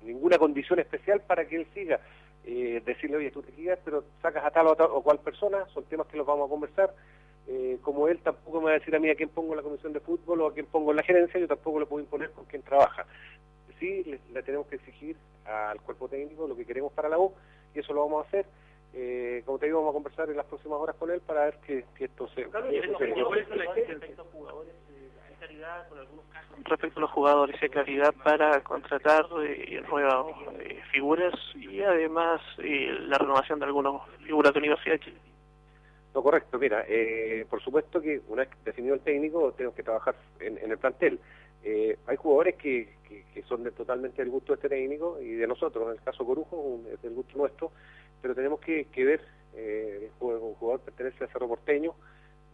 ninguna 0.02 0.38
condición 0.38 0.78
especial 0.78 1.20
para 1.20 1.46
que 1.46 1.56
él 1.56 1.66
siga 1.74 2.00
eh, 2.48 2.80
decirle, 2.86 3.16
oye, 3.16 3.30
tú 3.32 3.42
te 3.42 3.50
quedas, 3.52 3.80
pero 3.84 4.04
sacas 4.22 4.44
a 4.44 4.50
tal 4.52 4.68
o, 4.68 4.76
tal 4.76 4.86
o 4.92 5.02
cual 5.02 5.18
persona, 5.18 5.66
son 5.74 5.82
temas 5.84 6.06
que 6.06 6.16
los 6.16 6.26
vamos 6.26 6.46
a 6.46 6.50
conversar. 6.50 6.94
eh, 7.48 7.78
como 7.82 8.08
él 8.08 8.20
tampoco 8.20 8.60
me 8.60 8.66
va 8.66 8.70
a 8.70 8.78
decir 8.78 8.94
a 8.94 9.00
mí 9.00 9.10
a 9.10 9.16
quién 9.16 9.28
pongo 9.28 9.52
en 9.52 9.56
la 9.56 9.62
comisión 9.62 9.92
de 9.92 10.00
fútbol 10.00 10.40
o 10.40 10.46
a 10.46 10.54
quién 10.54 10.66
pongo 10.66 10.92
en 10.92 10.96
la 10.96 11.02
gerencia, 11.02 11.40
yo 11.40 11.48
tampoco 11.48 11.80
le 11.80 11.86
puedo 11.86 12.02
imponer 12.02 12.30
con 12.30 12.44
quién 12.44 12.62
trabaja. 12.62 13.04
Sí, 13.80 14.18
le, 14.32 14.42
tenemos 14.42 14.68
que 14.68 14.76
exigir 14.76 15.16
al 15.44 15.80
cuerpo 15.80 16.08
técnico 16.08 16.46
lo 16.46 16.56
que 16.56 16.64
queremos 16.64 16.92
para 16.92 17.08
la 17.08 17.18
U 17.18 17.32
y 17.74 17.80
eso 17.80 17.92
lo 17.92 18.02
vamos 18.02 18.24
a 18.24 18.28
hacer. 18.28 18.46
Eh, 18.94 19.42
como 19.44 19.58
te 19.58 19.66
digo, 19.66 19.78
vamos 19.78 19.92
a 19.92 19.94
conversar 19.94 20.30
en 20.30 20.36
las 20.36 20.46
próximas 20.46 20.78
horas 20.78 20.96
con 20.96 21.10
él 21.10 21.20
para 21.20 21.46
ver 21.46 21.58
que, 21.66 21.84
esto 21.98 22.28
se... 22.28 22.44
Respecto 26.64 26.98
a 26.98 27.02
los 27.02 27.10
jugadores, 27.10 27.62
hay 27.62 27.68
claridad 27.68 28.14
para 28.24 28.60
contratar 28.62 29.26
eh, 29.44 29.82
nuevas 29.88 30.26
eh, 30.60 30.80
figuras 30.90 31.34
y 31.54 31.82
además 31.82 32.40
eh, 32.58 32.96
la 33.02 33.18
renovación 33.18 33.58
de 33.58 33.66
algunas 33.66 34.02
figuras 34.24 34.52
de 34.52 34.58
Universidad 34.58 34.94
de 34.94 35.00
Chile. 35.00 35.18
No, 36.16 36.22
correcto. 36.22 36.58
Mira, 36.58 36.82
eh, 36.88 37.44
por 37.50 37.62
supuesto 37.62 38.00
que 38.00 38.22
una 38.28 38.44
vez 38.44 38.50
definido 38.64 38.94
el 38.94 39.02
técnico, 39.02 39.52
tenemos 39.52 39.76
que 39.76 39.82
trabajar 39.82 40.14
en, 40.40 40.56
el 40.70 40.78
plantel. 40.78 41.20
Eh, 41.62 41.98
hay 42.06 42.16
jugadores 42.16 42.54
que, 42.54 42.94
que, 43.06 43.42
son 43.42 43.62
totalmente 43.72 44.22
del 44.22 44.30
gusto 44.30 44.52
de 44.52 44.56
este 44.56 44.70
técnico 44.70 45.20
y 45.20 45.32
de 45.32 45.46
nosotros, 45.46 45.84
en 45.84 45.98
el 45.98 46.02
caso 46.02 46.24
Corujo, 46.24 46.80
es 46.90 47.02
del 47.02 47.12
gusto 47.12 47.36
nuestro, 47.36 47.70
pero 48.22 48.34
tenemos 48.34 48.60
que, 48.60 48.86
ver, 48.96 49.20
eh, 49.54 50.10
un 50.20 50.54
jugador 50.54 50.80
pertenece 50.80 51.24
a 51.24 51.28
Cerro 51.28 51.48
Porteño, 51.48 51.94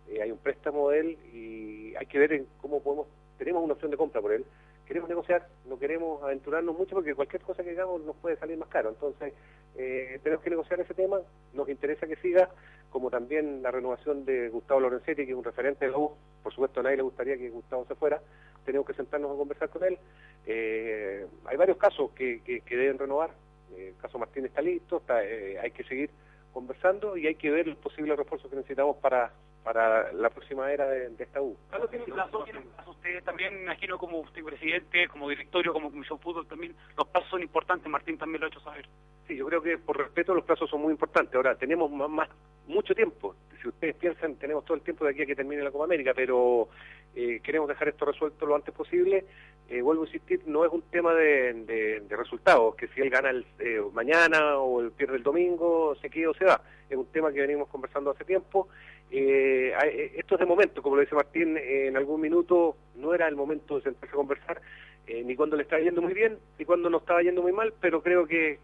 eh, 0.09 0.23
hay 0.23 0.31
un 0.31 0.39
préstamo 0.39 0.91
de 0.91 1.01
él 1.01 1.19
y 1.33 1.95
hay 1.97 2.07
que 2.07 2.19
ver 2.19 2.33
en 2.33 2.47
cómo 2.61 2.83
podemos, 2.83 3.07
tenemos 3.39 3.63
una 3.63 3.75
opción 3.75 3.91
de 3.91 3.97
compra 3.97 4.21
por 4.21 4.33
él, 4.33 4.45
queremos 4.87 5.09
negociar, 5.09 5.49
no 5.67 5.79
queremos 5.79 6.23
aventurarnos 6.23 6.77
mucho 6.77 6.95
porque 6.95 7.15
cualquier 7.15 7.43
cosa 7.43 7.63
que 7.63 7.71
hagamos 7.71 8.03
nos 8.03 8.17
puede 8.17 8.37
salir 8.37 8.57
más 8.57 8.69
caro, 8.69 8.91
entonces 8.91 9.33
tenemos 9.75 10.45
que 10.45 10.51
negociar 10.51 10.81
ese 10.81 10.93
tema, 10.93 11.21
nos 11.55 11.69
interesa 11.69 12.07
que 12.07 12.17
siga, 12.17 12.51
como 12.93 13.11
también 13.11 13.63
la 13.63 13.71
renovación 13.71 14.27
de 14.27 14.51
Gustavo 14.51 14.81
Lorenzetti, 14.81 15.25
que 15.25 15.33
es 15.33 15.37
un 15.37 15.43
referente 15.43 15.87
de 15.87 15.93
la 15.93 15.99
U. 15.99 16.13
Por 16.43 16.53
supuesto, 16.53 16.81
a 16.81 16.83
nadie 16.83 16.99
le 16.99 17.03
gustaría 17.03 17.39
que 17.39 17.49
Gustavo 17.49 17.87
se 17.87 17.95
fuera. 17.95 18.21
Tenemos 18.67 18.87
que 18.87 18.93
sentarnos 18.93 19.33
a 19.33 19.37
conversar 19.37 19.71
con 19.71 19.83
él. 19.83 19.99
Eh, 20.47 21.27
hay 21.47 21.57
varios 21.57 21.79
casos 21.79 22.11
que, 22.13 22.43
que, 22.45 22.77
deben 22.77 22.99
renovar. 22.99 23.31
Eh, 23.75 23.89
el 23.89 23.97
caso 23.97 24.19
Martín 24.19 24.45
está 24.45 24.61
listo, 24.61 25.03
eh, 25.09 25.59
hay 25.61 25.71
que 25.71 25.85
seguir 25.85 26.11
conversando 26.53 27.17
y 27.17 27.27
hay 27.27 27.35
que 27.37 27.51
ver 27.51 27.67
los 27.67 27.79
posibles 27.79 28.17
refuerzos 28.17 28.51
que 28.51 28.57
necesitamos 28.57 28.99
para 28.99 29.33
para 29.63 30.13
la 30.13 30.31
próxima 30.31 30.73
era 30.73 30.87
de, 30.87 31.11
esta 31.19 31.41
U. 31.41 31.57
Carlos, 31.71 31.91
tiene 31.91 32.05
plazos, 32.07 32.49
usted 32.87 33.23
también, 33.25 33.63
imagino, 33.63 33.99
como 33.99 34.21
usted 34.21 34.43
presidente, 34.45 35.09
como 35.09 35.29
directorio, 35.29 35.73
como 35.73 35.91
comisión 35.91 36.19
fútbol 36.19 36.47
también, 36.47 36.75
los 36.97 37.07
plazos 37.09 37.31
son 37.31 37.43
importantes, 37.43 37.89
Martín 37.91 38.19
también 38.19 38.41
lo 38.41 38.47
ha 38.47 38.51
hecho 38.51 38.61
saber. 38.61 38.89
Sí, 39.27 39.37
yo 39.37 39.47
creo 39.47 39.63
que 39.63 39.79
por 39.79 39.97
respeto 39.97 40.35
los 40.35 40.45
plazos 40.45 40.69
son 40.69 40.83
muy 40.83 40.93
importantes. 40.93 41.35
Ahora, 41.35 41.55
tenemos 41.55 41.91
más, 41.91 42.29
mucho 42.67 42.95
tiempo. 42.95 43.37
Si 43.61 43.69
ustedes 43.69 43.95
piensan, 43.95 44.35
tenemos 44.37 44.65
todo 44.65 44.77
el 44.77 44.83
tiempo 44.83 45.05
de 45.05 45.13
aquí 45.13 45.23
a 45.23 45.27
que 45.27 45.37
termine 45.37 45.63
la 45.63 45.71
Copa 45.71 45.85
América, 45.85 46.13
pero 46.15 46.69
eh, 47.15 47.41
queremos 47.43 47.69
dejar 47.69 47.89
esto 47.89 48.05
resuelto 48.05 48.47
lo 48.47 48.57
antes 48.57 48.75
posible. 48.75 49.25
Eh, 49.69 49.81
vuelvo 49.81 50.03
a 50.03 50.07
insistir, 50.07 50.43
no 50.47 50.65
es 50.65 50.73
un 50.73 50.83
tema 50.83 51.15
de, 51.15 52.05
resultados, 52.11 52.75
que 52.75 52.89
si 52.89 53.01
él 53.01 53.11
gana 53.11 53.31
el, 53.31 53.47
eh, 53.59 53.81
mañana 53.93 54.59
o 54.59 54.81
el 54.81 54.91
pierde 54.91 55.17
el 55.17 55.23
domingo, 55.23 55.95
se 55.97 56.11
queda 56.11 56.31
o 56.31 56.35
se 56.35 56.45
va. 56.45 56.61
Es 56.91 56.97
un 56.97 57.07
tema 57.07 57.33
que 57.33 57.41
venimos 57.41 57.69
conversando 57.69 58.11
hace 58.11 58.25
tiempo 58.25 58.69
eh, 59.15 59.75
eh, 59.85 60.13
esto 60.17 60.37
es 60.37 60.41
de 60.41 60.47
momento, 60.47 60.83
como 60.83 60.97
lo 60.97 61.03
dice 61.03 61.15
Martín, 61.15 61.59
eh, 61.59 61.89
en 61.89 61.97
algún 61.99 62.21
minuto 62.21 62.77
no 62.97 63.15
era 63.15 63.29
el 63.29 63.37
momento 63.37 63.77
de 63.77 63.83
sentarse 63.83 64.15
a 64.15 64.17
conversar, 64.17 64.63
eh, 65.07 65.23
ni 65.23 65.37
cuando 65.37 65.57
le 65.57 65.65
estaba 65.65 65.83
yendo 65.83 66.01
muy 66.01 66.15
bien, 66.15 66.39
ni 66.59 66.65
cuando 66.65 66.89
no 66.89 66.99
estaba 66.99 67.21
yendo 67.23 67.43
muy 67.43 67.53
mal, 67.53 67.75
pero 67.79 68.03
creo 68.03 68.27
que, 68.27 68.59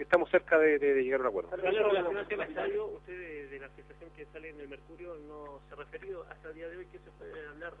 estamos 0.00 0.28
cerca 0.30 0.58
de, 0.58 0.78
llegar 1.00 1.20
a 1.20 1.22
un 1.22 1.28
acuerdo. 1.28 1.50
¿En 1.54 1.62
relación 1.62 2.16
al 2.16 2.26
tema 2.26 2.44
estadio, 2.44 2.86
usted 2.86 3.50
de, 3.50 3.60
la 3.60 3.68
situación 3.68 4.10
que 4.16 4.26
sale 4.26 4.48
en 4.48 4.60
el 4.60 4.68
Mercurio 4.68 5.14
no 5.28 5.60
se 5.68 5.74
ha 5.74 5.76
referido 5.76 6.26
hasta 6.28 6.48
el 6.48 6.54
día 6.56 6.68
de 6.68 6.76
hoy, 6.76 6.86
¿qué 6.90 6.98
se 6.98 7.10
puede 7.12 7.46
hablar 7.46 7.72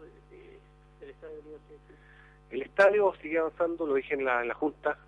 del 1.00 1.10
estadio 1.10 1.34
de 1.34 1.40
Universidad 1.40 1.80
El 2.52 2.62
estadio 2.62 3.14
sigue 3.20 3.38
avanzando, 3.38 3.86
lo 3.86 3.94
dije 3.94 4.14
en 4.14 4.24
la, 4.24 4.42
en 4.42 4.48
la 4.48 4.54
Junta, 4.54 4.98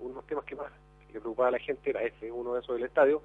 uno 0.00 0.08
de 0.08 0.14
los 0.16 0.26
temas 0.26 0.44
que 0.44 0.56
más 0.56 0.72
le 1.12 1.20
preocupaba 1.20 1.48
a 1.48 1.52
la 1.52 1.58
gente 1.60 1.90
era 1.90 2.02
ese, 2.02 2.32
uno 2.32 2.54
de 2.54 2.60
esos 2.60 2.74
del 2.74 2.86
estadio, 2.86 3.22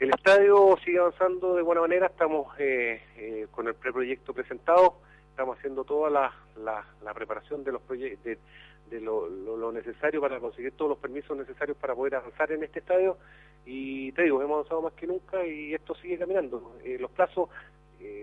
el 0.00 0.08
estadio 0.08 0.78
sigue 0.82 0.98
avanzando 0.98 1.54
de 1.54 1.62
buena 1.62 1.82
manera, 1.82 2.06
estamos 2.06 2.58
eh, 2.58 3.02
eh, 3.16 3.46
con 3.50 3.68
el 3.68 3.74
preproyecto 3.74 4.32
presentado, 4.32 4.94
estamos 5.28 5.58
haciendo 5.58 5.84
toda 5.84 6.08
la, 6.08 7.14
preparación 7.14 7.62
de 7.64 7.72
los 7.72 7.82
proyectos, 7.82 8.24
de, 8.24 9.00
lo, 9.00 9.72
necesario 9.72 10.22
para 10.22 10.40
conseguir 10.40 10.72
todos 10.72 10.88
los 10.88 10.98
permisos 10.98 11.36
necesarios 11.36 11.76
para 11.76 11.94
poder 11.94 12.14
avanzar 12.14 12.50
en 12.50 12.64
este 12.64 12.78
estadio 12.78 13.18
y 13.66 14.10
te 14.12 14.22
digo, 14.22 14.40
hemos 14.40 14.54
avanzado 14.54 14.82
más 14.82 14.94
que 14.94 15.06
nunca 15.06 15.46
y 15.46 15.74
esto 15.74 15.94
sigue 15.94 16.18
caminando. 16.18 16.76
Eh, 16.82 16.96
los 16.98 17.10
plazos 17.10 17.50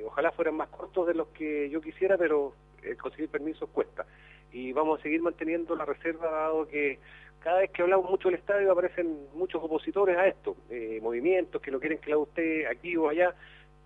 ojalá 0.04 0.32
fueran 0.32 0.56
más 0.56 0.70
cortos 0.70 1.06
de 1.06 1.14
los 1.14 1.28
que 1.28 1.70
yo 1.70 1.80
quisiera, 1.80 2.18
pero 2.18 2.54
conseguir 3.00 3.30
permisos 3.30 3.70
cuesta. 3.70 4.08
Y 4.52 4.74
vamos 4.74 5.00
a 5.00 5.04
seguir 5.04 5.22
manteniendo 5.22 5.76
la 5.76 5.86
reserva 5.86 6.32
dado 6.32 6.68
que 6.68 7.00
cada 7.40 7.60
vez 7.60 7.72
que 7.72 7.82
hablamos 7.82 8.10
mucho 8.10 8.30
del 8.30 8.40
estadio 8.40 8.72
aparecen 8.72 9.28
muchos 9.34 9.64
opositores 9.64 10.18
a 10.18 10.28
esto, 10.28 10.58
eh, 10.70 11.00
movimientos 11.02 11.62
que 11.62 11.72
no 11.72 11.80
quieren 11.80 12.00
que 12.00 12.10
la 12.10 12.18
usted 12.18 12.66
aquí 12.66 12.96
o 12.98 13.10
allá, 13.10 13.34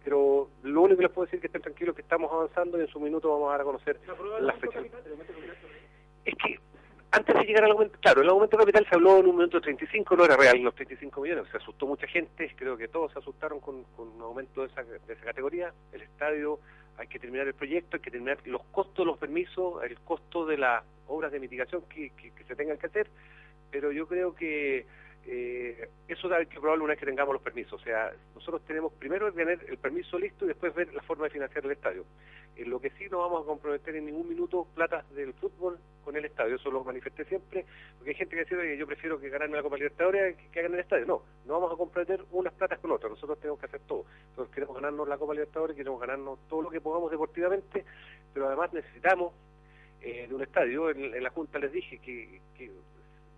pero 0.03 0.49
lo 0.63 0.81
único 0.81 0.97
que 0.97 1.03
les 1.03 1.11
puedo 1.11 1.25
decir 1.25 1.37
es 1.37 1.41
que 1.41 1.47
estén 1.47 1.61
tranquilos 1.61 1.95
que 1.95 2.01
estamos 2.01 2.31
avanzando 2.31 2.77
y 2.77 2.81
en 2.81 2.87
su 2.87 2.99
minuto 2.99 3.29
vamos 3.29 3.49
a 3.49 3.51
dar 3.51 3.61
a 3.61 3.63
conocer 3.63 3.99
las 4.39 4.57
fechas. 4.57 4.85
Es 6.25 6.35
que 6.35 6.59
antes 7.11 7.35
de 7.35 7.43
llegar 7.43 7.65
al 7.65 7.71
aumento, 7.71 7.97
claro, 7.99 8.21
el 8.21 8.29
aumento 8.29 8.57
capital 8.57 8.85
se 8.87 8.95
habló 8.95 9.17
en 9.17 9.27
un 9.27 9.35
momento 9.35 9.57
de 9.57 9.63
35, 9.63 10.15
no 10.15 10.25
era 10.25 10.37
real 10.37 10.57
los 10.59 10.73
35 10.73 11.21
millones, 11.21 11.45
se 11.51 11.57
asustó 11.57 11.85
mucha 11.85 12.07
gente, 12.07 12.51
creo 12.55 12.77
que 12.77 12.87
todos 12.87 13.11
se 13.11 13.19
asustaron 13.19 13.59
con, 13.59 13.85
un 13.97 14.21
aumento 14.21 14.61
de 14.61 14.67
esa, 14.67 14.83
de 14.83 15.13
esa 15.13 15.25
categoría, 15.25 15.73
el 15.91 16.01
estadio, 16.01 16.59
hay 16.97 17.07
que 17.07 17.19
terminar 17.19 17.47
el 17.47 17.53
proyecto, 17.53 17.97
hay 17.97 18.01
que 18.01 18.11
terminar 18.11 18.37
los 18.45 18.63
costos, 18.65 19.05
los 19.05 19.17
permisos, 19.17 19.83
el 19.83 19.99
costo 19.99 20.45
de 20.45 20.57
las 20.57 20.83
obras 21.07 21.31
de 21.31 21.39
mitigación 21.39 21.81
que, 21.89 22.11
que 22.11 22.43
se 22.47 22.55
tengan 22.55 22.77
que 22.77 22.87
hacer, 22.87 23.07
pero 23.71 23.91
yo 23.91 24.07
creo 24.07 24.35
que 24.35 24.85
eh, 25.25 25.89
eso 26.07 26.33
hay 26.33 26.47
que 26.47 26.59
probarlo 26.59 26.83
una 26.83 26.93
vez 26.93 26.99
que 26.99 27.05
tengamos 27.05 27.33
los 27.33 27.41
permisos. 27.41 27.79
O 27.79 27.83
sea, 27.83 28.11
nosotros 28.33 28.63
tenemos 28.65 28.91
primero 28.93 29.31
tener 29.31 29.63
el 29.67 29.77
permiso 29.77 30.17
listo 30.17 30.45
y 30.45 30.49
después 30.49 30.73
ver 30.73 30.93
la 30.93 31.01
forma 31.03 31.25
de 31.25 31.31
financiar 31.31 31.65
el 31.65 31.71
estadio. 31.71 32.05
En 32.55 32.69
lo 32.69 32.81
que 32.81 32.89
sí 32.91 33.05
no 33.09 33.19
vamos 33.19 33.43
a 33.43 33.45
comprometer 33.45 33.95
en 33.95 34.05
ningún 34.05 34.27
minuto 34.27 34.67
plata 34.75 35.05
del 35.15 35.33
fútbol 35.33 35.79
con 36.03 36.15
el 36.15 36.25
estadio, 36.25 36.55
eso 36.55 36.71
lo 36.71 36.83
manifesté 36.83 37.23
siempre, 37.25 37.65
porque 37.97 38.09
hay 38.09 38.15
gente 38.15 38.35
que 38.35 38.41
dice, 38.41 38.57
que 38.57 38.77
yo 38.77 38.87
prefiero 38.87 39.19
que 39.19 39.29
ganarme 39.29 39.55
la 39.55 39.63
Copa 39.63 39.77
Libertadores 39.77 40.35
que, 40.51 40.59
hagan 40.59 40.73
el 40.73 40.79
estadio. 40.81 41.05
No, 41.05 41.23
no 41.45 41.53
vamos 41.53 41.73
a 41.73 41.77
comprometer 41.77 42.25
unas 42.31 42.53
platas 42.53 42.79
con 42.79 42.91
otras, 42.91 43.11
nosotros 43.11 43.39
tenemos 43.39 43.59
que 43.59 43.67
hacer 43.67 43.81
todo. 43.81 44.05
Nosotros 44.31 44.49
queremos 44.53 44.75
ganarnos 44.75 45.07
la 45.07 45.17
Copa 45.17 45.33
Libertadores, 45.33 45.75
queremos 45.77 46.01
ganarnos 46.01 46.39
todo 46.49 46.63
lo 46.63 46.69
que 46.69 46.81
podamos 46.81 47.09
deportivamente, 47.09 47.85
pero 48.33 48.47
además 48.47 48.73
necesitamos 48.73 49.33
eh, 50.01 50.25
de 50.27 50.35
un 50.35 50.41
estadio. 50.41 50.89
En, 50.89 51.23
la 51.23 51.29
Junta 51.29 51.57
les 51.59 51.71
dije 51.71 51.99
que 51.99 52.41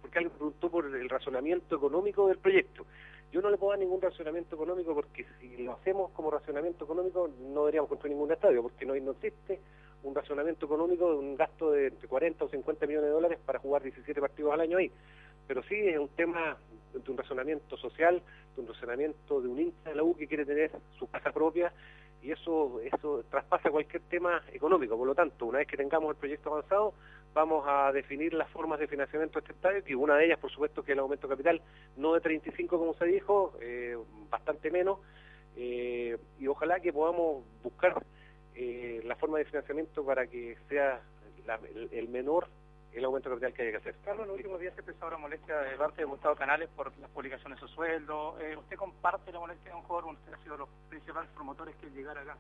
porque 0.04 0.20
alguien 0.20 0.36
preguntó 0.36 0.70
por 0.70 0.86
el 0.86 1.10
razonamiento 1.10 1.78
económico 1.78 2.28
del 2.28 2.38
proyecto. 2.38 2.86
Yo 3.32 3.42
no 3.42 3.50
le 3.50 3.58
puedo 3.58 3.72
dar 3.72 3.80
ningún 3.80 4.02
razonamiento 4.02 4.54
económico 4.54 4.94
porque 4.94 5.26
si 5.40 5.64
lo 5.64 5.72
hacemos 5.72 6.12
como 6.12 6.30
razonamiento 6.30 6.84
económico 6.84 7.30
no 7.40 7.62
deberíamos 7.62 7.88
construir 7.88 8.14
ningún 8.14 8.34
estadio 8.34 8.62
porque 8.62 8.86
no, 8.86 8.96
existe 8.96 9.62
un 10.04 10.14
razonamiento 10.14 10.66
económico 10.66 11.10
de 11.10 11.18
un 11.20 11.36
gasto 11.38 11.72
de 11.72 11.88
entre 11.88 12.10
40 12.10 12.44
o 12.44 12.50
50 12.50 12.86
millones 12.86 13.08
de 13.08 13.14
dólares 13.14 13.40
para 13.46 13.60
jugar 13.60 13.82
17 13.82 14.20
partidos 14.20 14.54
al 14.54 14.60
año 14.60 14.78
ahí. 14.78 14.92
Pero 15.48 15.64
sí 15.64 15.76
es 15.76 15.98
un 15.98 16.10
tema 16.10 16.58
de 16.94 17.12
un 17.12 17.18
razonamiento 17.18 17.78
social, 17.78 18.22
de 18.56 18.62
un 18.62 18.68
razonamiento 18.68 19.42
de 19.42 19.48
un 19.48 19.58
hincha 19.58 19.90
de 19.90 19.96
la 19.96 20.04
U 20.04 20.18
que 20.18 20.28
quiere 20.28 20.46
tener 20.46 20.72
su 21.00 21.08
casa 21.08 21.32
propia 21.32 21.72
y 22.22 22.32
eso, 22.32 22.82
eso 22.82 23.24
traspasa 23.30 23.72
cualquier 23.72 24.02
tema 24.04 24.42
económico. 24.52 24.98
Por 24.98 25.08
lo 25.08 25.16
tanto, 25.16 25.46
una 25.46 25.60
vez 25.60 25.68
que 25.68 25.78
tengamos 25.78 26.10
el 26.10 26.18
proyecto 26.18 26.52
avanzado, 26.52 26.94
vamos 27.34 27.66
a 27.68 27.92
definir 27.92 28.34
las 28.34 28.50
formas 28.50 28.80
de 28.80 28.88
financiamiento 28.88 29.40
de 29.40 29.44
este 29.44 29.54
estadio, 29.54 29.84
y 29.86 29.94
una 29.96 30.16
de 30.16 30.26
ellas, 30.26 30.40
por 30.40 30.52
supuesto, 30.52 30.84
que 30.84 30.92
es 30.92 30.96
el 30.96 31.00
aumento 31.00 31.28
capital, 31.28 31.62
no 31.98 32.14
de 32.14 32.22
35 32.22 32.78
como 32.78 32.94
se 32.94 33.06
dijo, 33.06 33.54
eh, 33.62 33.98
bastante 34.30 34.72
menos, 34.72 35.00
eh, 35.56 36.18
y 36.40 36.48
ojalá 36.48 36.80
que 36.80 36.94
podamos 36.94 37.44
buscar 37.64 38.04
eh, 38.56 39.02
la 39.06 39.16
forma 39.16 39.40
de 39.40 39.46
financiamiento 39.46 40.06
para 40.06 40.28
que 40.28 40.58
sea 40.70 41.02
el, 41.92 42.08
menor 42.10 42.48
el 42.94 43.04
aumento 43.06 43.30
capital 43.30 43.54
que 43.54 43.64
haya 43.64 43.72
que 43.72 43.78
hacer. 43.78 43.96
Carlos, 44.06 44.24
en 44.24 44.28
los 44.30 44.38
últimos 44.38 44.60
días 44.60 44.74
se 44.76 44.82
expresado 44.82 45.12
la 45.12 45.18
molestia 45.18 45.58
de 45.58 45.76
parte 45.76 46.02
de 46.02 46.06
Gustavo 46.06 46.36
Canales 46.36 46.70
por 46.76 46.96
las 47.00 47.10
publicaciones 47.10 47.60
de 47.60 47.68
su 47.68 47.74
sueldo. 47.74 48.36
¿Usted 48.60 48.78
comparte 48.78 49.32
la 49.32 49.40
molestia 49.40 49.72
de 49.72 49.78
un 49.78 49.84
jugador? 49.84 50.14
Usted 50.14 50.34
ha 50.34 50.44
sido 50.44 50.58
los 50.58 50.70
principales 50.90 51.30
promotores 51.32 51.76
que 51.78 51.90
llegar 51.90 52.18
acá. 52.18 52.38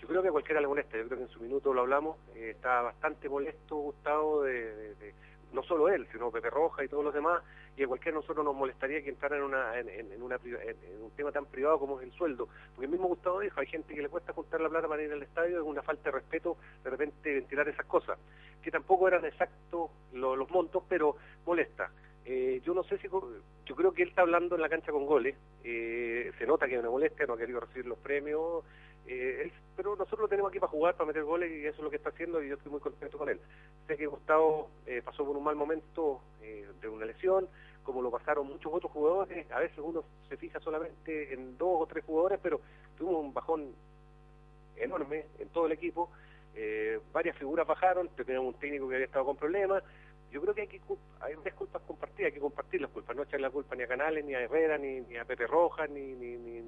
Yo 0.00 0.08
creo 0.08 0.22
que 0.22 0.28
a 0.28 0.32
cualquiera 0.32 0.60
le 0.60 0.66
molesta, 0.66 0.96
yo 0.96 1.06
creo 1.06 1.18
que 1.18 1.24
en 1.24 1.30
su 1.30 1.40
minuto 1.40 1.74
lo 1.74 1.82
hablamos, 1.82 2.16
eh, 2.34 2.50
está 2.50 2.80
bastante 2.80 3.28
molesto 3.28 3.76
Gustavo 3.76 4.42
de, 4.42 5.14
no 5.52 5.62
solo 5.62 5.88
él, 5.88 6.06
sino 6.10 6.30
Pepe 6.30 6.48
Roja 6.48 6.82
y 6.82 6.88
todos 6.88 7.04
los 7.04 7.12
demás, 7.12 7.42
y 7.76 7.82
a 7.82 7.86
cualquiera 7.86 8.16
de 8.16 8.22
nosotros 8.22 8.44
nos 8.44 8.54
molestaría 8.54 9.02
que 9.02 9.10
entrara 9.10 9.36
en, 9.36 9.42
una, 9.42 9.78
en, 9.78 10.22
una, 10.22 10.36
en, 10.42 11.02
un 11.02 11.10
tema 11.10 11.32
tan 11.32 11.46
privado 11.46 11.78
como 11.78 12.00
es 12.00 12.06
el 12.06 12.12
sueldo, 12.12 12.48
porque 12.74 12.86
el 12.86 12.92
mismo 12.92 13.08
Gustavo 13.08 13.40
dijo, 13.40 13.60
hay 13.60 13.66
gente 13.66 13.94
que 13.94 14.02
le 14.02 14.08
cuesta 14.08 14.32
juntar 14.32 14.60
la 14.60 14.70
plata 14.70 14.88
para 14.88 15.02
ir 15.02 15.12
al 15.12 15.22
estadio, 15.22 15.58
es 15.58 15.66
una 15.66 15.82
falta 15.82 16.04
de 16.04 16.12
respeto 16.12 16.56
de 16.82 16.90
repente 16.90 17.34
ventilar 17.34 17.68
esas 17.68 17.86
cosas, 17.86 18.18
que 18.62 18.70
tampoco 18.70 19.06
eran 19.06 19.24
exactos 19.24 19.90
los 20.12 20.50
montos, 20.50 20.82
pero 20.88 21.16
molesta. 21.44 21.90
Eh, 22.24 22.60
yo 22.64 22.74
no 22.74 22.84
sé 22.84 22.98
si, 22.98 23.08
yo 23.08 23.76
creo 23.76 23.92
que 23.92 24.02
él 24.02 24.10
está 24.10 24.22
hablando 24.22 24.54
en 24.54 24.62
la 24.62 24.68
cancha 24.68 24.92
con 24.92 25.04
goles, 25.04 25.36
eh, 25.64 26.30
se 26.38 26.46
nota 26.46 26.66
que 26.66 26.74
hay 26.74 26.80
una 26.80 26.90
molestia, 26.90 27.26
no 27.26 27.34
ha 27.34 27.38
querido 27.38 27.60
recibir 27.60 27.86
los 27.86 27.98
premios, 27.98 28.64
eh, 29.06 29.50
pero 29.76 29.96
nosotros 29.96 30.20
lo 30.20 30.28
tenemos 30.28 30.50
aquí 30.50 30.60
para 30.60 30.70
jugar, 30.70 30.94
para 30.94 31.06
meter 31.06 31.24
goles 31.24 31.50
y 31.50 31.66
eso 31.66 31.78
es 31.78 31.82
lo 31.84 31.90
que 31.90 31.96
está 31.96 32.10
haciendo 32.10 32.42
y 32.42 32.48
yo 32.48 32.56
estoy 32.56 32.70
muy 32.70 32.80
contento 32.80 33.16
con 33.16 33.28
él. 33.28 33.40
Sé 33.86 33.96
que 33.96 34.06
Gustavo 34.06 34.70
eh, 34.86 35.00
pasó 35.02 35.24
por 35.24 35.36
un 35.36 35.42
mal 35.42 35.56
momento 35.56 36.20
eh, 36.42 36.68
de 36.80 36.88
una 36.88 37.06
lesión, 37.06 37.48
como 37.82 38.02
lo 38.02 38.10
pasaron 38.10 38.46
muchos 38.46 38.72
otros 38.72 38.92
jugadores. 38.92 39.50
A 39.50 39.58
veces 39.58 39.78
uno 39.78 40.04
se 40.28 40.36
fija 40.36 40.60
solamente 40.60 41.32
en 41.32 41.56
dos 41.56 41.82
o 41.82 41.86
tres 41.86 42.04
jugadores, 42.04 42.38
pero 42.42 42.60
tuvimos 42.98 43.24
un 43.24 43.32
bajón 43.32 43.74
enorme 44.76 45.26
en 45.38 45.48
todo 45.48 45.66
el 45.66 45.72
equipo. 45.72 46.10
Eh, 46.54 47.00
varias 47.12 47.36
figuras 47.36 47.66
bajaron, 47.66 48.08
teníamos 48.08 48.54
un 48.54 48.60
técnico 48.60 48.88
que 48.88 48.96
había 48.96 49.06
estado 49.06 49.24
con 49.24 49.36
problemas. 49.36 49.82
Yo 50.30 50.40
creo 50.40 50.54
que 50.54 50.62
hay 50.62 50.68
que 50.68 50.80
hay 51.20 51.34
varias 51.34 51.54
culpas 51.56 51.82
compartidas, 51.82 52.26
hay 52.26 52.32
que 52.32 52.40
compartir 52.40 52.80
las 52.80 52.90
culpas, 52.90 53.16
no 53.16 53.24
echar 53.24 53.40
la 53.40 53.50
culpa 53.50 53.74
ni 53.74 53.82
a 53.82 53.88
Canales, 53.88 54.24
ni 54.24 54.34
a 54.34 54.42
Herrera, 54.42 54.78
ni, 54.78 55.16
a 55.16 55.24
Pepe 55.24 55.46
Rojas, 55.46 55.90
ni, 55.90 56.14
ni, 56.14 56.36
ni, 56.36 56.60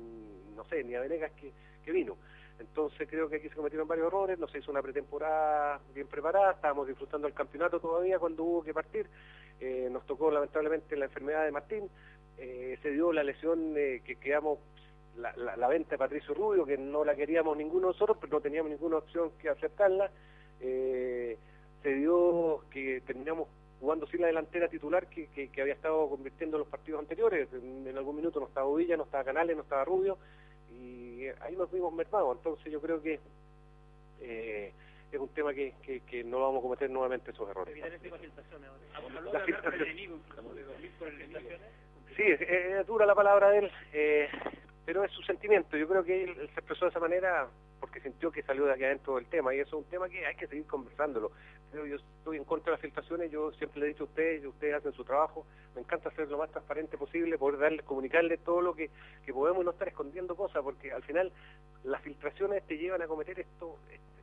no 0.56 0.64
sé, 0.64 0.82
ni 0.82 0.94
a 0.94 1.00
Venegas 1.00 1.30
que, 1.32 1.92
vino. 1.92 2.16
Entonces 2.58 3.08
creo 3.08 3.28
que 3.28 3.36
aquí 3.36 3.48
se 3.48 3.54
cometieron 3.54 3.86
varios 3.86 4.08
errores, 4.08 4.38
no 4.38 4.48
se 4.48 4.58
hizo 4.58 4.70
una 4.70 4.82
pretemporada 4.82 5.80
bien 5.94 6.06
preparada, 6.06 6.52
estábamos 6.52 6.88
disfrutando 6.88 7.26
del 7.26 7.34
campeonato 7.34 7.80
todavía 7.80 8.18
cuando 8.18 8.44
hubo 8.44 8.62
que 8.62 8.74
partir, 8.74 9.06
eh, 9.60 9.88
nos 9.90 10.06
tocó 10.06 10.30
lamentablemente 10.30 10.96
la 10.96 11.06
enfermedad 11.06 11.44
de 11.44 11.52
Martín, 11.52 11.88
eh, 12.38 12.78
se 12.82 12.90
dio 12.90 13.12
la 13.12 13.22
lesión 13.22 13.74
eh, 13.76 14.02
que 14.04 14.16
quedamos, 14.16 14.58
la, 15.16 15.68
venta 15.68 15.90
de 15.90 15.98
Patricio 15.98 16.34
Rubio, 16.34 16.64
que 16.64 16.78
no 16.78 17.04
la 17.04 17.14
queríamos 17.14 17.56
ninguno 17.56 17.88
de 17.88 17.92
nosotros, 17.92 18.16
pero 18.20 18.32
no 18.32 18.40
teníamos 18.40 18.70
ninguna 18.70 18.96
opción 18.96 19.30
que 19.38 19.48
aceptarla, 19.48 20.10
se 21.83 21.95
dio 21.95 22.64
que 22.70 23.01
terminamos 23.07 23.49
jugando 23.80 24.07
sin 24.07 24.20
la 24.20 24.28
delantera 24.28 24.68
titular 24.68 25.09
que, 25.09 25.26
que, 25.28 25.49
que, 25.49 25.61
había 25.61 25.74
estado 25.74 26.09
convirtiendo 26.09 26.57
en 26.57 26.61
los 26.61 26.68
partidos 26.68 27.01
anteriores, 27.01 27.49
en, 27.53 27.87
en 27.87 27.99
algún 27.99 28.14
minuto 28.14 28.39
no 28.39 28.47
estaba 28.47 28.72
Villa, 28.76 28.97
no 28.97 29.03
estaba 29.03 29.24
Canales, 29.24 29.57
no 29.57 29.62
estaba 29.62 29.85
Rubio, 29.85 30.18
y 30.70 31.26
ahí 31.41 31.57
nos 31.57 31.70
vimos 31.72 31.93
mermados. 31.93 32.37
Entonces 32.37 32.72
yo 32.72 32.80
creo 32.80 33.03
que 33.03 33.18
eh, 34.20 34.72
es 35.11 35.20
un 35.20 35.28
tema 35.30 35.53
que, 35.53 35.74
que, 35.83 36.01
que, 36.01 36.24
no 36.24 36.41
vamos 36.41 36.61
a 36.61 36.62
cometer 36.62 36.91
nuevamente 36.91 37.33
esos 37.33 37.49
errores. 37.51 37.74
Sí, 42.16 42.22
es, 42.22 42.41
es, 42.41 42.87
dura 42.87 43.05
la 43.05 43.14
palabra 43.14 43.51
de 43.51 43.59
él, 43.59 43.70
eh, 43.93 44.28
pero 44.85 45.03
es 45.03 45.11
su 45.12 45.22
sentimiento. 45.22 45.76
Yo 45.76 45.89
creo 45.89 46.05
que 46.05 46.24
él, 46.24 46.30
él, 46.30 46.47
se 46.55 46.61
expresó 46.61 46.85
de 46.85 46.91
esa 46.91 47.01
manera 47.01 47.49
porque 47.80 48.01
sintió 48.01 48.30
que 48.30 48.43
salió 48.43 48.64
de 48.66 48.72
aquí 48.72 48.85
adentro 48.85 49.16
del 49.16 49.26
tema 49.26 49.55
y 49.55 49.59
eso 49.59 49.76
es 49.76 49.85
un 49.85 49.91
tema 49.91 50.09
que 50.09 50.24
hay 50.24 50.37
que 50.37 50.47
seguir 50.47 50.66
conversándolo. 50.66 51.33
Yo 51.73 51.97
estoy 51.97 52.37
en 52.37 52.45
contra 52.45 52.66
de 52.66 52.73
las 52.73 52.81
filtraciones, 52.83 53.31
yo 53.31 53.51
siempre 53.53 53.81
le 53.81 53.87
he 53.87 53.89
dicho 53.91 54.05
a 54.05 54.07
ustedes, 54.07 54.43
y 54.43 54.47
ustedes 54.47 54.75
hacen 54.75 54.93
su 54.93 55.05
trabajo, 55.05 55.47
me 55.75 55.81
encanta 55.81 56.11
ser 56.11 56.29
lo 56.29 56.37
más 56.37 56.51
transparente 56.51 56.99
posible, 56.99 57.39
poder 57.39 57.59
darles, 57.59 57.85
comunicarles 57.87 58.41
todo 58.41 58.61
lo 58.61 58.75
que, 58.75 58.91
que 59.25 59.33
podemos 59.33 59.62
y 59.62 59.64
no 59.64 59.70
estar 59.70 59.89
escondiendo 59.89 60.37
cosas, 60.37 60.62
porque 60.62 60.93
al 60.93 61.03
final 61.03 61.33
las 61.85 62.03
filtraciones 62.03 62.62
te 62.66 62.77
llevan 62.77 63.01
a 63.01 63.07
cometer 63.07 63.41
esto, 63.41 63.79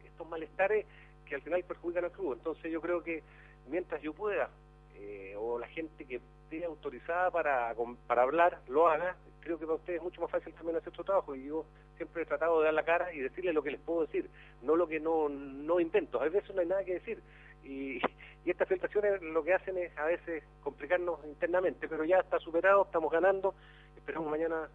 estos 0.06 0.30
malestares 0.30 0.86
que 1.26 1.36
al 1.36 1.42
final 1.42 1.64
perjudican 1.64 2.06
al 2.06 2.12
club. 2.12 2.34
Entonces 2.34 2.72
yo 2.72 2.82
creo 2.82 3.04
que 3.04 3.24
mientras 3.68 4.02
yo 4.02 4.14
pueda, 4.14 4.50
eh, 4.96 5.34
o 5.38 5.58
la 5.58 5.68
gente 5.68 6.06
que 6.06 6.16
esté 6.16 6.66
autorizada 6.66 7.32
para, 7.32 7.74
para 8.06 8.22
hablar, 8.22 8.60
lo 8.68 8.88
haga, 8.88 9.16
creo 9.40 9.58
que 9.58 9.66
para 9.66 9.78
ustedes 9.78 9.98
es 9.98 10.04
mucho 10.04 10.22
más 10.22 10.30
fácil 10.32 10.54
también 10.54 10.78
hacer 10.78 10.94
su 10.94 11.04
trabajo 11.04 11.36
y 11.36 11.46
yo 11.46 11.66
siempre 11.98 12.24
he 12.24 12.26
tratado 12.26 12.60
de 12.60 12.66
dar 12.66 12.74
la 12.74 12.84
cara 12.84 13.14
y 13.14 13.20
decirles 13.20 13.54
lo 13.54 13.64
que 13.64 13.72
les 13.72 13.80
puedo 13.80 14.02
decir, 14.02 14.30
no 14.62 14.76
lo 14.76 14.88
que 14.88 15.00
no, 15.00 15.30
no 15.30 15.80
invento. 15.80 16.22
A 16.22 16.30
veces 16.30 16.54
no 16.54 16.62
hay 16.62 16.68
nada 16.68 16.84
que 16.84 16.94
decir 16.94 17.22
y, 17.70 18.02
y 18.46 18.50
estas 18.50 18.68
filtraciones 18.68 19.22
lo 19.22 19.44
que 19.44 19.54
hacen 19.54 19.78
es 19.78 19.96
a 19.98 20.06
veces 20.06 20.44
complicarnos 20.62 21.24
internamente, 21.26 21.88
pero 21.88 22.04
ya 22.04 22.18
está 22.18 22.40
superado, 22.40 22.84
estamos 22.84 23.12
ganando, 23.12 23.54
esperamos 23.96 24.30
mañana, 24.30 24.68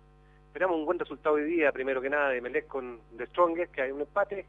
esperamos 0.46 0.76
un 0.76 0.86
buen 0.86 0.98
resultado 0.98 1.34
hoy 1.34 1.44
día, 1.44 1.72
primero 1.72 2.00
que 2.00 2.10
nada 2.10 2.30
de 2.30 2.40
Melec 2.40 2.68
con 2.68 3.00
The 3.16 3.26
Strongest, 3.26 3.72
que 3.72 3.82
hay 3.82 3.90
un 3.90 4.02
empate, 4.02 4.46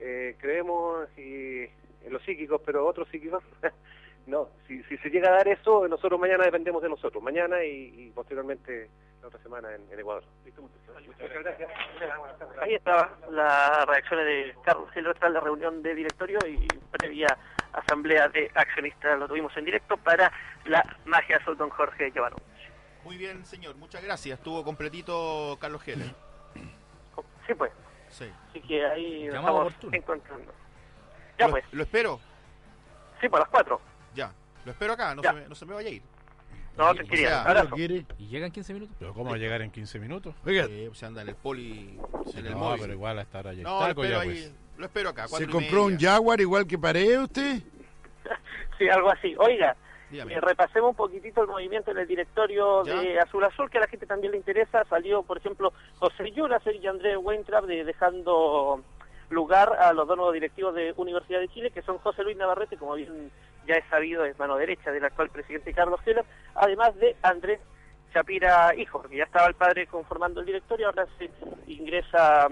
eh, 0.00 0.36
creemos 0.40 1.06
y, 1.16 1.62
en 1.62 2.12
los 2.12 2.22
psíquicos, 2.22 2.60
pero 2.64 2.86
otros 2.86 3.08
psíquicos 3.08 3.42
no, 4.26 4.48
si, 4.66 4.82
si 4.84 4.96
se 4.98 5.10
llega 5.10 5.28
a 5.28 5.36
dar 5.36 5.48
eso, 5.48 5.86
nosotros 5.86 6.18
mañana 6.18 6.44
dependemos 6.44 6.82
de 6.82 6.88
nosotros, 6.88 7.22
mañana 7.22 7.64
y, 7.64 8.06
y 8.06 8.10
posteriormente 8.10 8.90
la 9.22 9.28
otra 9.28 9.40
semana 9.42 9.74
en, 9.74 9.82
en 9.92 9.98
Ecuador. 10.00 10.24
Muchas 11.06 11.42
gracias. 11.42 11.70
Ahí 12.60 12.74
estaba 12.74 13.16
las 13.30 13.86
reacciones 13.86 14.26
de 14.26 14.54
Carlos 14.64 14.90
Gil 14.92 15.06
tras 15.18 15.32
la 15.32 15.40
reunión 15.40 15.82
de 15.82 15.94
directorio 15.94 16.38
y 16.46 16.66
previa 16.90 17.38
asamblea 17.78 18.28
de 18.28 18.50
accionistas 18.54 19.18
lo 19.18 19.26
tuvimos 19.28 19.56
en 19.56 19.64
directo 19.64 19.96
para 19.96 20.32
la 20.64 20.96
magia 21.04 21.36
azul 21.38 21.56
don 21.56 21.70
Jorge 21.70 22.10
Llevano. 22.10 22.36
Muy 23.04 23.16
bien, 23.16 23.44
señor, 23.44 23.76
muchas 23.76 24.02
gracias. 24.02 24.38
Estuvo 24.38 24.64
completito 24.64 25.58
Carlos 25.60 25.86
Heller. 25.86 26.14
Sí, 27.46 27.54
pues. 27.54 27.70
Sí. 28.08 28.30
Así 28.50 28.60
que 28.62 28.86
ahí 28.86 29.24
Llamado 29.26 29.38
estamos 29.40 29.60
oportuno. 29.72 29.96
encontrando. 29.96 30.52
Ya 31.38 31.46
lo, 31.46 31.50
pues, 31.52 31.64
¿Lo 31.72 31.82
espero? 31.82 32.20
sí, 33.20 33.28
por 33.28 33.40
las 33.40 33.48
cuatro. 33.48 33.80
Ya. 34.14 34.32
Lo 34.64 34.72
espero 34.72 34.92
acá, 34.94 35.14
no, 35.14 35.22
Ya. 35.22 35.30
se 35.32 35.40
me, 35.40 35.48
no 35.48 35.54
se 35.54 35.66
me 35.66 35.74
vaya 35.74 35.88
a 35.88 35.92
ir. 35.92 36.02
No, 36.76 36.92
Y- 36.92 36.96
tranquilidad. 36.96 37.40
o 37.70 37.76
sea. 37.76 38.06
¿Y 38.18 38.26
llegan 38.28 38.50
15 38.50 38.72
minutos? 38.74 38.96
Pero 38.98 39.12
¿cómo 39.14 39.30
va 39.30 39.36
a 39.36 39.38
llegar 39.38 39.60
en 39.62 39.70
15 39.70 39.98
minutos? 39.98 40.34
Oiga, 40.44 40.64
Eh, 40.68 40.90
se 40.94 41.06
anda 41.06 41.22
en 41.22 41.28
el 41.28 41.34
poli, 41.36 42.00
en 42.34 42.46
el 42.46 42.52
no, 42.52 42.58
móvil. 42.58 42.80
pero 42.80 42.92
igual 42.94 43.18
a 43.18 43.22
estar 43.22 43.46
allá. 43.46 43.62
No, 43.62 43.80
lo 43.80 43.86
espero, 43.88 44.20
ahí, 44.20 44.54
lo 44.78 44.86
espero 44.86 45.10
acá. 45.10 45.28
¿se 45.28 45.46
compró 45.48 45.84
un. 45.84 45.98
Jaguar 45.98 46.40
igual 46.40 46.66
que 46.66 46.78
Paredes 46.78 47.18
usted? 47.18 47.62
Sí, 48.78 48.88
algo 48.88 49.08
así. 49.10 49.34
Oiga, 49.38 49.76
eh, 50.10 50.40
repasemos 50.40 50.90
un 50.90 50.96
poquitito 50.96 51.42
el 51.42 51.46
movimiento 51.48 51.92
en 51.92 51.98
el 51.98 52.08
directorio 52.08 52.84
Ya. 52.84 53.00
de 53.00 53.20
Azul 53.20 53.44
Azul, 53.44 53.70
que 53.70 53.78
a 53.78 53.82
la 53.82 53.86
gente 53.86 54.04
también 54.06 54.32
le 54.32 54.38
interesa. 54.38 54.84
Salió, 54.90 55.22
por 55.22 55.38
ejemplo, 55.38 55.72
José 56.00 56.32
Yulas 56.32 56.60
y 56.66 56.84
Andrés 56.86 57.16
Weintraub 57.20 57.66
de- 57.66 57.84
dejando 57.84 58.82
lugar 59.30 59.72
a 59.80 59.92
los 59.92 60.08
dos 60.08 60.16
nuevos 60.16 60.34
directivos 60.34 60.74
de 60.74 60.92
Universidad 60.96 61.38
de 61.38 61.48
Chile, 61.48 61.70
que 61.70 61.82
son 61.82 61.98
José 61.98 62.24
Luis 62.24 62.36
Navarrete, 62.36 62.76
como 62.76 62.94
bien 62.94 63.30
ya 63.66 63.74
es 63.76 63.84
sabido, 63.88 64.24
es 64.24 64.36
mano 64.40 64.56
derecha 64.56 64.90
del 64.90 65.04
actual 65.04 65.30
presidente 65.30 65.72
Carlos 65.72 66.00
Heller, 66.04 66.24
además 66.56 66.94
de 66.96 67.16
Andrés 67.22 67.60
Chapira 68.12 68.74
Hijo, 68.76 69.00
porque 69.02 69.16
ya 69.18 69.24
estaba 69.24 69.46
el 69.46 69.54
padre 69.54 69.86
conformando 69.86 70.40
el 70.40 70.46
directorio, 70.46 70.86
ahora 70.86 71.06
se 71.18 71.30
ingresa 71.68 72.48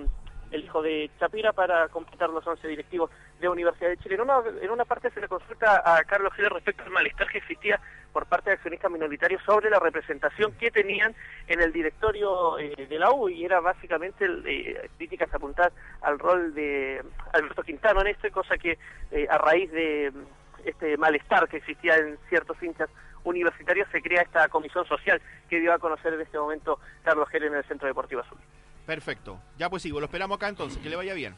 el 0.53 0.65
hijo 0.65 0.83
de 0.83 1.11
Chapira 1.19 1.53
para 1.53 1.89
completar 1.89 2.31
los 2.31 2.47
11 2.47 2.69
directivos 2.69 3.11
de 3.41 3.49
Universidad 3.49 3.91
de 3.91 3.97
Chile. 3.97 4.15
En 4.15 4.71
una, 4.71 4.85
parte 4.85 5.11
se 5.11 5.21
le 5.21 5.29
consulta 5.29 5.83
a 5.85 6.05
Carlos 6.05 6.33
Heller 6.39 6.53
respecto 6.53 6.83
al 6.85 6.91
malestar 6.91 7.29
que 7.29 7.39
existía 7.39 7.81
por 8.13 8.27
parte 8.27 8.51
de 8.51 8.55
accionistas 8.55 8.91
minoritarios 8.91 9.43
sobre 9.45 9.71
la 9.71 9.79
representación 9.79 10.53
que 10.53 10.71
tenían 10.71 11.15
en 11.49 11.61
el 11.61 11.73
directorio 11.73 12.59
eh, 12.59 12.87
de 12.89 12.99
la 12.99 13.11
U 13.11 13.29
y 13.29 13.45
era 13.45 13.61
básicamente 13.61 14.27
eh, 14.45 14.91
críticas 14.99 15.33
apuntadas 15.35 15.73
al 16.03 16.19
rol 16.19 16.55
de 16.55 17.03
Alberto 17.33 17.63
Quintano 17.63 18.03
en 18.03 18.09
esto, 18.09 18.31
cosa 18.31 18.59
que 18.59 18.79
eh, 19.11 19.27
a 19.31 19.39
raíz 19.39 19.73
de 19.73 20.13
mm, 20.13 20.69
este 20.69 20.97
malestar 20.99 21.49
que 21.49 21.57
existía 21.57 21.97
en 21.97 22.19
ciertos 22.29 22.63
hinchas 22.63 22.91
universitarios 23.25 23.89
se 23.91 24.03
crea 24.03 24.23
esta 24.23 24.49
comisión 24.49 24.85
social 24.87 25.21
que 25.49 25.61
dio 25.61 25.73
a 25.73 25.79
conocer 25.79 26.13
en 26.15 26.21
este 26.21 26.39
momento 26.39 26.79
Carlos 27.03 27.29
Heller 27.33 27.53
en 27.53 27.59
el 27.59 27.65
Centro 27.65 27.89
Deportivo 27.89 28.21
Azul. 28.21 28.39
Perfecto. 28.87 29.39
Ya 29.59 29.71
pues 29.71 29.83
sigo, 29.83 30.01
lo 30.01 30.07
esperamos 30.07 30.37
acá 30.37 30.49
entonces, 30.49 30.79
que 30.83 30.89
le 30.91 30.97
vaya 30.97 31.15
bien. 31.15 31.35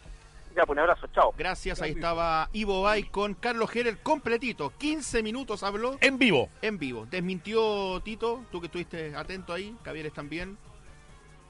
Ya, 0.57 0.63
pues 0.65 0.77
un 0.77 0.79
abrazo, 0.81 1.09
chao. 1.09 1.35
Gracias, 1.37 1.83
ahí 1.83 1.91
estaba 1.93 2.49
Ivo 2.53 2.83
Bay 2.83 3.03
con 3.05 3.35
Carlos 3.35 3.75
Heller 3.75 3.99
completito. 3.99 4.71
15 4.79 5.23
minutos 5.23 5.63
habló 5.65 5.99
En 6.01 6.17
vivo. 6.17 6.49
en 6.63 6.79
vivo. 6.79 7.07
Desmintió 7.11 8.01
Tito, 8.05 8.45
tú 8.53 8.61
que 8.61 8.67
estuviste 8.67 9.17
atento 9.17 9.53
ahí, 9.53 9.77
Javieres 9.85 10.13
también. 10.13 10.57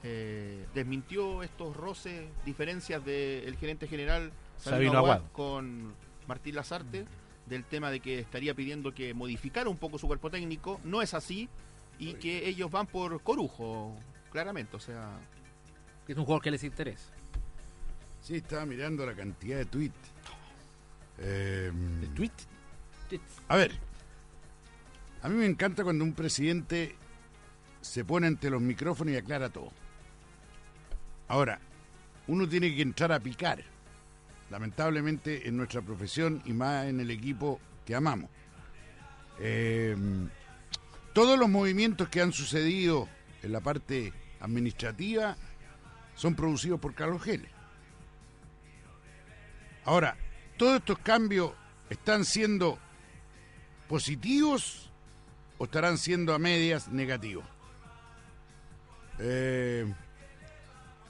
eh, 0.03 0.65
desmintió 0.73 1.41
estos 1.43 1.75
roces, 1.75 2.29
diferencias 2.45 3.03
del 3.05 3.55
gerente 3.57 3.87
general 3.87 4.31
Sabino 4.57 4.97
Aguad 4.99 5.17
Aguad. 5.17 5.31
con 5.31 5.95
Martín 6.27 6.55
Lazarte, 6.55 7.05
del 7.47 7.63
tema 7.63 7.89
de 7.91 7.99
que 7.99 8.19
estaría 8.19 8.53
pidiendo 8.53 8.91
que 8.93 9.13
modificara 9.13 9.69
un 9.69 9.77
poco 9.77 9.97
su 9.97 10.07
cuerpo 10.07 10.29
técnico. 10.29 10.79
No 10.83 11.01
es 11.01 11.13
así 11.13 11.49
y 11.99 12.13
que 12.15 12.47
ellos 12.47 12.69
van 12.71 12.85
por 12.87 13.21
corujo, 13.21 13.95
claramente. 14.31 14.75
O 14.75 14.79
sea, 14.79 15.09
Es 16.07 16.17
un 16.17 16.25
jugador 16.25 16.43
que 16.43 16.51
les 16.51 16.63
interesa. 16.63 17.09
Sí, 18.21 18.35
estaba 18.37 18.65
mirando 18.65 19.05
la 19.05 19.13
cantidad 19.13 19.57
de 19.57 19.65
tweets. 19.65 19.95
Eh, 21.19 21.71
¿De 22.01 22.07
tweet? 22.07 22.31
A 23.47 23.55
ver, 23.55 23.71
a 25.21 25.29
mí 25.29 25.35
me 25.35 25.45
encanta 25.45 25.83
cuando 25.83 26.03
un 26.03 26.13
presidente 26.13 26.95
se 27.81 28.03
pone 28.03 28.27
ante 28.27 28.49
los 28.49 28.61
micrófonos 28.61 29.13
y 29.13 29.17
aclara 29.17 29.49
todo. 29.49 29.71
Ahora, 31.27 31.59
uno 32.27 32.47
tiene 32.49 32.75
que 32.75 32.81
entrar 32.81 33.11
a 33.11 33.19
picar, 33.19 33.63
lamentablemente 34.49 35.47
en 35.47 35.57
nuestra 35.57 35.81
profesión 35.81 36.41
y 36.45 36.53
más 36.53 36.87
en 36.87 36.99
el 36.99 37.11
equipo 37.11 37.59
que 37.85 37.95
amamos. 37.95 38.29
Eh, 39.39 39.95
todos 41.13 41.37
los 41.37 41.49
movimientos 41.49 42.09
que 42.09 42.21
han 42.21 42.33
sucedido 42.33 43.07
en 43.43 43.51
la 43.51 43.61
parte 43.61 44.13
administrativa 44.39 45.37
son 46.15 46.35
producidos 46.35 46.79
por 46.79 46.93
Carlos 46.93 47.21
Geles. 47.23 47.51
Ahora, 49.83 50.17
todos 50.57 50.77
estos 50.77 50.97
cambios 50.99 51.51
están 51.89 52.25
siendo 52.25 52.79
positivos 53.87 54.89
o 55.57 55.65
estarán 55.65 55.97
siendo 55.97 56.33
a 56.33 56.39
medias 56.39 56.87
negativos. 56.87 57.45
Eh, 59.19 59.85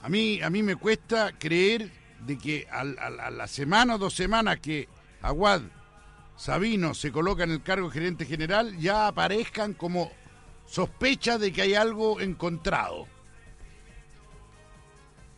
a 0.02 0.08
mí, 0.08 0.40
a 0.42 0.50
mí 0.50 0.62
me 0.62 0.76
cuesta 0.76 1.32
creer 1.38 1.90
de 2.20 2.38
que 2.38 2.66
al- 2.70 2.98
a 2.98 3.30
la 3.30 3.46
semana 3.46 3.94
o 3.94 3.98
dos 3.98 4.14
semanas 4.14 4.58
que 4.60 4.88
Aguad 5.22 5.62
Sabino 6.36 6.94
se 6.94 7.10
coloca 7.12 7.44
en 7.44 7.50
el 7.50 7.62
cargo 7.62 7.88
de 7.88 7.94
gerente 7.94 8.26
general, 8.26 8.76
ya 8.78 9.06
aparezcan 9.08 9.72
como 9.72 10.12
sospechas 10.66 11.40
de 11.40 11.52
que 11.52 11.62
hay 11.62 11.74
algo 11.74 12.20
encontrado. 12.20 13.08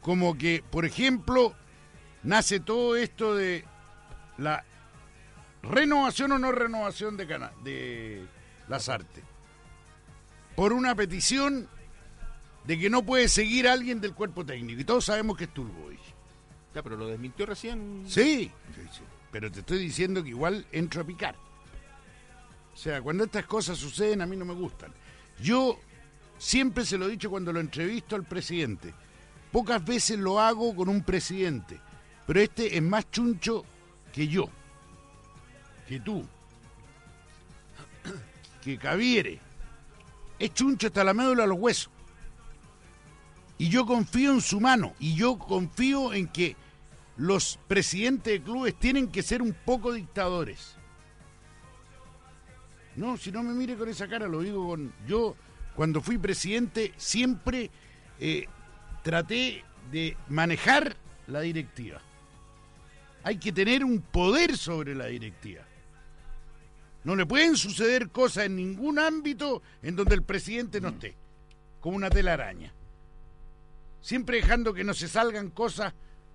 Como 0.01 0.37
que, 0.39 0.63
por 0.71 0.85
ejemplo, 0.85 1.55
nace 2.23 2.61
todo 2.61 2.97
esto 2.97 3.35
de 3.35 3.65
la 4.37 4.65
renovación 5.63 6.33
o 6.33 6.39
no 6.39 6.53
renovación 6.53 7.17
de, 7.17 7.27
Cana 7.27 7.53
de 7.63 8.25
Lazarte. 8.69 9.23
Por 10.55 10.73
una 10.73 10.95
petición 10.95 11.69
de 12.65 12.79
que 12.79 12.91
no 12.91 13.03
puede 13.03 13.29
seguir 13.29 13.67
a 13.67 13.73
alguien 13.73 14.01
del 14.01 14.15
cuerpo 14.15 14.45
técnico. 14.45 14.81
Y 14.81 14.85
todos 14.85 15.07
sabemos 15.07 15.37
que 15.37 15.45
es 15.45 15.55
Turboy. 15.55 15.99
Ya, 16.75 16.83
pero 16.83 16.97
lo 16.97 17.09
desmintió 17.09 17.47
recién. 17.47 18.05
Sí, 18.07 18.51
pero 19.33 19.51
te 19.51 19.61
estoy 19.61 19.79
diciendo 19.79 20.23
que 20.23 20.31
igual 20.31 20.67
entro 20.71 21.01
a 21.01 21.05
picar. 21.05 21.35
O 22.75 22.77
sea, 22.77 23.01
cuando 23.01 23.25
estas 23.25 23.47
cosas 23.47 23.79
suceden 23.79 24.21
a 24.21 24.27
mí 24.27 24.37
no 24.37 24.45
me 24.45 24.55
gustan. 24.55 24.93
Yo 25.41 25.81
siempre 26.37 26.85
se 26.85 26.99
lo 26.99 27.07
he 27.07 27.11
dicho 27.11 27.31
cuando 27.31 27.53
lo 27.53 27.61
entrevisto 27.61 28.17
al 28.17 28.25
presidente. 28.25 28.93
Pocas 29.53 29.85
veces 29.85 30.19
lo 30.19 30.41
hago 30.41 30.75
con 30.75 30.89
un 30.89 31.03
presidente, 31.03 31.81
pero 32.27 32.41
este 32.41 32.77
es 32.77 32.83
más 32.83 33.11
chuncho 33.11 33.65
que 34.13 34.29
yo, 34.29 34.49
que 35.87 36.01
tú, 36.01 36.27
que 38.63 38.79
Caviere. 38.79 39.41
Es 40.39 40.55
chuncho 40.55 40.87
hasta 40.87 41.03
la 41.03 41.15
médula 41.15 41.43
de 41.43 41.49
los 41.49 41.59
huesos. 41.59 41.91
Y 43.57 43.69
yo 43.71 43.87
confío 43.87 44.33
en 44.33 44.41
su 44.41 44.61
mano, 44.61 44.95
y 45.01 45.15
yo 45.15 45.37
confío 45.37 46.13
en 46.13 46.29
que 46.29 46.57
los 47.17 47.59
presidentes 47.67 48.35
de 48.35 48.43
clubes 48.43 48.79
tienen 48.79 49.09
que 49.09 49.23
ser 49.23 49.43
un 49.43 49.53
poco 49.53 49.93
dictadores. 49.93 50.77
No, 52.95 53.17
si 53.17 53.33
no 53.33 53.43
me 53.43 53.53
mire 53.55 53.77
con 53.77 53.89
esa 53.89 54.09
cara, 54.09 54.29
lo 54.29 54.41
digo 54.41 54.69
con... 54.69 54.93
Yo, 55.07 55.35
cuando 55.75 56.01
fui 56.01 56.19
presidente, 56.19 56.93
siempre 56.97 57.71
eh, 58.21 58.47
traté 59.03 59.65
de 59.91 60.17
manejar 60.29 60.97
la 61.27 61.41
directiva. 61.41 62.01
Hay 63.25 63.39
que 63.39 63.53
tener 63.53 63.85
un 63.85 64.01
poder 64.01 64.57
sobre 64.57 64.95
la 64.95 65.07
directiva. 65.07 65.63
No 67.05 67.17
le 67.17 67.27
pueden 67.27 67.57
suceder 67.57 68.11
cosas 68.11 68.47
en 68.47 68.57
ningún 68.57 68.99
ámbito 68.99 69.63
en 69.83 69.97
donde 69.97 70.15
el 70.15 70.23
presidente 70.23 70.81
no 70.81 70.89
esté, 70.89 71.17
como 71.81 71.97
una 71.97 72.11
telaraña. 72.11 72.73
Siempre 74.01 74.37
dejando 74.39 74.73
que 74.75 74.85
no 74.85 74.95
se 74.95 75.09
salgan 75.09 75.51
cosas 75.51 75.93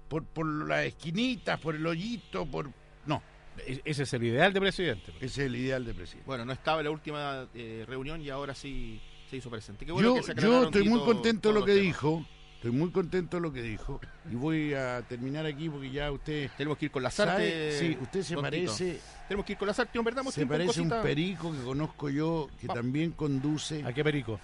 por, 0.08 0.24
por 0.26 0.46
las 0.68 0.86
esquinitas, 0.86 1.60
por 1.60 1.76
el 1.76 1.86
hoyito, 1.86 2.46
por... 2.46 2.70
No, 3.06 3.22
E- 3.66 3.82
Ese 3.86 4.04
es 4.04 4.14
el 4.14 4.24
ideal 4.24 4.52
de 4.54 4.60
presidente. 4.60 5.12
ese 5.18 5.26
es 5.26 5.38
el 5.40 5.56
ideal 5.56 5.86
de 5.86 5.94
presidente. 5.94 6.26
Bueno, 6.26 6.46
no 6.46 6.54
estaba 6.54 6.80
en 6.80 6.86
la 6.86 6.92
última 6.92 7.48
eh, 7.54 7.84
reunión 7.88 8.22
y 8.22 8.30
ahora 8.30 8.54
sí 8.56 9.02
se 9.30 9.38
hizo 9.38 9.50
presente. 9.50 9.86
Qué 9.86 9.92
bueno 9.92 10.10
yo, 10.10 10.16
que 10.16 10.24
se 10.34 10.42
yo 10.42 10.64
estoy 10.66 10.84
muy 10.88 11.00
contento 11.02 11.50
de 11.50 11.56
lo 11.60 11.66
que 11.66 11.72
temas. 11.74 11.86
dijo, 11.88 12.26
estoy 12.64 12.80
muy 12.80 12.92
contento 12.92 13.36
de 13.36 13.42
lo 13.42 13.52
que 13.52 13.62
dijo, 13.62 14.00
y 14.32 14.36
voy 14.36 14.74
a 14.74 15.02
terminar 15.02 15.46
aquí 15.46 15.68
porque 15.70 15.92
ya 15.92 16.10
usted... 16.14 16.50
Tenemos 16.58 16.78
que 16.78 16.86
ir 16.86 16.92
con 16.92 17.04
la 17.04 17.12
¿sabe? 17.12 17.30
Sarte. 17.32 17.78
Sí, 17.78 17.98
usted 18.02 18.24
se 18.24 18.38
parece... 18.38 18.92
Tito. 18.94 19.04
Tenemos 19.28 19.46
que 19.46 19.52
ir 19.52 19.58
con 19.58 19.68
la 19.68 19.74
Sarte, 19.74 19.92
¿no 20.00 20.04
verdad? 20.04 20.24
Se 20.32 20.46
parece 20.46 20.80
un 20.80 20.90
perico 20.90 21.52
que 21.52 21.62
conozco 21.62 22.10
yo, 22.10 22.48
que 22.62 22.68
Va- 22.68 22.74
también 22.74 23.12
conduce... 23.12 23.84
¿A 23.84 23.92
qué 23.92 24.02
perico? 24.02 24.40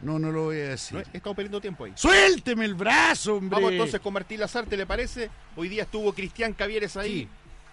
No, 0.00 0.18
no 0.18 0.32
lo 0.32 0.46
voy 0.46 0.56
a 0.56 0.70
decir. 0.70 0.96
No, 0.96 1.02
estamos 1.12 1.36
perdiendo 1.36 1.60
tiempo 1.60 1.84
ahí. 1.84 1.92
¡Suélteme 1.94 2.64
el 2.64 2.74
brazo, 2.74 3.36
hombre! 3.36 3.54
Vamos 3.54 3.70
entonces 3.72 4.00
con 4.00 4.12
Martín 4.12 4.40
Lazarte, 4.40 4.76
¿le 4.76 4.84
parece? 4.84 5.30
Hoy 5.54 5.68
día 5.68 5.84
estuvo 5.84 6.12
Cristian 6.14 6.52
Cavieres 6.52 6.96
ahí 6.96 7.20
Sí. 7.20 7.28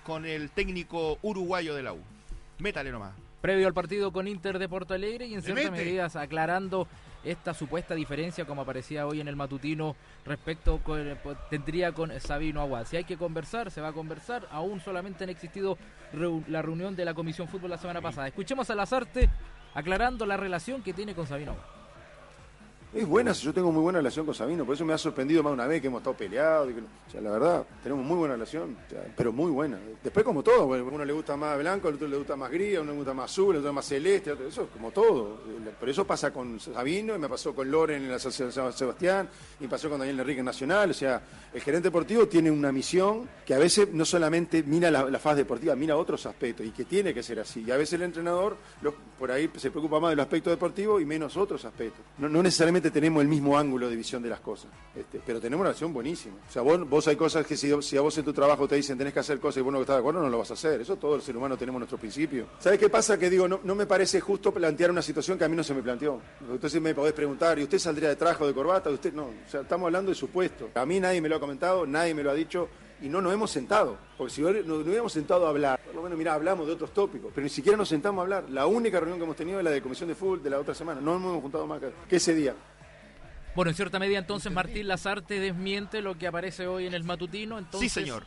con 0.06 0.28
el 0.28 0.52
técnico 0.52 1.18
uruguayo 1.24 1.74
de 1.74 1.82
la 1.82 1.94
U. 1.94 2.00
Métale 2.60 2.92
nomás. 2.92 3.14
Previo 3.42 3.66
al 3.66 3.74
partido 3.74 4.12
con 4.14 4.28
Inter 4.28 4.60
de 4.60 4.70
Porto 4.70 4.94
Alegre 4.94 5.26
y 5.26 5.34
en 5.34 5.44
mete. 5.54 5.72
medidas 5.72 6.16
aclarando 6.16 6.88
esta 7.24 7.54
supuesta 7.54 7.96
diferencia 7.96 8.46
como 8.46 8.62
aparecía 8.62 9.08
hoy 9.08 9.22
en 9.22 9.28
el 9.28 9.36
matutino 9.36 9.96
respecto 10.26 10.80
con, 10.84 11.18
tendría 11.50 11.92
con 11.92 12.12
Sabino 12.20 12.62
Aguad. 12.62 12.86
Si 12.86 12.98
hay 12.98 13.04
que 13.04 13.18
conversar, 13.18 13.72
se 13.72 13.82
va 13.82 13.90
a 13.90 13.94
conversar. 13.94 14.48
Aún 14.52 14.80
solamente 14.82 15.24
han 15.24 15.30
existido 15.30 15.78
reu- 16.14 16.46
la 16.48 16.62
reunión 16.62 16.96
de 16.96 17.06
la 17.06 17.14
Comisión 17.14 17.48
Fútbol 17.48 17.70
la 17.70 17.78
semana 17.78 18.02
pasada. 18.02 18.28
Escuchemos 18.28 18.70
a 18.70 18.76
Lazarte 18.76 19.30
aclarando 19.74 20.26
la 20.26 20.38
relación 20.38 20.82
que 20.84 20.94
tiene 20.94 21.16
con 21.16 21.26
Sabino 21.28 21.52
Aguad. 21.52 21.73
Es 22.94 23.08
buena, 23.08 23.32
yo 23.32 23.52
tengo 23.52 23.72
muy 23.72 23.82
buena 23.82 23.98
relación 23.98 24.24
con 24.24 24.36
Sabino, 24.36 24.66
por 24.66 24.76
eso 24.76 24.86
me 24.86 24.94
ha 24.94 25.00
sorprendido 25.00 25.42
más 25.42 25.52
una 25.52 25.66
vez 25.66 25.82
que 25.82 25.88
hemos 25.88 26.02
estado 26.02 26.16
peleados. 26.16 26.70
o 26.70 27.12
sea, 27.12 27.22
la 27.22 27.32
verdad, 27.32 27.66
tenemos 27.82 28.06
muy 28.06 28.18
buena 28.18 28.36
relación, 28.36 28.78
pero 29.18 29.34
muy 29.34 29.50
buena. 29.50 29.80
Después, 30.04 30.24
como 30.24 30.44
todo, 30.44 30.68
bueno, 30.68 30.88
uno 30.92 31.04
le 31.04 31.12
gusta 31.12 31.36
más 31.36 31.58
blanco, 31.58 31.88
al 31.88 31.96
otro 31.96 32.08
le 32.08 32.18
gusta 32.18 32.36
más 32.36 32.52
gris, 32.52 32.78
a 32.78 32.82
uno 32.82 32.92
le 32.92 32.98
gusta 32.98 33.16
más 33.16 33.32
azul, 33.32 33.56
al 33.56 33.62
otro 33.62 33.74
más 33.74 33.88
celeste, 33.88 34.34
eso 34.48 34.64
es 34.64 34.70
como 34.70 34.92
todo. 34.92 35.40
Pero 35.80 35.92
eso 35.92 36.06
pasa 36.06 36.32
con 36.32 36.60
Sabino, 36.60 37.16
y 37.16 37.18
me 37.18 37.28
pasó 37.28 37.56
con 37.56 37.72
Loren 37.72 38.04
en 38.04 38.10
la 38.10 38.18
Asociación 38.18 38.52
San 38.52 38.72
Sebastián, 38.72 39.28
y 39.60 39.66
pasó 39.66 39.90
con 39.90 39.98
Daniel 39.98 40.20
Enrique 40.20 40.42
en 40.42 40.46
Nacional. 40.46 40.92
O 40.92 40.94
sea, 40.94 41.20
el 41.52 41.62
gerente 41.62 41.88
deportivo 41.88 42.28
tiene 42.28 42.52
una 42.52 42.72
misión 42.72 43.28
que 43.44 43.56
a 43.56 43.60
veces 43.60 43.92
no 43.92 44.06
solamente 44.06 44.62
mira 44.62 44.92
la, 44.92 45.10
la 45.10 45.18
faz 45.18 45.36
deportiva, 45.38 45.76
mira 45.76 45.98
otros 45.98 46.28
aspectos, 46.28 46.64
y 46.64 46.70
que 46.70 46.86
tiene 46.86 47.12
que 47.12 47.24
ser 47.24 47.40
así. 47.40 47.64
Y 47.66 47.72
a 47.72 47.78
veces 47.78 47.94
el 47.94 48.04
entrenador 48.04 48.56
por 49.18 49.32
ahí 49.32 49.50
se 49.56 49.72
preocupa 49.72 50.00
más 50.00 50.12
del 50.12 50.20
aspecto 50.20 50.52
deportivo 50.52 51.00
y 51.00 51.06
menos 51.06 51.36
otros 51.38 51.66
aspectos. 51.66 52.06
No, 52.20 52.30
no 52.30 52.44
necesariamente 52.44 52.83
tenemos 52.92 53.22
el 53.22 53.28
mismo 53.28 53.58
ángulo 53.58 53.90
de 53.90 53.96
visión 53.96 54.22
de 54.22 54.30
las 54.30 54.40
cosas, 54.40 54.72
este, 54.96 55.22
pero 55.26 55.40
tenemos 55.40 55.62
una 55.62 55.70
relación 55.70 55.94
buenísima. 55.94 56.36
O 56.48 56.52
sea, 56.52 56.62
vos, 56.62 57.08
hay 57.08 57.16
cosas 57.16 57.46
que 57.46 57.58
si, 57.58 57.72
a 57.72 58.02
vos 58.02 58.18
en 58.18 58.26
tu 58.26 58.34
trabajo 58.34 58.68
te 58.68 58.76
dicen 58.76 58.98
tenés 58.98 59.14
que 59.14 59.20
hacer 59.20 59.40
cosas 59.40 59.58
y 59.58 59.62
vos 59.62 59.74
no 59.74 59.82
estás 59.82 59.96
de 59.96 60.00
acuerdo, 60.00 60.22
no 60.22 60.30
lo 60.30 60.40
vas 60.40 60.52
a 60.52 60.54
hacer. 60.54 60.82
Eso 60.82 60.96
todo 60.98 61.16
el 61.16 61.22
ser 61.22 61.36
humano 61.38 61.58
tenemos 61.58 61.80
nuestro 61.80 61.98
principio. 61.98 62.48
¿Sabes 62.60 62.80
qué 62.80 62.90
pasa? 62.90 63.18
Que 63.18 63.30
digo, 63.30 63.48
no, 63.48 63.60
no 63.64 63.76
me 63.76 63.86
parece 63.86 64.20
justo 64.20 64.54
plantear 64.54 64.92
una 64.92 65.02
situación 65.02 65.38
que 65.38 65.46
a 65.46 65.50
mí 65.50 65.56
no 65.56 65.64
se 65.64 65.74
me 65.74 65.82
planteó. 65.82 66.22
Entonces 66.50 66.82
me 66.82 66.94
podés 66.94 67.14
preguntar, 67.14 67.60
¿y 67.60 67.64
usted 67.64 67.80
saldría 67.80 68.10
de 68.10 68.16
traje 68.16 68.44
o 68.44 68.48
de 68.48 68.54
corbata? 68.54 68.90
¿Usted 68.90 69.14
no? 69.14 69.26
O 69.26 69.50
sea, 69.50 69.62
estamos 69.62 69.88
hablando 69.88 70.10
de 70.10 70.16
supuesto. 70.16 70.70
A 70.76 70.86
mí 70.86 71.00
nadie 71.00 71.22
me 71.22 71.30
lo 71.30 71.36
ha 71.36 71.40
comentado, 71.40 71.86
nadie 71.86 72.14
me 72.14 72.24
lo 72.24 72.32
ha 72.32 72.34
dicho 72.34 72.70
y 73.04 73.10
no 73.10 73.22
nos 73.22 73.34
hemos 73.34 73.52
sentado. 73.52 73.98
Porque 74.18 74.34
si 74.34 74.42
nos 74.42 74.66
nos 74.66 74.86
hubiéramos 74.86 75.12
sentado 75.12 75.46
a 75.46 75.50
hablar, 75.50 75.80
por 75.84 75.94
lo 75.94 76.04
menos, 76.04 76.18
mira, 76.18 76.34
hablamos 76.34 76.66
de 76.66 76.74
otros 76.74 76.94
tópicos, 76.94 77.32
pero 77.36 77.44
ni 77.44 77.50
siquiera 77.50 77.78
nos 77.78 77.90
sentamos 77.90 78.20
a 78.20 78.24
hablar. 78.24 78.46
La 78.50 78.66
única 78.66 79.00
reunión 79.00 79.20
que 79.20 79.26
hemos 79.26 79.36
tenido 79.36 79.60
es 79.60 79.64
la 79.64 79.72
de 79.72 79.82
Comisión 79.82 80.08
de 80.08 80.16
Fútbol 80.16 80.42
de 80.42 80.50
la 80.50 80.60
otra 80.60 80.74
semana. 80.74 81.02
No 81.02 81.20
nos 81.20 81.32
hemos 81.32 81.42
juntado 81.42 81.68
más 81.68 81.82
que 82.08 82.16
ese 82.16 82.34
día. 82.34 82.56
Bueno, 83.56 83.70
en 83.70 83.76
cierta 83.76 84.00
medida 84.00 84.18
entonces 84.18 84.52
Martín 84.52 84.88
Lazarte 84.88 85.40
desmiente 85.40 86.02
lo 86.02 86.18
que 86.18 86.28
aparece 86.28 86.66
hoy 86.68 86.88
en 86.88 86.94
el 86.94 87.04
matutino. 87.04 87.58
Entonces, 87.60 87.92
Sí, 87.92 88.02
señor. 88.02 88.24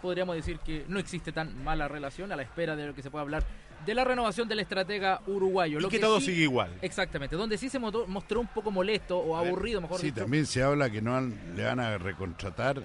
Podríamos 0.00 0.36
decir 0.36 0.58
que 0.58 0.84
no 0.88 0.98
existe 0.98 1.32
tan 1.32 1.62
mala 1.64 1.88
relación 1.88 2.30
a 2.32 2.36
la 2.36 2.42
espera 2.42 2.76
de 2.76 2.86
lo 2.86 2.94
que 2.94 3.02
se 3.02 3.10
pueda 3.10 3.22
hablar 3.22 3.42
de 3.86 3.94
la 3.94 4.04
renovación 4.04 4.48
del 4.48 4.60
estratega 4.60 5.20
uruguayo. 5.26 5.78
Y 5.78 5.82
Lo 5.82 5.88
que 5.88 5.98
todo 5.98 6.18
sí- 6.20 6.26
sigue 6.26 6.42
igual. 6.44 6.70
Exactamente, 6.82 7.36
donde 7.36 7.56
sí 7.58 7.68
se 7.68 7.78
mostró, 7.78 8.40
un 8.40 8.46
poco 8.48 8.70
molesto 8.70 9.18
o 9.18 9.36
aburrido, 9.36 9.80
mejor 9.80 9.98
Sí, 10.00 10.06
dicho. 10.06 10.20
también 10.22 10.46
se 10.46 10.62
habla 10.62 10.88
que 10.90 11.00
no 11.02 11.16
han- 11.16 11.54
le 11.56 11.64
van 11.64 11.80
a 11.80 11.96
recontratar 11.98 12.82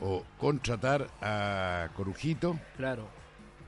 o 0.00 0.24
contratar 0.38 1.08
a 1.22 1.88
Corujito 1.94 2.58
Claro, 2.76 3.08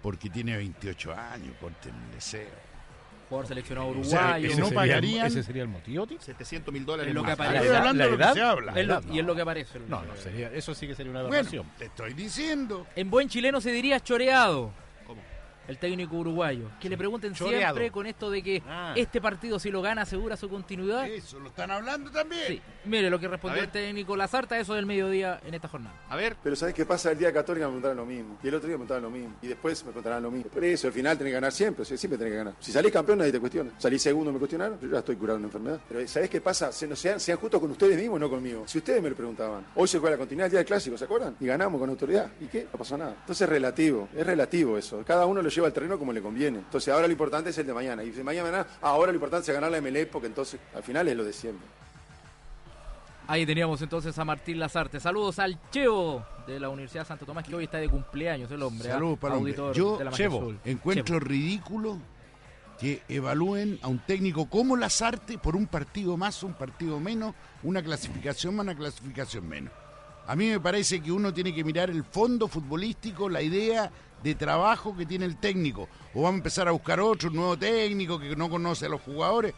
porque 0.03 0.29
tiene 0.31 0.57
28 0.57 1.15
años, 1.15 1.55
corten 1.61 1.95
el 2.07 2.13
deseo. 2.15 2.66
Jugador 3.29 3.47
seleccionado 3.49 3.89
uruguayo. 3.89 4.49
ese 4.49 4.61
no 4.61 4.67
sería, 4.67 4.81
pagarían- 4.81 5.27
¿Ese 5.27 5.43
sería 5.43 5.63
el 5.63 5.69
motivo, 5.69 6.07
Tito? 6.07 6.23
700 6.23 6.73
mil 6.73 6.85
dólares 6.87 7.09
Es 7.11 7.15
lo 7.15 7.23
que 7.25 7.31
aparece. 7.33 7.69
La- 7.69 7.79
hablando 7.79 7.99
la 7.99 8.05
de 8.05 8.11
lo 8.11 8.17
que 8.17 8.23
edad- 8.25 8.35
se 8.35 8.43
habla. 8.43 8.73
Es 8.81 8.87
lo- 8.87 8.95
edad, 8.95 9.03
y 9.13 9.19
es 9.19 9.25
lo 9.27 9.35
que 9.35 9.41
aparece. 9.43 9.79
No, 9.89 10.03
no, 10.05 10.17
sería, 10.17 10.51
eso 10.53 10.75
sí 10.75 10.87
que 10.87 10.95
sería 10.95 11.11
una 11.11 11.23
Bueno, 11.23 11.35
aberración. 11.35 11.67
te 11.79 11.87
estoy 11.87 12.13
diciendo. 12.15 12.87
En 12.97 13.11
buen 13.11 13.29
chileno 13.29 13.61
se 13.61 13.73
diría 13.73 14.01
choreado. 14.01 14.73
El 15.69 15.79
técnico 15.79 16.17
uruguayo. 16.17 16.69
Que 16.81 16.89
le 16.89 16.97
pregunten 16.97 17.35
Choreado. 17.35 17.75
siempre 17.75 17.91
con 17.91 18.07
esto 18.07 18.31
de 18.31 18.43
que 18.43 18.63
Ah. 18.67 18.93
este 18.97 19.21
partido 19.21 19.59
si 19.59 19.71
lo 19.71 19.83
gana 19.83 20.03
asegura 20.03 20.37
su 20.37 20.49
continuidad. 20.49 21.07
Eso, 21.09 21.39
lo 21.41 21.49
están 21.49 21.71
hablando 21.71 22.11
también. 22.11 22.43
Sí. 22.47 22.61
Mire 22.85 23.11
lo 23.11 23.19
que 23.19 23.29
respondió 23.29 23.63
el 23.63 23.71
técnico 23.71 24.17
Lazarta, 24.17 24.59
eso 24.59 24.75
del 24.75 24.87
mediodía 24.87 25.41
en 25.45 25.55
esta 25.55 25.69
jornada. 25.69 25.95
A 26.09 26.17
ver, 26.17 26.37
Pero 26.43 26.55
¿sabés 26.57 26.75
qué 26.75 26.85
pasa? 26.87 27.11
El 27.13 27.19
día 27.19 27.33
Católica 27.33 27.67
me 27.67 27.73
preguntaron 27.73 27.97
lo 27.97 28.07
mismo. 28.07 28.39
Y 28.43 28.49
el 28.49 28.55
otro 28.55 28.69
día 28.69 28.77
me 28.79 28.85
preguntaron 28.87 29.03
lo 29.05 29.11
mismo. 29.11 29.37
Y 29.43 29.47
después 29.49 29.83
me 29.85 29.91
preguntarán 29.93 30.23
lo 30.23 30.31
mismo. 30.31 30.51
Por 30.51 30.65
eso, 30.65 30.87
al 30.87 30.93
final 30.93 31.17
tenés 31.19 31.31
que 31.31 31.35
ganar 31.35 31.53
siempre. 31.53 31.83
o 31.83 31.85
sea, 31.85 31.97
siempre 31.97 32.19
tenés 32.19 32.33
que 32.33 32.39
ganar. 32.39 32.55
Si 32.61 32.73
salís 32.73 32.93
campeón, 32.93 33.19
nadie 33.19 33.33
te 33.33 33.41
cuestiona. 33.41 33.71
Salís 33.79 34.03
segundo, 34.03 34.33
me 34.33 34.39
cuestionaron. 34.39 34.79
Yo 34.81 34.89
ya 34.89 34.99
estoy 34.99 35.17
curado 35.17 35.39
de 35.39 35.45
una 35.45 35.49
enfermedad. 35.49 35.81
Pero 35.89 36.07
¿sabés 36.09 36.31
qué 36.31 36.41
pasa? 36.41 36.71
Se, 36.73 36.87
no, 36.87 36.95
sean, 36.97 37.19
sean 37.21 37.39
justos 37.39 37.61
con 37.61 37.71
ustedes 37.71 37.97
mismos, 37.99 38.21
no 38.21 38.31
conmigo. 38.31 38.65
Si 38.67 38.79
ustedes 38.79 39.03
me 39.03 39.11
lo 39.11 39.17
preguntaban. 39.17 39.67
Hoy 39.75 39.89
se 39.89 39.99
juega 39.99 40.13
la 40.13 40.19
continuidad, 40.19 40.47
el 40.47 40.51
día 40.53 40.59
del 40.61 40.67
clásico, 40.67 40.97
¿se 40.97 41.05
acuerdan? 41.05 41.37
Y 41.41 41.47
ganamos 41.47 41.81
con 41.81 41.91
autoridad. 41.91 42.31
¿Y 42.41 42.47
qué? 42.47 42.67
No 42.73 42.79
pasó 42.79 42.97
nada. 42.97 43.15
Entonces 43.21 43.43
es 43.43 43.49
relativo. 43.49 44.09
Es 44.17 44.27
relativo 44.27 44.79
eso. 44.79 45.03
Cada 45.07 45.27
uno 45.27 45.43
lo 45.43 45.51
lleva 45.57 45.67
al 45.67 45.73
terreno 45.73 45.99
como 45.99 46.13
le 46.13 46.23
conviene. 46.23 46.59
Entonces 46.59 46.93
ahora 46.93 47.07
lo 47.07 47.13
importante 47.13 47.51
es 47.51 47.59
el 47.59 47.67
de 47.67 47.75
mañana. 47.75 48.05
Y 48.05 48.11
de 48.11 48.23
mañana, 48.25 48.67
ahora 48.81 49.13
lo 49.13 49.17
importante 49.17 49.51
es 49.51 49.55
ganar 49.55 49.71
la 49.71 49.81
MLE 49.81 50.07
porque 50.07 50.29
entonces 50.29 50.61
al 50.75 50.83
final 50.83 51.09
es 51.09 51.17
lo 51.17 51.25
de 51.25 51.33
siempre. 51.33 51.67
Ahí 53.29 53.45
teníamos 53.45 53.83
entonces 53.83 54.17
a 54.19 54.25
Martín 54.25 54.59
Lazarte. 54.59 55.01
Saludos 55.01 55.41
al 55.41 55.59
Cheo 55.71 56.25
de 56.47 56.61
la 56.61 56.69
Universidad 56.69 57.03
de 57.03 57.09
Santo 57.09 57.27
Tomás, 57.27 57.45
que 57.45 57.55
hoy 57.55 57.65
está 57.65 57.79
de 57.79 57.89
cumpleaños 57.89 58.51
el 58.53 58.63
hombre. 58.63 58.89
Saludos 58.89 59.17
¿ah? 59.19 59.21
para 59.21 59.35
el. 59.35 59.41
Auditor 59.41 59.75
Yo, 59.75 59.99
de 59.99 60.05
la 60.05 60.11
Magia 60.13 60.27
Chevo, 60.27 60.39
Azul. 60.39 60.59
Encuentro 60.65 61.19
ridículo 61.19 61.99
que 62.79 63.03
evalúen 63.09 63.81
a 63.83 63.89
un 63.89 63.99
técnico 63.99 64.49
como 64.49 64.77
Lazarte 64.77 65.39
por 65.39 65.57
un 65.57 65.67
partido 65.67 66.17
más, 66.17 66.43
un 66.43 66.55
partido 66.55 67.01
menos, 67.01 67.35
una 67.63 67.83
clasificación 67.83 68.55
más, 68.55 68.65
una 68.65 68.77
clasificación 68.77 69.49
menos. 69.49 69.73
A 70.29 70.35
mí 70.35 70.49
me 70.49 70.59
parece 70.59 71.01
que 71.01 71.13
uno 71.13 71.33
tiene 71.33 71.55
que 71.55 71.63
mirar 71.63 71.89
el 71.89 72.03
fondo 72.03 72.49
futbolístico, 72.49 73.29
la 73.29 73.43
idea 73.43 73.93
de 74.23 74.35
trabajo 74.35 74.97
que 74.97 75.07
tiene 75.07 75.25
el 75.25 75.37
técnico. 75.37 75.89
O 76.15 76.23
vamos 76.23 76.35
a 76.35 76.39
empezar 76.39 76.67
a 76.67 76.73
buscar 76.73 76.99
otro, 76.99 77.29
un 77.29 77.37
nuevo 77.37 77.57
técnico 77.57 78.19
que 78.19 78.35
no 78.35 78.51
conoce 78.51 78.87
a 78.87 78.89
los 78.89 79.01
jugadores. 79.03 79.55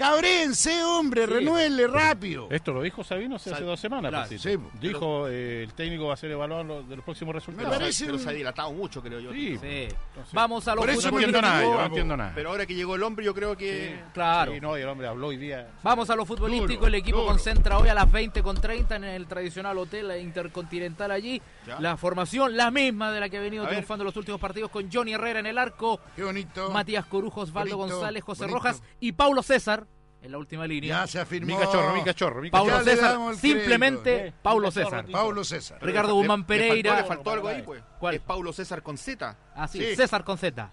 Cabrense, 0.00 0.82
hombre, 0.82 1.26
renuele 1.26 1.86
rápido. 1.86 2.48
Esto 2.50 2.72
lo 2.72 2.80
dijo 2.80 3.04
Sabino 3.04 3.36
hace, 3.36 3.52
hace 3.52 3.64
dos 3.64 3.78
semanas. 3.78 4.10
Claro, 4.10 4.28
sí, 4.38 4.56
dijo 4.80 5.28
eh, 5.28 5.64
el 5.64 5.74
técnico 5.74 6.06
va 6.06 6.14
a 6.14 6.16
ser 6.16 6.30
evaluado 6.30 6.64
lo- 6.64 6.82
de 6.82 6.96
los 6.96 7.04
próximos 7.04 7.34
resultados. 7.34 7.70
pero 8.00 8.18
se 8.18 8.28
ha 8.28 8.32
dilatado 8.32 8.72
mucho, 8.72 9.02
creo 9.02 9.20
yo. 9.20 9.30
Sí. 9.32 9.58
Sí. 9.58 9.88
Vamos 10.32 10.66
a 10.68 10.74
los 10.74 10.84
Por 10.84 10.90
eso 10.90 11.10
no 11.10 11.18
entiendo 11.18 11.42
nada, 11.42 11.62
yo 11.62 11.74
no 11.74 11.84
entiendo 11.84 12.16
nada. 12.16 12.32
Pero 12.34 12.48
ahora 12.48 12.64
que 12.64 12.74
llegó 12.74 12.94
el 12.94 13.02
hombre, 13.02 13.24
yo 13.26 13.34
creo 13.34 13.56
que. 13.56 14.00
Claro. 14.14 14.52
Sí, 14.54 14.60
no, 14.60 14.78
y 14.78 14.80
el 14.80 14.88
hombre 14.88 15.06
habló 15.06 15.28
hoy 15.28 15.36
día. 15.36 15.68
Vamos 15.82 16.08
a 16.08 16.16
lo 16.16 16.24
futbolístico. 16.24 16.72
Duro, 16.74 16.86
el 16.86 16.94
equipo 16.94 17.18
duro. 17.18 17.30
concentra 17.32 17.78
hoy 17.78 17.88
a 17.88 17.94
las 17.94 18.10
20 18.10 18.42
con 18.42 18.58
30 18.60 18.96
en 18.96 19.04
el 19.04 19.26
tradicional 19.26 19.76
hotel 19.76 20.10
intercontinental 20.20 21.10
allí. 21.10 21.40
Ya. 21.66 21.78
La 21.78 21.96
formación, 21.98 22.56
la 22.56 22.70
misma 22.70 23.12
de 23.12 23.20
la 23.20 23.28
que 23.28 23.36
ha 23.36 23.40
venido 23.40 23.64
A 23.64 23.68
triunfando 23.68 24.04
los 24.04 24.16
últimos 24.16 24.40
partidos 24.40 24.70
con 24.70 24.90
Johnny 24.90 25.12
Herrera 25.12 25.40
en 25.40 25.46
el 25.46 25.58
arco. 25.58 26.00
Qué 26.16 26.24
bonito. 26.24 26.70
Matías 26.70 27.04
Corujo, 27.06 27.42
Osvaldo 27.42 27.76
Bonito, 27.76 27.94
González, 27.96 28.24
José 28.24 28.44
bonito. 28.44 28.56
Rojas 28.58 28.82
y 28.98 29.12
Paulo 29.12 29.42
César 29.42 29.86
en 30.22 30.32
la 30.32 30.38
última 30.38 30.66
línea. 30.66 31.00
Ya 31.00 31.06
se 31.06 31.18
afirmó. 31.20 31.56
Mi 31.56 31.62
cachorro, 31.64 31.94
mi 31.94 32.02
cachorro, 32.02 32.42
mi 32.42 32.50
Paulo 32.50 32.78
le 32.80 32.84
César, 32.84 33.16
simplemente. 33.36 34.32
Paulo 34.42 34.70
César. 34.70 35.06
Paulo 35.10 35.44
César. 35.44 35.78
Ricardo 35.80 36.08
Le- 36.10 36.14
Guzmán 36.14 36.40
le 36.40 36.46
Pereira. 36.46 36.90
faltó, 36.92 37.02
le 37.02 37.08
faltó 37.16 37.30
algo 37.30 37.48
ahí, 37.48 37.62
pues. 37.62 37.82
¿Cuál? 37.98 38.14
Es 38.16 38.20
Paulo 38.20 38.52
César 38.52 38.82
con 38.82 38.98
Z. 38.98 39.36
Ah, 39.54 39.68
sí, 39.68 39.78
Sí. 39.78 39.96
César 39.96 40.24
con 40.24 40.38
Z. 40.38 40.70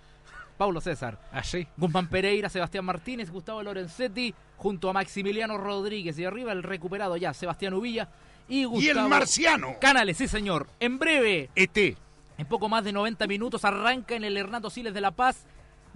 Paulo 0.57 0.81
César. 0.81 1.19
Así. 1.31 1.67
Guzmán 1.77 2.07
Pereira, 2.07 2.49
Sebastián 2.49 2.83
Martínez, 2.83 3.29
Gustavo 3.29 3.61
Lorenzetti, 3.61 4.33
junto 4.57 4.89
a 4.89 4.93
Maximiliano 4.93 5.57
Rodríguez. 5.57 6.17
Y 6.17 6.25
arriba 6.25 6.51
el 6.51 6.63
recuperado 6.63 7.15
ya, 7.15 7.33
Sebastián 7.33 7.73
Uvilla 7.75 8.09
y 8.49 8.61
Y 8.61 8.65
Gustavo 8.65 8.99
el 9.01 9.07
marciano. 9.09 9.75
Canales, 9.79 10.17
sí 10.17 10.27
señor. 10.27 10.67
En 10.79 10.97
breve, 10.97 11.49
ET. 11.55 11.95
en 12.39 12.45
poco 12.47 12.69
más 12.69 12.83
de 12.83 12.91
90 12.91 13.27
minutos, 13.27 13.65
arranca 13.65 14.15
en 14.15 14.23
el 14.23 14.35
Hernando 14.37 14.69
Siles 14.69 14.93
de 14.93 15.01
La 15.01 15.11
Paz 15.11 15.45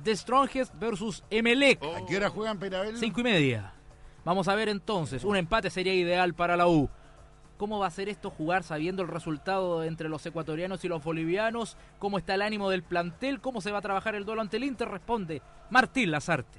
de 0.03 0.15
Strongest 0.15 0.73
versus 0.79 1.23
Emelec. 1.29 1.81
¿A 1.83 2.05
qué 2.05 2.17
hora 2.17 2.29
juegan 2.29 2.57
Perabel? 2.59 2.97
Cinco 2.97 3.19
y 3.21 3.23
media. 3.23 3.73
Vamos 4.23 4.47
a 4.47 4.55
ver 4.55 4.69
entonces. 4.69 5.23
Un 5.23 5.35
empate 5.35 5.69
sería 5.69 5.93
ideal 5.93 6.33
para 6.33 6.55
la 6.55 6.67
U. 6.67 6.89
¿Cómo 7.57 7.77
va 7.79 7.87
a 7.87 7.91
ser 7.91 8.09
esto 8.09 8.29
jugar 8.31 8.63
sabiendo 8.63 9.03
el 9.03 9.07
resultado 9.07 9.83
entre 9.83 10.09
los 10.09 10.25
ecuatorianos 10.25 10.83
y 10.83 10.87
los 10.87 11.03
bolivianos? 11.03 11.77
¿Cómo 11.99 12.17
está 12.17 12.33
el 12.35 12.41
ánimo 12.41 12.69
del 12.71 12.81
plantel? 12.83 13.39
¿Cómo 13.39 13.61
se 13.61 13.71
va 13.71 13.77
a 13.79 13.81
trabajar 13.81 14.15
el 14.15 14.25
duelo 14.25 14.41
ante 14.41 14.57
el 14.57 14.63
Inter? 14.63 14.87
Responde 14.89 15.41
Martín 15.69 16.09
Lazarte. 16.09 16.57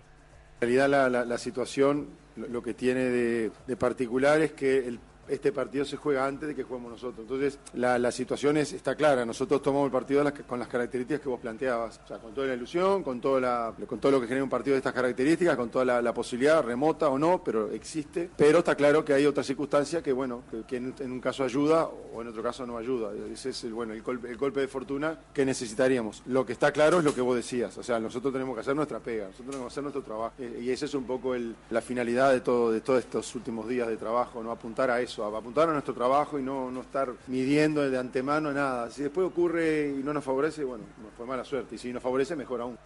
En 0.61 0.69
realidad 0.69 0.89
la, 0.89 1.09
la- 1.09 1.25
la 1.25 1.39
situación 1.39 2.09
lo, 2.37 2.47
lo 2.47 2.63
que 2.63 2.73
tiene 2.75 3.01
de, 3.01 3.51
de 3.67 3.77
particular 3.77 4.41
es 4.43 4.53
que 4.53 4.87
el- 4.87 5.01
este 5.33 5.53
partido 5.53 5.85
se 5.85 5.97
juega 5.97 6.27
antes 6.27 6.49
de 6.49 6.55
que 6.55 6.63
juguemos 6.63 6.93
nosotros. 6.93 7.21
Entonces 7.21 7.59
la, 7.75 8.13
situación 8.13 8.57
es, 8.57 8.73
está 8.73 8.95
clara. 8.95 9.25
Nosotros 9.25 9.63
tomamos 9.63 9.87
el 9.87 9.93
partido 9.93 10.25
con 10.47 10.59
las 10.59 10.69
características 10.69 11.21
que 11.21 11.29
vos 11.29 11.41
planteabas. 11.41 12.01
O 12.05 12.07
sea, 12.07 12.19
con 12.19 12.35
toda 12.35 12.49
la 12.49 12.55
ilusión, 12.55 13.03
con, 13.03 13.21
todo 13.21 13.41
lo 13.41 14.21
que 14.21 14.27
genera 14.27 14.45
un 14.45 14.51
partido 14.51 14.75
de 14.75 14.79
estas 14.79 14.93
características, 14.93 15.57
con 15.57 15.71
toda 15.71 16.01
la, 16.01 16.13
posibilidad, 16.13 16.63
remota 16.63 17.09
o 17.09 17.19
no, 17.19 17.43
pero 17.43 17.71
existe. 17.73 18.29
Pero 18.37 18.59
está 18.59 18.75
claro 18.75 19.05
que 19.05 19.15
hay 19.15 19.25
otra 19.25 19.43
circunstancia 19.43 20.03
que, 20.03 20.13
bueno, 20.13 20.43
que, 20.69 20.77
en, 20.77 20.95
un 21.01 21.21
caso 21.21 21.43
ayuda 21.43 21.87
o 21.87 22.21
en 22.21 22.29
otro 22.29 22.43
caso 22.43 22.67
no 22.67 22.77
ayuda. 22.77 23.11
Ese 23.33 23.51
es 23.51 23.65
el, 23.65 23.73
bueno, 23.73 23.95
el, 23.95 24.03
golpe, 24.03 24.61
de 24.61 24.69
fortuna 24.69 25.19
que 25.33 25.47
necesitaríamos. 25.47 26.23
Lo 26.27 26.45
que 26.45 26.53
está 26.53 26.71
claro 26.71 26.99
es 26.99 27.05
lo 27.05 27.15
que 27.15 27.23
vos 27.23 27.35
decías. 27.35 27.77
O 27.79 27.83
sea, 27.83 27.99
nosotros 27.99 28.33
tenemos 28.33 28.55
que 28.55 28.61
hacer 28.61 28.77
nuestra 28.77 29.01
pega, 29.01 29.27
nosotros 29.27 29.51
tenemos 29.51 29.69
que 29.69 29.73
hacer 29.73 29.83
nuestro 29.83 30.03
trabajo. 30.03 30.35
Eh, 30.39 30.61
Y 30.63 30.71
esa 30.71 30.85
es 30.85 30.95
un 30.95 31.05
poco 31.05 31.35
la 31.71 31.81
finalidad 31.81 32.31
de 32.31 32.43
de 32.43 32.81
todos 32.81 32.99
estos 32.99 33.35
últimos 33.35 33.69
días 33.69 33.89
de 33.89 33.97
trabajo, 33.97 34.43
no 34.43 34.51
apuntar 34.51 34.91
a 34.91 35.01
eso, 35.01 35.22
a 35.25 35.39
apuntar 35.39 35.69
a 35.69 35.73
nuestro 35.73 35.95
trabajo 35.95 36.39
y 36.39 36.43
no, 36.43 36.71
no 36.71 36.81
estar 36.81 37.11
midiendo 37.27 37.89
de 37.89 37.99
antemano 37.99 38.53
nada. 38.53 38.91
Si 38.91 39.03
después 39.03 39.27
ocurre 39.27 39.89
y 39.99 40.03
no 40.03 40.13
nos 40.13 40.25
favorece, 40.25 40.65
bueno, 40.65 40.85
nos 41.03 41.13
fue 41.15 41.27
mala 41.27 41.45
suerte. 41.45 41.75
Y 41.75 41.79
si 41.79 41.93
nos 41.93 42.03
favorece, 42.03 42.35
mejor 42.37 42.61
aún. 42.61 42.79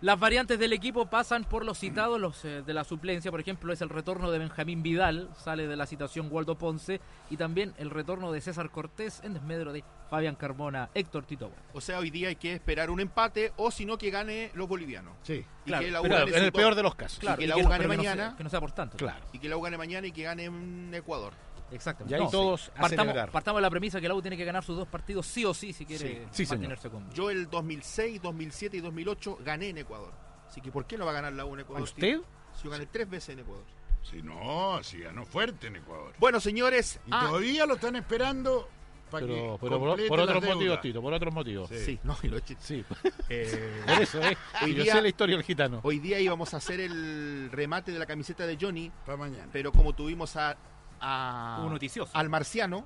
Las 0.00 0.18
variantes 0.18 0.58
del 0.58 0.72
equipo 0.72 1.06
pasan 1.06 1.44
por 1.44 1.64
los 1.64 1.78
citados, 1.78 2.18
los 2.20 2.44
eh, 2.44 2.62
de 2.66 2.74
la 2.74 2.82
suplencia, 2.82 3.30
por 3.30 3.38
ejemplo, 3.38 3.72
es 3.72 3.80
el 3.82 3.88
retorno 3.88 4.32
de 4.32 4.40
Benjamín 4.40 4.82
Vidal, 4.82 5.30
sale 5.36 5.68
de 5.68 5.76
la 5.76 5.86
citación 5.86 6.26
Waldo 6.28 6.58
Ponce, 6.58 7.00
y 7.30 7.36
también 7.36 7.72
el 7.78 7.88
retorno 7.88 8.32
de 8.32 8.40
César 8.40 8.70
Cortés 8.70 9.20
en 9.22 9.34
desmedro 9.34 9.72
de 9.72 9.84
Fabián 10.10 10.34
Carmona, 10.34 10.90
Héctor 10.92 11.24
Tito. 11.24 11.52
O 11.72 11.80
sea, 11.80 12.00
hoy 12.00 12.10
día 12.10 12.26
hay 12.30 12.34
que 12.34 12.52
esperar 12.52 12.90
un 12.90 12.98
empate 12.98 13.52
o 13.58 13.70
si 13.70 13.86
no 13.86 13.96
que 13.96 14.10
gane 14.10 14.50
los 14.54 14.66
bolivianos. 14.66 15.14
Sí. 15.22 15.44
Y 15.64 15.68
Claro, 15.68 15.84
que 15.84 15.90
la 15.92 16.00
U 16.00 16.02
Pero 16.02 16.16
gane 16.16 16.36
en 16.36 16.44
el 16.46 16.52
peor 16.52 16.74
de 16.74 16.82
los 16.82 16.96
casos. 16.96 17.20
Claro, 17.20 17.40
y 17.40 17.44
que 17.44 17.48
la 17.48 17.54
que 17.54 17.62
U 17.62 17.68
gane 17.68 17.84
no 17.84 17.88
mañana. 17.88 18.26
sea- 18.30 18.36
que 18.36 18.42
no 18.42 18.50
sea 18.50 18.60
por 18.60 18.72
tanto. 18.72 18.96
Claro. 18.96 19.24
Y 19.32 19.38
que 19.38 19.48
la 19.48 19.56
U 19.56 19.60
gane 19.60 19.78
mañana 19.78 20.04
y 20.08 20.10
que 20.10 20.24
gane 20.24 20.46
en 20.46 20.92
Ecuador. 20.92 21.32
Exactamente. 21.72 22.12
Y 22.14 22.18
ahí 22.18 22.24
No, 22.24 22.30
todos 22.30 22.70
partamos, 22.78 23.14
partamos 23.30 23.58
de 23.58 23.62
la 23.62 23.70
premisa 23.70 24.00
que 24.00 24.08
la 24.08 24.14
U 24.14 24.22
tiene 24.22 24.36
que 24.36 24.44
ganar 24.44 24.62
sus 24.64 24.76
dos 24.76 24.88
partidos 24.88 25.26
sí 25.26 25.44
o 25.44 25.52
sí 25.54 25.72
si 25.72 25.84
quiere 25.86 26.06
Sí, 26.08 26.18
sí, 26.30 26.46
señor. 26.46 26.58
mantenerse 26.60 26.90
con 26.90 27.10
Yo 27.12 27.30
el 27.30 27.48
2006, 27.50 28.20
2007 28.22 28.76
y 28.76 28.80
2008 28.80 29.38
gané 29.44 29.68
en 29.70 29.78
Ecuador. 29.78 30.12
Así 30.48 30.60
que 30.60 30.70
¿por 30.70 30.86
qué 30.86 30.98
no 30.98 31.04
va 31.06 31.12
a 31.12 31.14
ganar 31.14 31.32
la 31.32 31.44
U 31.44 31.54
en 31.54 31.60
Ecuador? 31.60 31.82
¿Usted? 31.82 32.20
Si 32.56 32.64
yo 32.64 32.70
gané 32.70 32.86
tres 32.86 33.08
veces 33.08 33.30
en 33.30 33.40
Ecuador. 33.40 33.64
Si 34.02 34.20
no, 34.22 34.82
si 34.82 34.98
ganó 34.98 35.24
fuerte 35.24 35.68
en 35.68 35.76
Ecuador. 35.76 36.12
Bueno, 36.18 36.40
señores. 36.40 37.00
Y 37.06 37.10
ah, 37.12 37.26
todavía 37.28 37.64
lo 37.66 37.74
están 37.74 37.96
esperando 37.96 38.68
para 39.10 39.26
Pero, 39.26 39.58
pero 39.60 39.78
por, 39.78 40.08
por 40.08 40.20
otros 40.20 40.42
motivos, 40.44 40.80
Tito, 40.80 41.00
por 41.02 41.12
otros 41.12 41.32
motivos. 41.34 41.68
Sí. 41.68 41.78
sí, 41.84 41.98
no, 42.02 42.16
y 42.22 42.28
lo 42.28 42.38
eché. 42.38 42.56
Sí. 42.58 42.84
Eh, 43.28 43.82
Por 43.86 44.02
eso, 44.02 44.20
¿eh? 44.22 44.36
Hoy 44.62 44.74
Yo 44.74 44.82
día- 44.84 44.92
sé 44.94 45.02
la 45.02 45.08
historia 45.08 45.36
del 45.36 45.44
gitano. 45.44 45.80
Hoy 45.84 45.98
día 46.00 46.18
íbamos 46.20 46.52
a 46.52 46.56
hacer 46.58 46.80
el 46.80 47.48
remate 47.50 47.92
de 47.92 47.98
la 47.98 48.04
camiseta 48.06 48.46
de 48.46 48.58
Johnny, 48.60 48.90
Para 49.06 49.16
mañana. 49.16 49.48
pero 49.52 49.72
como 49.72 49.94
tuvimos 49.94 50.36
a, 50.36 50.56
a- 51.02 51.60
Un 51.64 51.72
noticioso. 51.72 52.10
al 52.16 52.28
marciano, 52.28 52.84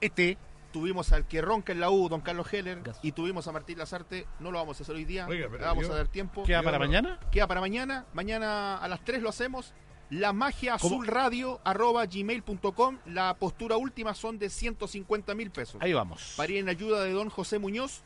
Este. 0.00 0.38
tuvimos 0.72 1.12
al 1.12 1.26
que 1.26 1.40
ronca 1.40 1.72
en 1.72 1.80
la 1.80 1.90
U, 1.90 2.08
don 2.08 2.20
Carlos 2.20 2.52
Heller, 2.52 2.82
Gas. 2.82 2.98
y 3.02 3.12
tuvimos 3.12 3.46
a 3.48 3.52
Martín 3.52 3.78
Lazarte, 3.78 4.26
no 4.40 4.50
lo 4.50 4.58
vamos 4.58 4.78
a 4.78 4.82
hacer 4.82 4.94
hoy 4.94 5.04
día, 5.04 5.26
Oiga, 5.26 5.48
pero 5.50 5.64
vamos 5.64 5.86
yo- 5.86 5.92
a 5.92 5.96
dar 5.96 6.08
tiempo. 6.08 6.42
¿Queda 6.44 6.62
para 6.62 6.78
mañana? 6.78 7.18
Queda 7.30 7.46
para 7.46 7.60
mañana, 7.60 8.06
mañana 8.12 8.76
a 8.76 8.88
las 8.88 9.04
3 9.04 9.22
lo 9.22 9.28
hacemos. 9.28 9.72
La 10.10 10.32
magia 10.34 10.76
¿Cómo? 10.78 10.96
azul 10.96 11.06
radio 11.06 11.60
arroba 11.64 12.04
gmail.com. 12.06 12.98
La 13.06 13.34
postura 13.34 13.76
última 13.78 14.14
son 14.14 14.38
de 14.38 14.50
150 14.50 15.34
mil 15.34 15.50
pesos. 15.50 15.80
Ahí 15.80 15.92
vamos. 15.94 16.34
Para 16.36 16.52
ir 16.52 16.58
en 16.58 16.68
ayuda 16.68 17.02
de 17.02 17.12
don 17.12 17.30
José 17.30 17.58
Muñoz. 17.58 18.02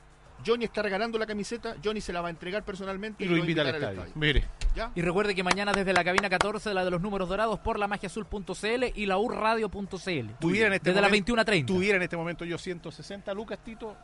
Johnny 0.47 0.64
está 0.66 0.82
regalando 0.82 1.18
la 1.18 1.26
camiseta. 1.26 1.74
Johnny 1.84 2.01
se 2.01 2.12
la 2.12 2.20
va 2.20 2.28
a 2.28 2.30
entregar 2.30 2.64
personalmente 2.64 3.24
Y 3.24 3.26
lo 3.26 3.32
va 3.32 3.36
a 3.36 3.41
invita 3.41 3.62
al 3.62 3.68
invitar 3.68 3.93
estadio. 3.93 4.12
Mire. 4.14 4.45
¿Ya? 4.74 4.93
Y 4.95 5.03
recuerde 5.03 5.34
que 5.34 5.43
mañana 5.43 5.72
desde 5.72 5.93
la 5.93 6.05
cabina 6.05 6.30
14, 6.30 6.72
la 6.74 6.84
de 6.84 6.91
los 6.91 7.01
números 7.01 7.28
dorados, 7.28 7.59
por 7.59 7.78
la 7.78 7.89
magiazul.cl 7.89 8.84
y 8.95 9.07
la 9.07 9.18
urradio.cl. 9.18 10.30
Tuviera 10.41 10.68
en 10.68 10.72
este 10.74 10.91
desde 10.91 11.01
las 11.01 11.11
momento- 11.11 11.34
21.30. 11.34 11.66
Tuviera 11.66 11.97
en 11.97 12.03
este 12.03 12.16
momento 12.16 12.45
yo 12.45 12.57
160 12.59 13.34
lucas, 13.34 13.59
Tito. 13.64 13.97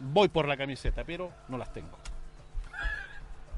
Voy 0.00 0.28
por 0.28 0.48
la 0.48 0.56
camiseta, 0.56 1.04
pero 1.04 1.30
no 1.48 1.58
las 1.58 1.72
tengo. 1.72 1.98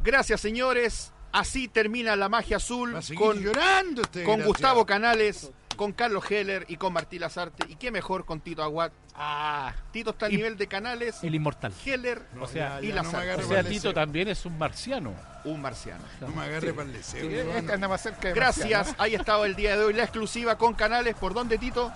Gracias, 0.02 0.40
señores. 0.40 1.12
Así 1.32 1.68
termina 1.68 2.16
la 2.16 2.28
magia 2.28 2.56
azul 2.56 2.96
con, 3.16 3.38
llorando 3.40 4.02
este 4.02 4.24
con. 4.24 4.42
Gustavo 4.42 4.86
Canales, 4.86 5.50
con 5.76 5.92
Carlos 5.92 6.28
Heller 6.30 6.64
y 6.68 6.76
con 6.76 6.92
Martín 6.92 7.20
Lazarte. 7.20 7.64
Y 7.68 7.76
qué 7.76 7.90
mejor 7.90 8.24
con 8.24 8.40
Tito 8.40 8.62
Aguat. 8.62 8.92
Ah, 9.14 9.72
Tito 9.92 10.10
está 10.10 10.26
al 10.26 10.32
Y- 10.32 10.36
nivel 10.36 10.56
de 10.56 10.66
Canales, 10.66 11.22
El 11.22 11.34
inmortal. 11.34 11.72
Heller 11.84 12.22
No, 12.34 12.42
o 12.44 12.46
sea, 12.46 12.80
ya, 12.80 12.86
y 12.86 12.88
no 12.90 12.96
Lazarte. 12.96 13.44
o 13.44 13.48
sea, 13.48 13.64
Tito 13.64 13.94
también 13.94 14.28
es 14.28 14.44
un 14.46 14.58
marciano. 14.58 15.14
un 15.44 15.62
marciano. 15.62 16.02
No 16.20 16.28
me 16.28 16.42
agarre 16.42 16.72
para 16.72 16.88
el 16.88 16.92
deseo. 16.92 17.28
Sí, 17.30 17.34
este 17.56 17.72
anda 17.72 17.86
más 17.88 18.02
cerca 18.02 18.28
de 18.28 18.34
Gracias, 18.34 18.94
ahí 18.98 19.14
estaba 19.14 19.46
el 19.46 19.54
día 19.54 19.76
de 19.76 19.84
hoy 19.84 19.92
la 19.94 20.02
exclusiva 20.02 20.58
con 20.58 20.74
Canales. 20.74 21.14
¿Por 21.14 21.34
dónde, 21.34 21.56
Tito? 21.56 21.92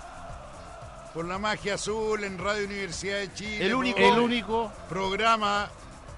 Por 1.13 1.25
la 1.25 1.37
magia 1.37 1.73
azul 1.73 2.23
en 2.23 2.37
Radio 2.37 2.65
Universidad 2.65 3.17
de 3.19 3.33
Chile. 3.33 3.65
El 3.65 3.73
único-. 3.75 3.99
El 3.99 4.17
único. 4.19 4.71
programa 4.87 5.69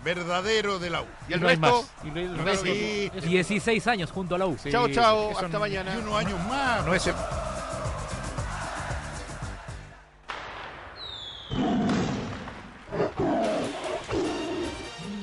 verdadero 0.03 0.77
de 0.79 0.89
la 0.91 1.01
U. 1.01 1.05
Y 1.29 1.33
el 1.33 1.41
no 1.41 1.47
resto. 1.47 1.85
Y 2.03 2.07
no 2.11 2.15
hay- 2.19 2.25
el 2.25 2.37
No, 2.37 2.43
resto- 2.43 2.63
sí. 2.65 3.11
eso- 3.15 3.25
16 3.27 3.87
años 3.87 4.11
junto 4.11 4.35
a 4.35 4.37
la 4.37 4.45
U. 4.45 4.57
sí, 4.61 4.69
chao, 4.69 4.87
chao, 4.89 5.31
hasta 5.31 5.47
no- 5.47 5.57
Y 5.57 5.61
mañana. 5.61 5.97
unos 5.97 6.13
años 6.19 6.39
más. 6.47 6.85
No 6.85 6.93
es 6.93 7.07
el- 7.07 7.15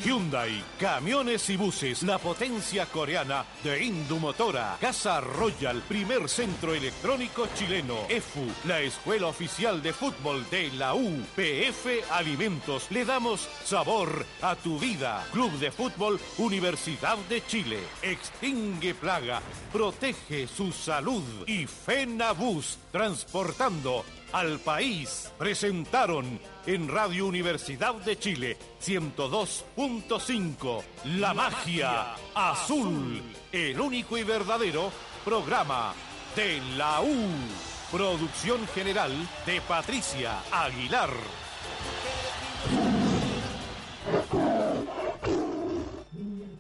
Hyundai, 0.03 0.65
camiones 0.79 1.51
y 1.51 1.57
buses, 1.57 2.03
la 2.05 2.19
potencia 2.19 2.87
coreana 2.87 3.45
de 3.63 3.85
Indumotora. 3.85 4.79
Casa 4.81 5.21
Royal, 5.21 5.83
primer 5.83 6.27
centro 6.29 6.75
electrónico 6.75 7.47
chileno. 7.55 7.97
EFU, 8.09 8.47
la 8.67 8.81
escuela 8.81 9.27
oficial 9.27 9.83
de 9.83 9.93
fútbol 9.93 10.49
de 10.51 10.71
la 10.73 10.95
U. 10.95 11.23
PF 11.37 12.03
Alimentos, 12.13 12.91
le 12.91 13.05
damos 13.05 13.49
sabor 13.65 14.25
a 14.41 14.57
tu 14.57 14.79
vida. 14.79 15.23
Club 15.33 15.53
de 15.59 15.71
Fútbol 15.71 16.19
Universidad 16.39 17.19
de 17.29 17.45
Chile. 17.47 17.79
Extingue 18.03 18.95
plaga, 18.95 19.43
protege 19.71 20.47
su 20.47 20.73
salud. 20.73 21.23
Y 21.47 21.67
FENABUS, 21.67 22.79
transportando 22.91 24.05
al 24.33 24.59
país 24.61 25.31
presentaron 25.39 26.39
en 26.67 26.89
Radio 26.89 27.27
Universidad 27.27 27.95
de 27.95 28.19
Chile 28.19 28.57
102.5 28.83 30.83
La 31.19 31.35
Magia 31.35 32.15
Azul, 32.35 33.23
el 33.53 33.81
único 33.81 34.17
y 34.17 34.25
verdadero 34.25 34.91
programa 35.25 35.95
de 36.37 36.61
la 36.77 37.01
U. 37.01 37.17
Producción 37.91 38.67
general 38.69 39.13
de 39.47 39.61
Patricia 39.63 40.41
Aguilar. 40.53 41.11